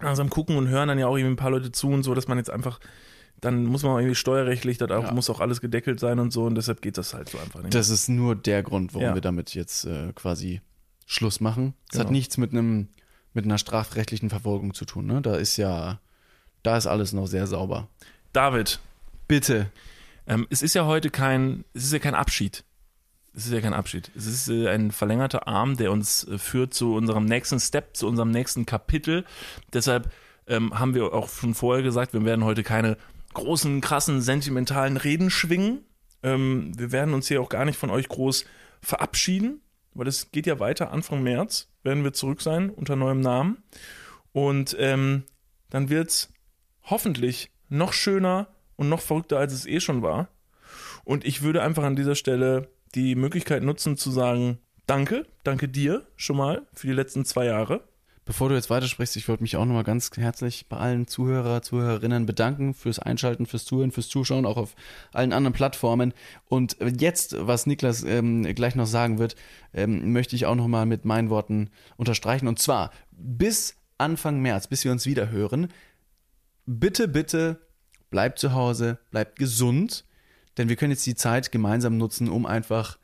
langsam 0.01 0.31
gucken 0.31 0.57
und 0.57 0.69
hören 0.69 0.89
dann 0.89 0.99
ja 0.99 1.07
auch 1.07 1.17
irgendwie 1.17 1.35
ein 1.35 1.37
paar 1.37 1.51
Leute 1.51 1.73
zu 1.73 1.89
und 1.89 2.03
so, 2.03 2.15
dass 2.15 2.29
man 2.29 2.39
jetzt 2.39 2.51
einfach, 2.51 2.79
dann 3.41 3.65
muss 3.65 3.83
man 3.83 3.93
auch 3.93 3.99
irgendwie 3.99 4.15
steuerrechtlich, 4.15 4.79
das 4.79 4.91
auch, 4.91 5.05
ja. 5.05 5.13
muss 5.13 5.31
auch 5.31 5.41
alles 5.41 5.61
gedeckelt 5.61 5.99
sein 5.99 6.19
und 6.19 6.33
so 6.33 6.45
und 6.45 6.55
deshalb 6.55 6.83
geht 6.83 6.99
das 6.99 7.15
halt 7.15 7.29
so 7.29 7.39
einfach 7.39 7.63
nicht. 7.63 7.75
Das 7.75 7.89
ist 7.89 8.09
nur 8.09 8.37
der 8.37 8.63
Grund, 8.63 8.95
warum 8.95 9.09
ja. 9.09 9.15
wir 9.15 9.23
damit 9.23 9.55
jetzt 9.55 9.85
äh, 9.85 10.13
quasi 10.15 10.61
Schluss 11.07 11.41
machen. 11.41 11.75
Das 11.89 11.93
genau. 11.93 12.05
hat 12.05 12.13
nichts 12.13 12.37
mit 12.37 12.53
einem, 12.53 12.89
mit 13.33 13.45
einer 13.45 13.59
strafrechtlichen 13.59 14.31
Verfolgung 14.31 14.75
zu 14.75 14.85
tun, 14.85 15.07
ne? 15.07 15.23
Da 15.23 15.37
ist 15.37 15.57
ja, 15.57 16.01
da 16.63 16.77
ist 16.77 16.87
alles 16.87 17.13
noch 17.13 17.27
sehr 17.27 17.47
sauber. 17.47 17.89
David. 18.33 18.79
Bitte. 19.27 19.71
Ähm, 20.27 20.47
es 20.51 20.63
ist 20.63 20.75
ja 20.75 20.87
heute 20.87 21.11
kein, 21.11 21.65
es 21.75 21.85
ist 21.85 21.93
ja 21.93 21.99
kein 21.99 22.15
Abschied. 22.15 22.65
Es 23.35 23.47
ist 23.47 23.53
ja 23.53 23.61
kein 23.61 23.75
Abschied. 23.75 24.11
Es 24.15 24.27
ist 24.27 24.49
äh, 24.49 24.69
ein 24.69 24.91
verlängerter 24.91 25.49
Arm, 25.49 25.77
der 25.77 25.91
uns 25.91 26.25
äh, 26.25 26.39
führt 26.39 26.75
zu 26.75 26.95
unserem 26.95 27.25
nächsten 27.25 27.59
Step, 27.61 27.97
zu 27.97 28.07
unserem 28.07 28.31
nächsten 28.31 28.67
Kapitel. 28.67 29.25
Deshalb 29.73 30.13
ähm, 30.47 30.79
haben 30.79 30.95
wir 30.95 31.13
auch 31.13 31.29
schon 31.29 31.55
vorher 31.55 31.83
gesagt, 31.83 32.13
wir 32.13 32.25
werden 32.25 32.45
heute 32.45 32.63
keine 32.63 32.99
großen, 33.35 33.81
krassen, 33.81 34.21
sentimentalen 34.21 34.97
Reden 34.97 35.31
schwingen. 35.31 35.85
Ähm, 36.23 36.73
wir 36.79 36.93
werden 36.93 37.15
uns 37.15 37.29
hier 37.29 37.41
auch 37.41 37.49
gar 37.49 37.65
nicht 37.65 37.79
von 37.79 37.91
euch 37.91 38.09
groß 38.09 38.45
verabschieden, 38.83 39.61
weil 39.95 40.09
es 40.09 40.31
geht 40.31 40.47
ja 40.47 40.61
weiter. 40.61 40.93
Anfang 40.93 41.23
März 41.23 41.69
werden 41.83 42.05
wir 42.05 42.13
zurück 42.13 42.43
sein 42.43 42.71
unter 42.71 42.97
neuem 42.97 43.21
Namen. 43.21 43.63
Und 44.33 44.77
ähm, 44.79 45.25
dann 45.71 45.91
es 45.91 46.33
hoffentlich 46.85 47.51
noch 47.69 47.93
schöner 47.93 48.49
und 48.77 48.89
noch 48.89 49.01
verrückter, 49.01 49.39
als 49.39 49.53
es 49.53 49.67
eh 49.67 49.81
schon 49.81 50.03
war. 50.03 50.29
Und 51.05 51.25
ich 51.25 51.43
würde 51.43 51.63
einfach 51.63 51.83
an 51.83 51.97
dieser 51.97 52.15
Stelle 52.15 52.69
die 52.95 53.15
Möglichkeit 53.15 53.63
nutzen 53.63 53.97
zu 53.97 54.11
sagen, 54.11 54.59
danke, 54.87 55.27
danke 55.45 55.69
dir 55.69 56.07
schon 56.17 56.37
mal 56.37 56.67
für 56.73 56.87
die 56.87 56.93
letzten 56.93 57.25
zwei 57.25 57.47
Jahre. 57.47 57.83
Bevor 58.25 58.49
du 58.49 58.55
jetzt 58.55 58.71
weitersprichst, 58.71 59.17
ich 59.17 59.27
würde 59.27 59.43
mich 59.43 59.57
auch 59.57 59.65
nochmal 59.65 59.83
ganz 59.83 60.09
herzlich 60.17 60.69
bei 60.69 60.77
allen 60.77 61.09
Zuhörer, 61.09 61.61
Zuhörerinnen 61.61 62.25
bedanken 62.25 62.73
fürs 62.73 63.01
Einschalten, 63.01 63.47
fürs 63.47 63.65
Zuhören, 63.65 63.91
fürs 63.91 64.09
Zuschauen, 64.09 64.47
auch 64.47 64.57
auf 64.57 64.77
allen 65.13 65.33
anderen 65.33 65.53
Plattformen. 65.53 66.15
Und 66.45 66.77
jetzt, 67.01 67.35
was 67.37 67.67
Niklas 67.67 68.05
ähm, 68.05 68.45
gleich 68.55 68.77
noch 68.77 68.87
sagen 68.87 69.19
wird, 69.19 69.35
ähm, 69.75 70.13
möchte 70.13 70.37
ich 70.37 70.47
auch 70.47 70.55
nochmal 70.55 70.87
mit 70.87 71.05
meinen 71.05 71.31
Worten 71.31 71.71
unterstreichen. 71.97 72.47
Und 72.47 72.61
zwar 72.61 72.93
bis 73.11 73.75
Anfang 73.99 74.41
März, 74.41 74.69
bis 74.69 74.85
wir 74.85 74.93
uns 74.93 75.05
wieder 75.05 75.31
hören, 75.31 75.69
bitte, 76.65 77.09
bitte 77.09 77.59
bleibt 78.13 78.39
zu 78.39 78.55
Hause, 78.55 78.99
bleibt 79.11 79.41
gesund 79.41 80.05
denn 80.59 80.69
wir 80.69 80.77
können 80.77 80.93
jetzt 80.93 81.07
die 81.07 81.15
Zeit 81.15 81.53
gemeinsam 81.53 81.97
nutzen, 81.97 82.29
um 82.29 82.47
einfach 82.47 82.99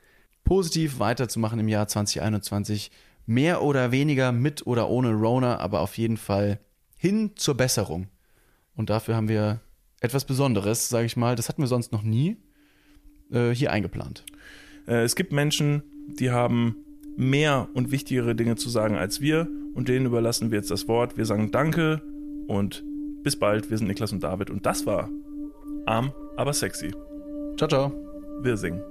positiv 0.45 0.99
weiterzumachen 0.99 1.59
im 1.59 1.69
Jahr 1.69 1.89
2021. 1.89 2.91
Mehr 3.27 3.63
oder 3.63 3.93
weniger 3.93 4.33
mit 4.33 4.67
oder 4.67 4.89
ohne 4.89 5.13
Rona, 5.13 5.59
aber 5.59 5.81
auf 5.81 5.99
jeden 5.99 6.17
Fall 6.17 6.61
hin 6.97 7.33
zur 7.37 7.57
Besserung. 7.57 8.09
Und 8.75 8.91
dafür 8.91 9.17
haben 9.17 9.29
wir 9.29 9.61
etwas 10.01 10.25
Besonderes, 10.25 10.89
sage 10.89 11.07
ich 11.07 11.17
mal, 11.17 11.37
das 11.37 11.49
hatten 11.49 11.63
wir 11.63 11.67
sonst 11.67 11.93
noch 11.93 12.03
nie 12.03 12.37
äh, 13.31 13.51
hier 13.51 13.73
eingeplant. 13.73 14.25
Äh, 14.87 15.03
es 15.03 15.17
gibt 15.17 15.33
Menschen, 15.33 15.83
die 16.07 16.31
haben 16.31 16.77
mehr 17.17 17.69
und 17.75 17.91
wichtigere 17.91 18.35
Dinge 18.35 18.57
zu 18.57 18.71
sagen 18.71 18.95
als 18.95 19.21
wir 19.21 19.49
und 19.75 19.89
denen 19.89 20.07
überlassen 20.07 20.51
wir 20.51 20.59
jetzt 20.59 20.71
das 20.71 20.89
Wort. 20.89 21.17
Wir 21.17 21.27
sagen 21.27 21.51
Danke 21.51 22.01
und 22.47 22.85
bis 23.29 23.39
bald. 23.39 23.69
Wir 23.69 23.77
sind 23.77 23.89
Niklas 23.89 24.11
und 24.11 24.23
David 24.23 24.49
und 24.49 24.65
das 24.65 24.87
war 24.87 25.11
Arm, 25.85 26.15
aber 26.39 26.55
sexy. 26.55 26.93
Ciao, 27.59 27.69
ciao. 27.69 27.93
Wir 28.41 28.57
singen. 28.57 28.83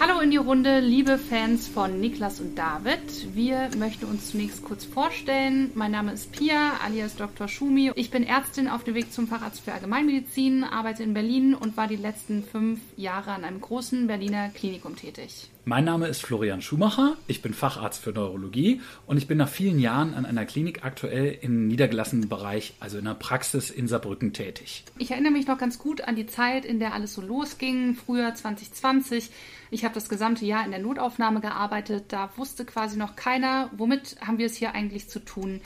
Hallo 0.00 0.18
in 0.18 0.32
die 0.32 0.36
Runde, 0.36 0.80
liebe 0.80 1.16
Fans 1.16 1.68
von 1.68 2.00
Niklas 2.00 2.40
und 2.40 2.58
David. 2.58 3.32
Wir 3.32 3.70
möchten 3.78 4.06
uns 4.06 4.32
zunächst 4.32 4.64
kurz 4.64 4.84
vorstellen. 4.84 5.70
Mein 5.74 5.92
Name 5.92 6.10
ist 6.10 6.32
Pia, 6.32 6.72
alias 6.84 7.14
Dr. 7.14 7.46
Schumi. 7.46 7.92
Ich 7.94 8.10
bin 8.10 8.24
Ärztin 8.24 8.66
auf 8.66 8.82
dem 8.82 8.94
Weg 8.96 9.12
zum 9.12 9.28
Facharzt 9.28 9.60
für 9.60 9.72
Allgemeinmedizin, 9.72 10.64
arbeite 10.64 11.04
in 11.04 11.14
Berlin 11.14 11.54
und 11.54 11.76
war 11.76 11.86
die 11.86 11.94
letzten 11.94 12.42
fünf 12.42 12.80
Jahre 12.96 13.30
an 13.30 13.44
einem 13.44 13.60
großen 13.60 14.08
Berliner 14.08 14.48
Klinikum 14.48 14.96
tätig. 14.96 15.50
Mein 15.68 15.84
Name 15.84 16.06
ist 16.06 16.22
Florian 16.24 16.62
Schumacher, 16.62 17.16
ich 17.26 17.42
bin 17.42 17.52
Facharzt 17.52 18.00
für 18.00 18.12
Neurologie 18.12 18.80
und 19.04 19.16
ich 19.16 19.26
bin 19.26 19.36
nach 19.36 19.48
vielen 19.48 19.80
Jahren 19.80 20.14
an 20.14 20.24
einer 20.24 20.44
Klinik 20.44 20.84
aktuell 20.84 21.38
im 21.40 21.66
niedergelassenen 21.66 22.28
Bereich, 22.28 22.74
also 22.78 22.98
in 22.98 23.04
der 23.04 23.14
Praxis 23.14 23.70
in 23.70 23.88
Saarbrücken 23.88 24.32
tätig. 24.32 24.84
Ich 24.96 25.10
erinnere 25.10 25.32
mich 25.32 25.48
noch 25.48 25.58
ganz 25.58 25.80
gut 25.80 26.02
an 26.02 26.14
die 26.14 26.28
Zeit, 26.28 26.64
in 26.64 26.78
der 26.78 26.94
alles 26.94 27.14
so 27.14 27.20
losging, 27.20 27.96
früher 27.96 28.32
2020. 28.32 29.30
Ich 29.72 29.84
habe 29.84 29.92
das 29.92 30.08
gesamte 30.08 30.46
Jahr 30.46 30.64
in 30.64 30.70
der 30.70 30.78
Notaufnahme 30.78 31.40
gearbeitet, 31.40 32.04
da 32.10 32.30
wusste 32.36 32.64
quasi 32.64 32.96
noch 32.96 33.16
keiner, 33.16 33.68
womit 33.76 34.18
haben 34.24 34.38
wir 34.38 34.46
es 34.46 34.54
hier 34.54 34.72
eigentlich 34.72 35.08
zu 35.08 35.18
tun. 35.18 35.62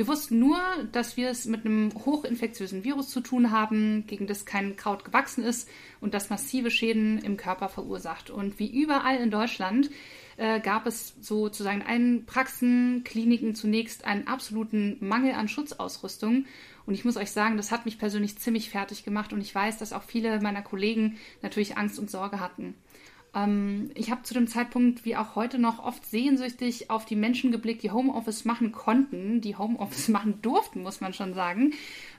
Wir 0.00 0.08
wussten 0.08 0.38
nur, 0.38 0.58
dass 0.92 1.18
wir 1.18 1.28
es 1.28 1.44
mit 1.44 1.66
einem 1.66 1.92
hochinfektiösen 2.06 2.84
Virus 2.84 3.10
zu 3.10 3.20
tun 3.20 3.50
haben, 3.50 4.06
gegen 4.06 4.26
das 4.26 4.46
kein 4.46 4.74
Kraut 4.74 5.04
gewachsen 5.04 5.44
ist 5.44 5.68
und 6.00 6.14
das 6.14 6.30
massive 6.30 6.70
Schäden 6.70 7.18
im 7.18 7.36
Körper 7.36 7.68
verursacht. 7.68 8.30
Und 8.30 8.58
wie 8.58 8.80
überall 8.80 9.18
in 9.18 9.30
Deutschland 9.30 9.90
äh, 10.38 10.58
gab 10.60 10.86
es 10.86 11.12
sozusagen 11.20 11.82
in 11.82 11.86
allen 11.86 12.24
Praxen, 12.24 13.04
Kliniken 13.04 13.54
zunächst 13.54 14.06
einen 14.06 14.26
absoluten 14.26 14.96
Mangel 15.00 15.34
an 15.34 15.48
Schutzausrüstung. 15.48 16.46
Und 16.86 16.94
ich 16.94 17.04
muss 17.04 17.18
euch 17.18 17.30
sagen, 17.30 17.58
das 17.58 17.70
hat 17.70 17.84
mich 17.84 17.98
persönlich 17.98 18.38
ziemlich 18.38 18.70
fertig 18.70 19.04
gemacht 19.04 19.34
und 19.34 19.42
ich 19.42 19.54
weiß, 19.54 19.76
dass 19.76 19.92
auch 19.92 20.04
viele 20.04 20.40
meiner 20.40 20.62
Kollegen 20.62 21.18
natürlich 21.42 21.76
Angst 21.76 21.98
und 21.98 22.10
Sorge 22.10 22.40
hatten. 22.40 22.74
Ähm, 23.34 23.90
ich 23.94 24.10
habe 24.10 24.22
zu 24.22 24.34
dem 24.34 24.46
Zeitpunkt, 24.46 25.04
wie 25.04 25.16
auch 25.16 25.36
heute 25.36 25.58
noch, 25.58 25.84
oft 25.84 26.04
sehnsüchtig 26.04 26.90
auf 26.90 27.04
die 27.04 27.16
Menschen 27.16 27.52
geblickt, 27.52 27.82
die 27.82 27.90
Homeoffice 27.90 28.44
machen 28.44 28.72
konnten, 28.72 29.40
die 29.40 29.56
Homeoffice 29.56 30.08
machen 30.10 30.40
durften, 30.42 30.82
muss 30.82 31.00
man 31.00 31.12
schon 31.12 31.34
sagen, 31.34 31.72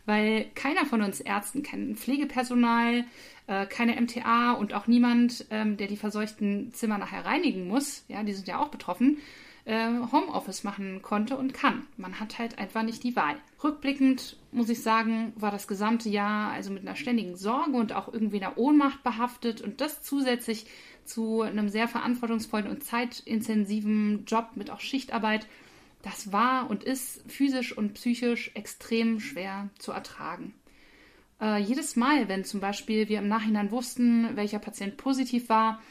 weil 0.06 0.46
keiner 0.56 0.86
von 0.86 1.02
uns 1.02 1.20
Ärzten 1.20 1.64
kennt. 1.64 1.98
Pflegepersonal, 1.98 3.06
äh, 3.48 3.66
keine 3.66 4.00
MTA 4.00 4.54
und 4.54 4.74
auch 4.74 4.88
niemand, 4.88 5.46
ähm, 5.50 5.78
der 5.78 5.88
die 5.88 5.98
verseuchten 5.98 6.74
Zimmer 6.74 6.98
nachher 6.98 7.26
reinigen 7.26 7.68
muss, 7.68 8.06
ja, 8.08 8.24
die 8.24 8.34
sind 8.34 8.48
ja 8.48 8.60
auch 8.60 8.70
betroffen, 8.70 9.18
äh, 9.66 9.90
Homeoffice 10.12 10.64
machen 10.64 11.02
konnte 11.02 11.38
und 11.38 11.54
kann. 11.54 11.88
Man 11.98 12.20
hat 12.20 12.40
halt 12.40 12.58
einfach 12.58 12.84
nicht 12.84 13.04
die 13.04 13.16
Wahl. 13.16 13.36
Rückblickend 13.64 14.38
muss 14.52 14.70
ich 14.70 14.82
sagen, 14.82 15.34
war 15.36 15.52
das 15.52 15.68
gesamte 15.68 16.10
Jahr 16.10 16.52
also 16.52 16.72
mit 16.72 16.82
einer 16.82 16.96
ständigen 16.96 17.36
Sorge 17.36 17.78
und 17.78 17.94
auch 17.94 18.12
irgendwie 18.12 18.44
einer 18.44 18.58
Ohnmacht 18.58 19.04
behaftet 19.04 19.62
und 19.62 19.82
das 19.82 20.02
zusätzlich 20.02 20.66
zu 21.06 21.42
einem 21.42 21.70
sehr 21.70 21.88
verantwortungsvollen 21.88 22.70
und 22.70 22.84
zeitintensiven 22.84 24.26
Job 24.26 24.52
mit 24.56 24.70
auch 24.70 24.80
Schichtarbeit, 24.80 25.48
das 26.02 26.32
war 26.32 26.70
und 26.70 26.84
ist 26.84 27.24
physisch 27.30 27.78
und 27.78 27.94
psychisch 27.94 28.52
extrem 28.56 29.20
schwer 29.20 29.70
zu 29.78 29.92
ertragen. 29.92 30.54
Äh, 31.40 31.60
jedes 31.60 31.96
Mal, 31.96 32.28
wenn 32.28 32.44
zum 32.44 32.60
Beispiel 32.60 33.10
wir 33.10 33.20
im 33.20 33.28
Nachhinein 33.28 33.72
wussten, 33.72 34.36
welcher 34.36 34.60
Patient 34.60 34.98
positiv 34.98 35.50
war, 35.50 35.82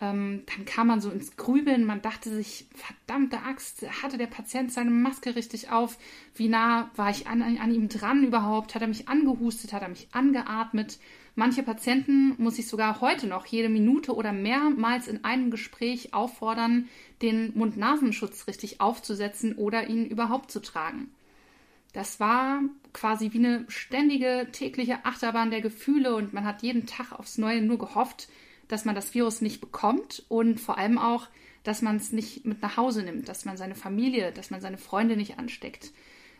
ähm, 0.00 0.44
dann 0.46 0.64
kam 0.64 0.86
man 0.86 1.00
so 1.00 1.10
ins 1.10 1.36
Grübeln. 1.36 1.84
Man 1.84 2.02
dachte 2.02 2.30
sich, 2.30 2.66
verdammte 2.74 3.42
Axt, 3.42 3.84
hatte 4.02 4.16
der 4.16 4.26
Patient 4.26 4.72
seine 4.72 4.90
Maske 4.90 5.34
richtig 5.34 5.70
auf? 5.70 5.98
Wie 6.34 6.48
nah 6.48 6.90
war 6.94 7.10
ich 7.10 7.26
an, 7.26 7.42
an 7.42 7.74
ihm 7.74 7.88
dran 7.88 8.24
überhaupt? 8.24 8.74
Hat 8.74 8.82
er 8.82 8.88
mich 8.88 9.08
angehustet? 9.08 9.72
Hat 9.72 9.82
er 9.82 9.88
mich 9.88 10.08
angeatmet? 10.12 10.98
Manche 11.34 11.62
Patienten 11.62 12.34
muss 12.38 12.58
ich 12.58 12.66
sogar 12.66 13.00
heute 13.00 13.26
noch 13.28 13.46
jede 13.46 13.68
Minute 13.68 14.14
oder 14.14 14.32
mehrmals 14.32 15.06
in 15.06 15.24
einem 15.24 15.50
Gespräch 15.50 16.12
auffordern, 16.12 16.88
den 17.22 17.56
Mund-Nasenschutz 17.56 18.48
richtig 18.48 18.80
aufzusetzen 18.80 19.54
oder 19.54 19.88
ihn 19.88 20.06
überhaupt 20.06 20.50
zu 20.50 20.60
tragen. 20.60 21.10
Das 21.92 22.20
war 22.20 22.60
quasi 22.92 23.32
wie 23.32 23.38
eine 23.38 23.64
ständige 23.68 24.48
tägliche 24.52 25.04
Achterbahn 25.04 25.50
der 25.50 25.60
Gefühle 25.60 26.14
und 26.14 26.32
man 26.32 26.44
hat 26.44 26.62
jeden 26.62 26.86
Tag 26.86 27.12
aufs 27.12 27.38
Neue 27.38 27.62
nur 27.62 27.78
gehofft, 27.78 28.28
dass 28.68 28.84
man 28.84 28.94
das 28.94 29.14
Virus 29.14 29.40
nicht 29.40 29.60
bekommt 29.60 30.24
und 30.28 30.60
vor 30.60 30.78
allem 30.78 30.98
auch, 30.98 31.28
dass 31.64 31.82
man 31.82 31.96
es 31.96 32.12
nicht 32.12 32.44
mit 32.44 32.62
nach 32.62 32.76
Hause 32.76 33.02
nimmt, 33.02 33.28
dass 33.28 33.44
man 33.44 33.56
seine 33.56 33.74
Familie, 33.74 34.32
dass 34.32 34.50
man 34.50 34.60
seine 34.60 34.78
Freunde 34.78 35.16
nicht 35.16 35.38
ansteckt. 35.38 35.92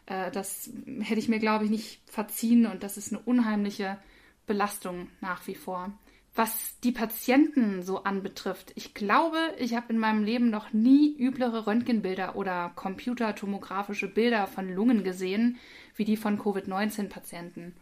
Äh, 0.06 0.30
das 0.30 0.70
hätte 1.00 1.20
ich 1.20 1.28
mir, 1.28 1.38
glaube 1.38 1.64
ich, 1.64 1.70
nicht 1.70 2.00
verziehen 2.06 2.66
und 2.66 2.82
das 2.82 2.96
ist 2.96 3.12
eine 3.12 3.22
unheimliche 3.22 3.98
Belastung 4.46 5.08
nach 5.20 5.46
wie 5.46 5.54
vor. 5.54 5.92
Was 6.34 6.78
die 6.84 6.92
Patienten 6.92 7.82
so 7.82 8.04
anbetrifft, 8.04 8.72
ich 8.76 8.94
glaube, 8.94 9.38
ich 9.58 9.74
habe 9.74 9.92
in 9.92 9.98
meinem 9.98 10.22
Leben 10.22 10.50
noch 10.50 10.72
nie 10.72 11.16
üblere 11.18 11.66
Röntgenbilder 11.66 12.36
oder 12.36 12.70
computertomografische 12.76 14.06
Bilder 14.06 14.46
von 14.46 14.72
Lungen 14.72 15.02
gesehen, 15.02 15.58
wie 15.96 16.04
die 16.04 16.16
von 16.16 16.38
Covid-19-Patienten. 16.38 17.74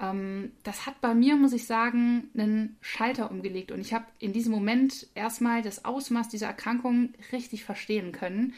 Ähm, 0.00 0.52
das 0.62 0.86
hat 0.86 1.00
bei 1.00 1.14
mir, 1.14 1.36
muss 1.36 1.52
ich 1.52 1.66
sagen, 1.66 2.30
einen 2.36 2.76
Schalter 2.80 3.30
umgelegt 3.30 3.72
und 3.72 3.80
ich 3.80 3.92
habe 3.92 4.06
in 4.18 4.32
diesem 4.32 4.52
Moment 4.52 5.06
erstmal 5.14 5.62
das 5.62 5.84
Ausmaß 5.84 6.28
dieser 6.28 6.46
Erkrankung 6.46 7.12
richtig 7.32 7.64
verstehen 7.64 8.12
können. 8.12 8.54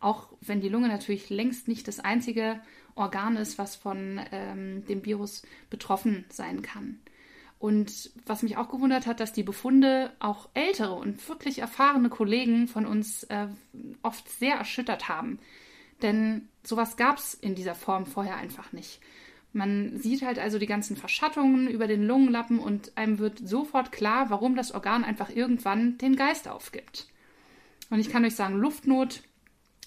Auch 0.00 0.32
wenn 0.40 0.60
die 0.60 0.68
Lunge 0.68 0.88
natürlich 0.88 1.28
längst 1.28 1.68
nicht 1.68 1.88
das 1.88 2.00
einzige 2.00 2.60
Organ 2.94 3.36
ist, 3.36 3.58
was 3.58 3.76
von 3.76 4.20
ähm, 4.32 4.84
dem 4.86 5.04
Virus 5.04 5.42
betroffen 5.70 6.24
sein 6.28 6.62
kann. 6.62 6.98
Und 7.58 8.12
was 8.24 8.42
mich 8.42 8.56
auch 8.56 8.68
gewundert 8.68 9.06
hat, 9.06 9.18
dass 9.18 9.32
die 9.32 9.42
Befunde 9.42 10.12
auch 10.20 10.48
ältere 10.54 10.94
und 10.94 11.28
wirklich 11.28 11.58
erfahrene 11.58 12.08
Kollegen 12.08 12.68
von 12.68 12.86
uns 12.86 13.24
äh, 13.24 13.48
oft 14.02 14.28
sehr 14.28 14.56
erschüttert 14.56 15.08
haben. 15.08 15.40
Denn 16.02 16.48
sowas 16.62 16.96
gab 16.96 17.18
es 17.18 17.34
in 17.34 17.56
dieser 17.56 17.74
Form 17.74 18.06
vorher 18.06 18.36
einfach 18.36 18.72
nicht. 18.72 19.00
Man 19.52 19.98
sieht 19.98 20.22
halt 20.22 20.38
also 20.38 20.58
die 20.58 20.66
ganzen 20.66 20.96
Verschattungen 20.96 21.68
über 21.68 21.86
den 21.86 22.06
Lungenlappen 22.06 22.58
und 22.58 22.96
einem 22.96 23.18
wird 23.18 23.40
sofort 23.46 23.92
klar, 23.92 24.30
warum 24.30 24.56
das 24.56 24.72
Organ 24.72 25.04
einfach 25.04 25.30
irgendwann 25.30 25.98
den 25.98 26.16
Geist 26.16 26.48
aufgibt. 26.48 27.08
Und 27.90 27.98
ich 27.98 28.10
kann 28.10 28.24
euch 28.24 28.34
sagen, 28.34 28.56
Luftnot, 28.56 29.22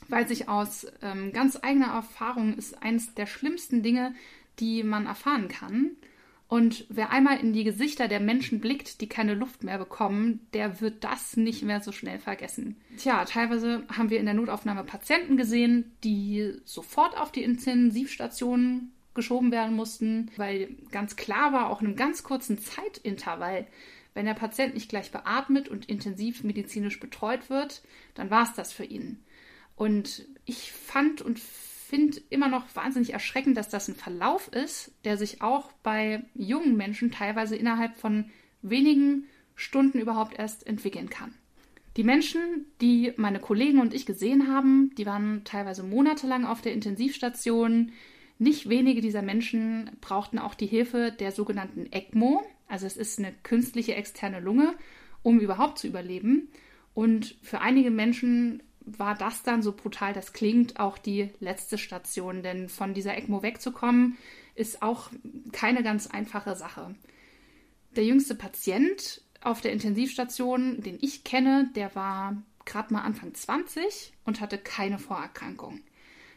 weiß 0.08 0.32
ich 0.32 0.50
aus 0.50 0.88
ähm, 1.02 1.32
ganz 1.32 1.60
eigener 1.62 1.93
Erfahrung, 1.93 2.56
ist 2.56 2.82
eines 2.82 3.13
der 3.13 3.28
schlimmsten 3.28 3.84
Dinge, 3.84 4.15
die 4.60 4.84
man 4.84 5.06
erfahren 5.06 5.47
kann. 5.47 5.91
Und 6.47 6.86
wer 6.89 7.12
einmal 7.12 7.39
in 7.39 7.54
die 7.54 7.63
Gesichter 7.63 8.10
der 8.10 8.19
Menschen 8.19 8.60
blickt, 8.60 9.00
die 9.00 9.08
keine 9.08 9.36
Luft 9.36 9.63
mehr 9.63 9.78
bekommen, 9.78 10.45
der 10.54 10.82
wird 10.82 11.02
das 11.06 11.38
nicht 11.38 11.63
mehr 11.63 11.80
so 11.80 11.93
schnell 11.93 12.19
vergessen. 12.19 12.76
Tja, 12.97 13.24
teilweise 13.24 13.84
haben 13.88 14.10
wir 14.10 14.19
in 14.19 14.26
der 14.26 14.34
Notaufnahme 14.34 14.84
Patienten 14.84 15.38
gesehen, 15.38 15.93
die 16.04 16.56
sofort 16.65 17.17
auf 17.17 17.32
die 17.32 17.43
Intensivstation 17.43 18.91
geschoben 19.13 19.52
werden 19.52 19.76
mussten, 19.76 20.32
weil 20.38 20.76
ganz 20.91 21.15
klar 21.15 21.54
war, 21.54 21.69
auch 21.69 21.82
in 21.82 21.88
einem 21.88 21.95
ganz 21.95 22.24
kurzen 22.24 22.58
Zeitintervall, 22.58 23.67
wenn 24.13 24.26
der 24.26 24.34
Patient 24.34 24.74
nicht 24.74 24.89
gleich 24.89 25.12
beatmet 25.12 25.69
und 25.69 25.88
intensiv 25.88 26.43
medizinisch 26.43 27.00
betreut 27.00 27.50
wird, 27.50 27.82
dann 28.13 28.30
war 28.30 28.43
es 28.43 28.54
das 28.54 28.74
für 28.74 28.84
ihn. 28.84 29.24
Und 29.76 30.28
ich 30.45 30.71
fand 30.71 31.21
und 31.21 31.39
finde 31.39 32.21
immer 32.30 32.47
noch 32.47 32.76
wahnsinnig 32.76 33.13
erschreckend, 33.13 33.58
dass 33.58 33.69
das 33.69 33.88
ein 33.88 33.95
Verlauf 33.95 34.47
ist, 34.50 34.93
der 35.04 35.17
sich 35.17 35.41
auch 35.41 35.71
bei 35.84 36.24
jungen 36.36 36.78
Menschen 36.78 37.12
teilweise 37.12 37.56
innerhalb 37.56 37.97
von 37.97 38.30
wenigen 38.62 39.26
Stunden 39.56 40.00
überhaupt 40.00 40.38
erst 40.38 40.65
entwickeln 40.67 41.10
kann. 41.10 41.34
Die 41.97 42.04
Menschen, 42.04 42.65
die 42.80 43.13
meine 43.17 43.39
Kollegen 43.39 43.80
und 43.80 43.93
ich 43.93 44.06
gesehen 44.06 44.47
haben, 44.47 44.95
die 44.97 45.06
waren 45.06 45.43
teilweise 45.43 45.84
monatelang 45.84 46.45
auf 46.45 46.62
der 46.62 46.74
Intensivstation. 46.74 47.91
Nicht 48.41 48.69
wenige 48.69 49.01
dieser 49.01 49.21
Menschen 49.21 49.91
brauchten 50.01 50.39
auch 50.39 50.56
die 50.56 50.65
Hilfe 50.65 51.12
der 51.12 51.32
sogenannten 51.32 51.86
ECMO, 51.91 52.41
also 52.67 52.88
es 52.88 52.97
ist 52.97 53.19
eine 53.19 53.32
künstliche 53.43 53.93
externe 53.93 54.39
Lunge, 54.39 54.73
um 55.21 55.39
überhaupt 55.39 55.77
zu 55.77 55.86
überleben. 55.86 56.49
Und 56.95 57.38
für 57.43 57.62
einige 57.62 57.91
Menschen 57.91 58.63
war 58.80 59.13
das 59.13 59.43
dann, 59.43 59.62
so 59.62 59.73
brutal 59.73 60.13
das 60.13 60.34
klingt, 60.34 60.80
auch 60.80 60.97
die 60.97 61.30
letzte 61.39 61.77
Station. 61.77 62.41
Denn 62.41 62.67
von 62.67 62.95
dieser 62.95 63.15
ECMO 63.15 63.43
wegzukommen, 63.43 64.17
ist 64.56 64.82
auch 64.82 65.12
keine 65.51 65.84
ganz 65.84 66.08
einfache 66.08 66.56
Sache. 66.56 66.95
Der 67.95 68.06
jüngste 68.06 68.34
Patient 68.34 69.21
auf 69.41 69.62
der 69.62 69.71
Intensivstation, 69.71 70.82
den 70.82 70.97
ich 70.99 71.23
kenne, 71.23 71.69
der 71.75 71.93
war 71.93 72.41
gerade 72.65 72.91
mal 72.91 73.04
Anfang 73.04 73.36
20 73.36 74.13
und 74.25 74.41
hatte 74.41 74.58
keine 74.58 74.97
Vorerkrankung. 74.97 75.82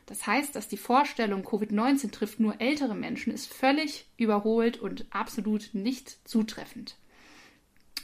Das 0.07 0.27
heißt, 0.27 0.55
dass 0.55 0.69
die 0.69 0.77
Vorstellung, 0.77 1.43
Covid-19 1.43 2.11
trifft 2.11 2.41
nur 2.41 2.61
ältere 2.61 2.95
Menschen, 2.95 3.33
ist 3.33 3.53
völlig 3.53 4.07
überholt 4.17 4.79
und 4.79 5.07
absolut 5.11 5.71
nicht 5.73 6.29
zutreffend. 6.29 6.97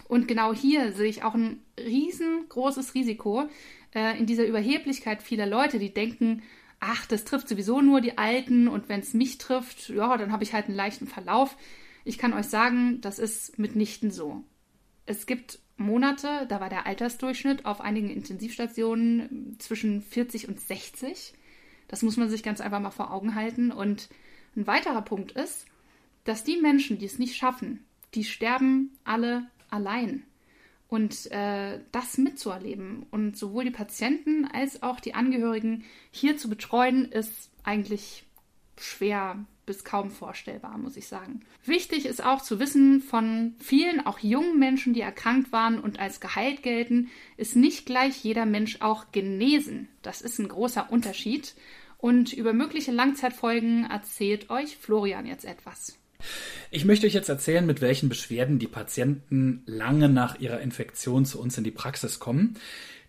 Und 0.08 0.26
genau 0.26 0.52
hier 0.52 0.92
sehe 0.92 1.08
ich 1.08 1.22
auch 1.22 1.34
ein 1.34 1.62
riesengroßes 1.78 2.94
Risiko, 2.94 3.48
äh, 3.94 4.18
in 4.18 4.26
dieser 4.26 4.46
Überheblichkeit 4.46 5.22
vieler 5.22 5.46
Leute, 5.46 5.78
die 5.78 5.92
denken, 5.92 6.42
ach, 6.80 7.06
das 7.06 7.24
trifft 7.24 7.48
sowieso 7.48 7.80
nur 7.80 8.00
die 8.00 8.18
Alten 8.18 8.66
und 8.66 8.88
wenn 8.88 9.00
es 9.00 9.14
mich 9.14 9.38
trifft, 9.38 9.90
ja, 9.90 10.16
dann 10.16 10.32
habe 10.32 10.42
ich 10.42 10.54
halt 10.54 10.66
einen 10.66 10.76
leichten 10.76 11.06
Verlauf. 11.06 11.56
Ich 12.04 12.18
kann 12.18 12.32
euch 12.32 12.46
sagen, 12.46 13.00
das 13.02 13.18
ist 13.18 13.58
mitnichten 13.58 14.10
so. 14.10 14.42
Es 15.06 15.26
gibt 15.26 15.60
Monate, 15.76 16.46
da 16.48 16.60
war 16.60 16.68
der 16.68 16.86
Altersdurchschnitt 16.86 17.64
auf 17.64 17.80
einigen 17.80 18.10
Intensivstationen 18.10 19.56
zwischen 19.58 20.02
40 20.02 20.48
und 20.48 20.60
60. 20.60 21.34
Das 21.90 22.02
muss 22.02 22.16
man 22.16 22.30
sich 22.30 22.44
ganz 22.44 22.60
einfach 22.60 22.78
mal 22.78 22.90
vor 22.90 23.12
Augen 23.12 23.34
halten. 23.34 23.72
Und 23.72 24.08
ein 24.54 24.68
weiterer 24.68 25.02
Punkt 25.02 25.32
ist, 25.32 25.66
dass 26.22 26.44
die 26.44 26.56
Menschen, 26.56 26.98
die 26.98 27.06
es 27.06 27.18
nicht 27.18 27.36
schaffen, 27.36 27.84
die 28.14 28.22
sterben 28.22 28.96
alle 29.02 29.48
allein. 29.70 30.22
Und 30.86 31.30
äh, 31.32 31.80
das 31.90 32.16
mitzuerleben 32.16 33.06
und 33.10 33.36
sowohl 33.36 33.64
die 33.64 33.70
Patienten 33.70 34.44
als 34.44 34.84
auch 34.84 35.00
die 35.00 35.14
Angehörigen 35.14 35.84
hier 36.12 36.36
zu 36.36 36.48
betreuen, 36.48 37.10
ist 37.10 37.50
eigentlich 37.64 38.24
schwer 38.78 39.44
bis 39.66 39.84
kaum 39.84 40.10
vorstellbar, 40.10 40.78
muss 40.78 40.96
ich 40.96 41.06
sagen. 41.06 41.42
Wichtig 41.64 42.06
ist 42.06 42.24
auch 42.24 42.40
zu 42.42 42.58
wissen, 42.58 43.00
von 43.00 43.54
vielen, 43.58 44.04
auch 44.04 44.18
jungen 44.18 44.58
Menschen, 44.58 44.94
die 44.94 45.00
erkrankt 45.00 45.52
waren 45.52 45.78
und 45.78 46.00
als 46.00 46.20
geheilt 46.20 46.62
gelten, 46.62 47.08
ist 47.36 47.54
nicht 47.54 47.86
gleich 47.86 48.24
jeder 48.24 48.46
Mensch 48.46 48.78
auch 48.80 49.12
genesen. 49.12 49.88
Das 50.02 50.22
ist 50.22 50.40
ein 50.40 50.48
großer 50.48 50.90
Unterschied. 50.90 51.54
Und 52.00 52.32
über 52.32 52.54
mögliche 52.54 52.92
Langzeitfolgen 52.92 53.86
erzählt 53.90 54.48
euch 54.48 54.78
Florian 54.78 55.26
jetzt 55.26 55.44
etwas. 55.44 55.98
Ich 56.70 56.84
möchte 56.86 57.06
euch 57.06 57.12
jetzt 57.12 57.28
erzählen, 57.28 57.66
mit 57.66 57.82
welchen 57.82 58.08
Beschwerden 58.08 58.58
die 58.58 58.66
Patienten 58.66 59.62
lange 59.66 60.08
nach 60.08 60.38
ihrer 60.40 60.60
Infektion 60.60 61.26
zu 61.26 61.40
uns 61.40 61.58
in 61.58 61.64
die 61.64 61.70
Praxis 61.70 62.18
kommen. 62.18 62.56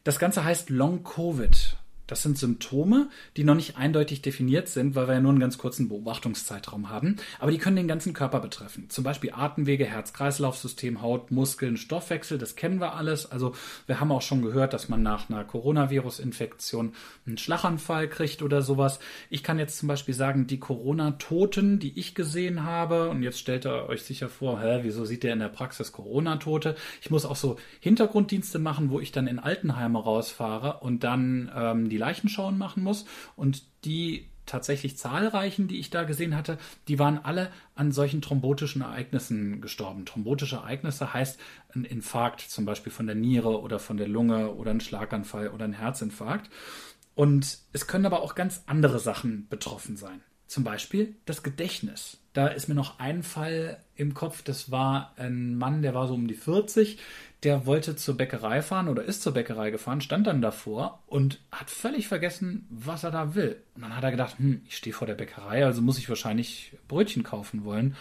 Das 0.03 0.19
Ganze 0.19 0.43
heißt 0.43 0.69
Long 0.69 1.03
Covid. 1.03 1.77
Das 2.11 2.23
sind 2.23 2.37
Symptome, 2.37 3.07
die 3.37 3.45
noch 3.45 3.55
nicht 3.55 3.77
eindeutig 3.77 4.21
definiert 4.21 4.67
sind, 4.67 4.95
weil 4.95 5.07
wir 5.07 5.13
ja 5.13 5.21
nur 5.21 5.31
einen 5.31 5.39
ganz 5.39 5.57
kurzen 5.57 5.87
Beobachtungszeitraum 5.87 6.89
haben. 6.89 7.15
Aber 7.39 7.51
die 7.51 7.57
können 7.57 7.77
den 7.77 7.87
ganzen 7.87 8.11
Körper 8.11 8.41
betreffen. 8.41 8.89
Zum 8.89 9.05
Beispiel 9.05 9.31
Atemwege, 9.31 9.85
Herz-Kreislauf-System, 9.85 11.01
Haut, 11.01 11.31
Muskeln, 11.31 11.77
Stoffwechsel. 11.77 12.37
Das 12.37 12.57
kennen 12.57 12.81
wir 12.81 12.95
alles. 12.95 13.31
Also 13.31 13.55
wir 13.87 14.01
haben 14.01 14.11
auch 14.11 14.21
schon 14.21 14.41
gehört, 14.41 14.73
dass 14.73 14.89
man 14.89 15.01
nach 15.01 15.29
einer 15.29 15.45
Coronavirus-Infektion 15.45 16.91
einen 17.25 17.37
Schlaganfall 17.37 18.09
kriegt 18.09 18.41
oder 18.41 18.61
sowas. 18.61 18.99
Ich 19.29 19.41
kann 19.41 19.57
jetzt 19.57 19.77
zum 19.77 19.87
Beispiel 19.87 20.13
sagen, 20.13 20.47
die 20.47 20.59
Corona-Toten, 20.59 21.79
die 21.79 21.97
ich 21.97 22.13
gesehen 22.13 22.65
habe, 22.65 23.07
und 23.07 23.23
jetzt 23.23 23.39
stellt 23.39 23.65
ihr 23.65 23.87
euch 23.87 24.03
sicher 24.03 24.27
vor, 24.27 24.59
hä, 24.59 24.81
wieso 24.81 25.05
sieht 25.05 25.23
der 25.23 25.31
in 25.31 25.39
der 25.39 25.47
Praxis 25.47 25.93
Corona-Tote? 25.93 26.75
Ich 27.01 27.09
muss 27.09 27.23
auch 27.23 27.37
so 27.37 27.55
Hintergrunddienste 27.79 28.59
machen, 28.59 28.89
wo 28.89 28.99
ich 28.99 29.13
dann 29.13 29.27
in 29.27 29.39
Altenheime 29.39 30.03
rausfahre 30.03 30.81
und 30.81 31.05
dann 31.05 31.49
ähm, 31.55 31.87
die 31.87 32.00
Leichenschauen 32.01 32.57
machen 32.57 32.83
muss. 32.83 33.05
Und 33.35 33.63
die 33.85 34.27
tatsächlich 34.45 34.97
zahlreichen, 34.97 35.67
die 35.67 35.79
ich 35.79 35.89
da 35.89 36.03
gesehen 36.03 36.35
hatte, 36.35 36.57
die 36.87 36.99
waren 36.99 37.19
alle 37.19 37.51
an 37.75 37.91
solchen 37.91 38.21
thrombotischen 38.21 38.81
Ereignissen 38.81 39.61
gestorben. 39.61 40.05
Thrombotische 40.05 40.57
Ereignisse 40.57 41.13
heißt 41.13 41.39
ein 41.73 41.85
Infarkt 41.85 42.41
zum 42.41 42.65
Beispiel 42.65 42.91
von 42.91 43.05
der 43.05 43.15
Niere 43.15 43.61
oder 43.61 43.79
von 43.79 43.97
der 43.97 44.07
Lunge 44.07 44.53
oder 44.53 44.71
ein 44.71 44.81
Schlaganfall 44.81 45.49
oder 45.49 45.65
ein 45.65 45.73
Herzinfarkt. 45.73 46.49
Und 47.15 47.59
es 47.71 47.87
können 47.87 48.05
aber 48.05 48.21
auch 48.21 48.35
ganz 48.35 48.63
andere 48.65 48.99
Sachen 48.99 49.47
betroffen 49.49 49.95
sein. 49.95 50.21
Zum 50.47 50.65
Beispiel 50.65 51.15
das 51.25 51.43
Gedächtnis. 51.43 52.17
Da 52.33 52.47
ist 52.47 52.67
mir 52.67 52.75
noch 52.75 52.99
ein 52.99 53.23
Fall 53.23 53.81
im 53.95 54.13
Kopf, 54.13 54.41
das 54.41 54.69
war 54.69 55.13
ein 55.17 55.55
Mann, 55.55 55.81
der 55.81 55.93
war 55.93 56.07
so 56.07 56.13
um 56.13 56.27
die 56.27 56.33
40, 56.33 56.97
der 57.43 57.65
wollte 57.65 57.95
zur 57.95 58.17
Bäckerei 58.17 58.61
fahren 58.61 58.87
oder 58.87 59.03
ist 59.03 59.23
zur 59.23 59.33
Bäckerei 59.33 59.71
gefahren, 59.71 60.01
stand 60.01 60.27
dann 60.27 60.41
davor 60.41 61.01
und 61.07 61.39
hat 61.51 61.69
völlig 61.69 62.07
vergessen, 62.07 62.67
was 62.69 63.03
er 63.03 63.11
da 63.11 63.33
will. 63.33 63.61
Und 63.75 63.81
dann 63.81 63.95
hat 63.95 64.03
er 64.03 64.11
gedacht, 64.11 64.37
hm, 64.37 64.61
ich 64.67 64.77
stehe 64.77 64.93
vor 64.93 65.07
der 65.07 65.15
Bäckerei, 65.15 65.65
also 65.65 65.81
muss 65.81 65.97
ich 65.97 66.07
wahrscheinlich 66.07 66.77
Brötchen 66.87 67.23
kaufen 67.23 67.63
wollen. 67.63 67.95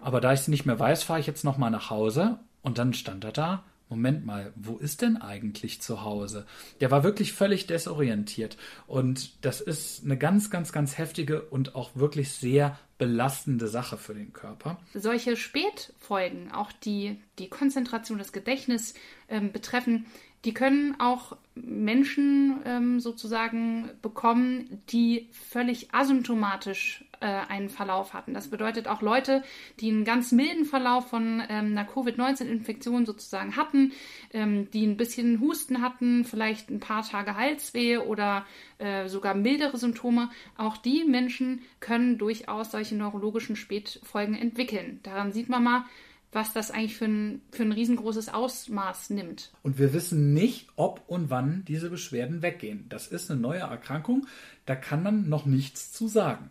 Aber 0.00 0.20
da 0.20 0.32
ich 0.32 0.40
es 0.40 0.48
nicht 0.48 0.64
mehr 0.64 0.78
weiß, 0.78 1.02
fahre 1.02 1.20
ich 1.20 1.26
jetzt 1.26 1.44
nochmal 1.44 1.70
nach 1.70 1.90
Hause. 1.90 2.38
Und 2.62 2.78
dann 2.78 2.94
stand 2.94 3.24
er 3.24 3.32
da 3.32 3.64
Moment 3.88 4.26
mal, 4.26 4.52
wo 4.56 4.76
ist 4.76 5.02
denn 5.02 5.16
eigentlich 5.16 5.80
zu 5.80 6.02
Hause? 6.02 6.46
Der 6.80 6.90
war 6.90 7.04
wirklich 7.04 7.32
völlig 7.32 7.66
desorientiert. 7.66 8.56
Und 8.86 9.44
das 9.44 9.60
ist 9.60 10.04
eine 10.04 10.18
ganz, 10.18 10.50
ganz, 10.50 10.72
ganz 10.72 10.98
heftige 10.98 11.42
und 11.42 11.74
auch 11.74 11.90
wirklich 11.94 12.30
sehr 12.30 12.78
belastende 12.98 13.68
Sache 13.68 13.96
für 13.96 14.14
den 14.14 14.32
Körper. 14.32 14.78
Solche 14.92 15.36
Spätfolgen, 15.36 16.50
auch 16.52 16.72
die 16.72 17.18
die 17.38 17.48
Konzentration, 17.48 18.18
das 18.18 18.32
Gedächtnis 18.32 18.94
ähm, 19.28 19.52
betreffen, 19.52 20.06
die 20.44 20.54
können 20.54 20.98
auch 21.00 21.36
Menschen 21.54 22.60
ähm, 22.64 23.00
sozusagen 23.00 23.90
bekommen, 24.02 24.82
die 24.90 25.28
völlig 25.32 25.92
asymptomatisch 25.92 27.04
äh, 27.20 27.26
einen 27.26 27.68
Verlauf 27.68 28.14
hatten. 28.14 28.34
Das 28.34 28.48
bedeutet 28.48 28.86
auch 28.86 29.02
Leute, 29.02 29.42
die 29.80 29.90
einen 29.90 30.04
ganz 30.04 30.30
milden 30.30 30.64
Verlauf 30.64 31.08
von 31.08 31.42
ähm, 31.48 31.76
einer 31.76 31.84
Covid-19-Infektion 31.84 33.06
sozusagen 33.06 33.56
hatten, 33.56 33.92
ähm, 34.32 34.70
die 34.70 34.86
ein 34.86 34.96
bisschen 34.96 35.40
Husten 35.40 35.82
hatten, 35.82 36.24
vielleicht 36.24 36.70
ein 36.70 36.80
paar 36.80 37.02
Tage 37.02 37.36
Halsweh 37.36 37.98
oder 37.98 38.46
äh, 38.78 39.08
sogar 39.08 39.34
mildere 39.34 39.76
Symptome. 39.76 40.30
Auch 40.56 40.76
die 40.76 41.04
Menschen 41.04 41.62
können 41.80 42.18
durchaus 42.18 42.70
solche 42.70 42.94
neurologischen 42.94 43.56
Spätfolgen 43.56 44.36
entwickeln. 44.36 45.00
Daran 45.02 45.32
sieht 45.32 45.48
man 45.48 45.64
mal, 45.64 45.84
was 46.32 46.52
das 46.52 46.70
eigentlich 46.70 46.96
für 46.96 47.06
ein, 47.06 47.42
für 47.52 47.62
ein 47.62 47.72
riesengroßes 47.72 48.28
Ausmaß 48.28 49.10
nimmt. 49.10 49.50
Und 49.62 49.78
wir 49.78 49.92
wissen 49.92 50.34
nicht, 50.34 50.68
ob 50.76 51.02
und 51.06 51.30
wann 51.30 51.64
diese 51.66 51.90
Beschwerden 51.90 52.42
weggehen. 52.42 52.86
Das 52.88 53.06
ist 53.06 53.30
eine 53.30 53.40
neue 53.40 53.60
Erkrankung, 53.60 54.26
da 54.66 54.76
kann 54.76 55.02
man 55.02 55.28
noch 55.28 55.46
nichts 55.46 55.92
zu 55.92 56.08
sagen. 56.08 56.50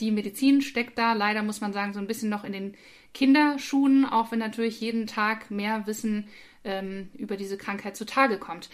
Die 0.00 0.10
Medizin 0.10 0.62
steckt 0.62 0.96
da 0.98 1.12
leider, 1.12 1.42
muss 1.42 1.60
man 1.60 1.72
sagen, 1.72 1.92
so 1.92 1.98
ein 1.98 2.06
bisschen 2.06 2.30
noch 2.30 2.44
in 2.44 2.52
den 2.52 2.74
Kinderschuhen, 3.14 4.04
auch 4.04 4.30
wenn 4.30 4.38
natürlich 4.38 4.80
jeden 4.80 5.06
Tag 5.06 5.50
mehr 5.50 5.86
Wissen 5.86 6.28
ähm, 6.64 7.08
über 7.14 7.36
diese 7.36 7.58
Krankheit 7.58 7.96
zutage 7.96 8.38
kommt. 8.38 8.70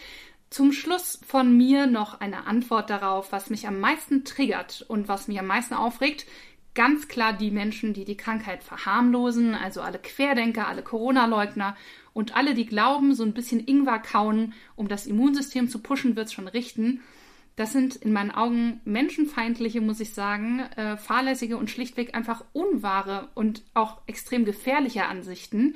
Zum 0.51 0.71
Schluss 0.71 1.19
von 1.25 1.57
mir 1.57 1.87
noch 1.87 2.21
eine 2.21 2.45
Antwort 2.45 2.89
darauf, 2.89 3.31
was 3.31 3.49
mich 3.49 3.67
am 3.67 3.79
meisten 3.79 4.23
triggert 4.23 4.85
und 4.87 5.07
was 5.07 5.27
mich 5.27 5.39
am 5.39 5.47
meisten 5.47 5.73
aufregt 5.73 6.25
ganz 6.75 7.07
klar 7.07 7.33
die 7.33 7.51
Menschen, 7.51 7.93
die 7.93 8.05
die 8.05 8.17
Krankheit 8.17 8.63
verharmlosen, 8.63 9.55
also 9.55 9.81
alle 9.81 9.97
Querdenker, 9.97 10.67
alle 10.67 10.83
Corona-Leugner 10.83 11.75
und 12.13 12.35
alle, 12.35 12.53
die 12.53 12.65
glauben, 12.65 13.15
so 13.15 13.23
ein 13.23 13.33
bisschen 13.33 13.65
Ingwer 13.65 13.99
kauen, 13.99 14.53
um 14.75 14.87
das 14.87 15.07
Immunsystem 15.07 15.69
zu 15.69 15.79
pushen, 15.79 16.15
wird 16.15 16.27
es 16.27 16.33
schon 16.33 16.47
richten. 16.47 17.01
Das 17.55 17.71
sind 17.71 17.95
in 17.95 18.11
meinen 18.11 18.31
Augen 18.31 18.81
menschenfeindliche, 18.83 19.79
muss 19.79 20.01
ich 20.01 20.13
sagen, 20.13 20.59
äh, 20.75 20.97
fahrlässige 20.97 21.55
und 21.57 21.69
schlichtweg 21.69 22.13
einfach 22.13 22.43
unwahre 22.51 23.29
und 23.33 23.63
auch 23.73 24.01
extrem 24.07 24.43
gefährliche 24.43 25.05
Ansichten. 25.05 25.75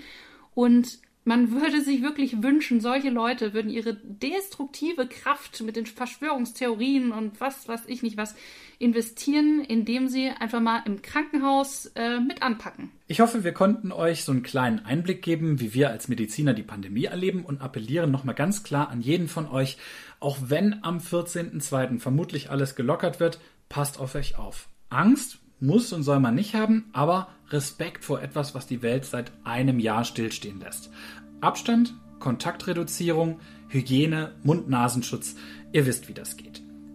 Und 0.54 1.00
man 1.26 1.52
würde 1.52 1.82
sich 1.82 2.02
wirklich 2.02 2.42
wünschen, 2.42 2.80
solche 2.80 3.10
Leute 3.10 3.54
würden 3.54 3.70
ihre 3.70 3.96
destruktive 3.96 5.08
Kraft 5.08 5.62
mit 5.62 5.76
den 5.76 5.86
Verschwörungstheorien 5.86 7.12
und 7.12 7.40
was 7.40 7.68
weiß 7.68 7.82
ich 7.88 8.02
nicht 8.02 8.18
was 8.18 8.36
investieren, 8.80 9.62
indem 9.62 10.08
sie 10.08 10.30
einfach 10.30 10.62
mal 10.62 10.82
im 10.86 11.02
Krankenhaus 11.02 11.88
äh, 11.96 12.20
mit 12.20 12.42
anpacken. 12.42 12.90
Ich 13.08 13.20
hoffe, 13.20 13.44
wir 13.44 13.54
konnten 13.54 13.92
euch 13.92 14.24
so 14.24 14.32
einen 14.32 14.44
kleinen 14.44 14.80
Einblick 14.80 15.22
geben, 15.22 15.60
wie 15.60 15.74
wir 15.74 15.90
als 15.90 16.08
Mediziner 16.08 16.54
die 16.54 16.64
Pandemie 16.64 17.06
erleben 17.06 17.44
und 17.44 17.62
appellieren 17.62 18.12
nochmal 18.12 18.36
ganz 18.36 18.64
klar 18.64 18.90
an 18.90 19.02
jeden 19.02 19.28
von 19.28 19.48
euch, 19.48 19.78
auch 20.20 20.38
wenn 20.42 20.84
am 20.84 21.00
14.02. 21.00 22.00
vermutlich 22.00 22.50
alles 22.50 22.76
gelockert 22.76 23.20
wird, 23.20 23.40
passt 23.68 24.00
auf 24.00 24.16
euch 24.16 24.38
auf. 24.38 24.70
Angst 24.90 25.40
muss 25.60 25.94
und 25.94 26.04
soll 26.04 26.20
man 26.20 26.36
nicht 26.36 26.56
haben, 26.56 26.90
aber 26.94 27.28
Respekt 27.50 28.06
vor 28.06 28.22
etwas, 28.22 28.56
was 28.56 28.68
die 28.68 28.82
Welt 28.82 29.06
seit 29.06 29.32
einem 29.44 29.80
Jahr 29.80 30.04
stillstehen 30.04 30.60
lässt. 30.60 30.90
Abstand, 31.42 31.94
Kontaktreduzierung, 32.20 33.40
Hygiene, 33.70 34.34
Mund-Nasenschutz. 34.44 35.36
Ihr 35.72 35.86
wisst, 35.86 36.08
wie 36.08 36.14
das 36.14 36.38
geht. 36.38 36.49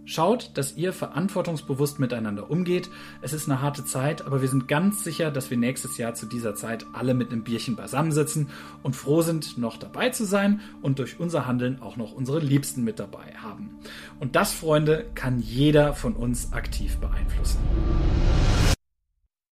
Schaut, 0.07 0.51
dass 0.55 0.77
ihr 0.77 0.93
verantwortungsbewusst 0.93 1.99
miteinander 1.99 2.51
umgeht. 2.51 2.91
Es 3.23 3.33
ist 3.33 3.49
eine 3.49 3.63
harte 3.63 3.87
Zeit, 3.87 4.27
aber 4.27 4.43
wir 4.43 4.49
sind 4.49 4.69
ganz 4.69 5.03
sicher, 5.03 5.31
dass 5.31 5.51
wir 5.51 5.57
nächstes 5.57 5.97
Jahr 5.97 6.15
zu 6.15 6.27
dieser 6.27 6.55
Zeit 6.55 6.85
alle 6.93 7.15
mit 7.15 7.33
einem 7.33 7.43
Bierchen 7.43 7.75
beisammensitzen 7.75 8.51
und 8.83 8.95
froh 8.97 9.23
sind, 9.23 9.57
noch 9.57 9.79
dabei 9.79 10.11
zu 10.11 10.25
sein 10.27 10.61
und 10.83 10.99
durch 10.99 11.19
unser 11.19 11.47
Handeln 11.47 11.81
auch 11.81 11.97
noch 11.97 12.13
unsere 12.13 12.41
Liebsten 12.41 12.85
mit 12.85 12.99
dabei 12.99 13.35
haben. 13.43 13.79
Und 14.21 14.37
das, 14.37 14.53
Freunde, 14.53 15.07
kann 15.15 15.41
jeder 15.41 15.95
von 15.95 16.15
uns 16.15 16.53
aktiv 16.53 16.99
beeinflussen. 16.99 17.59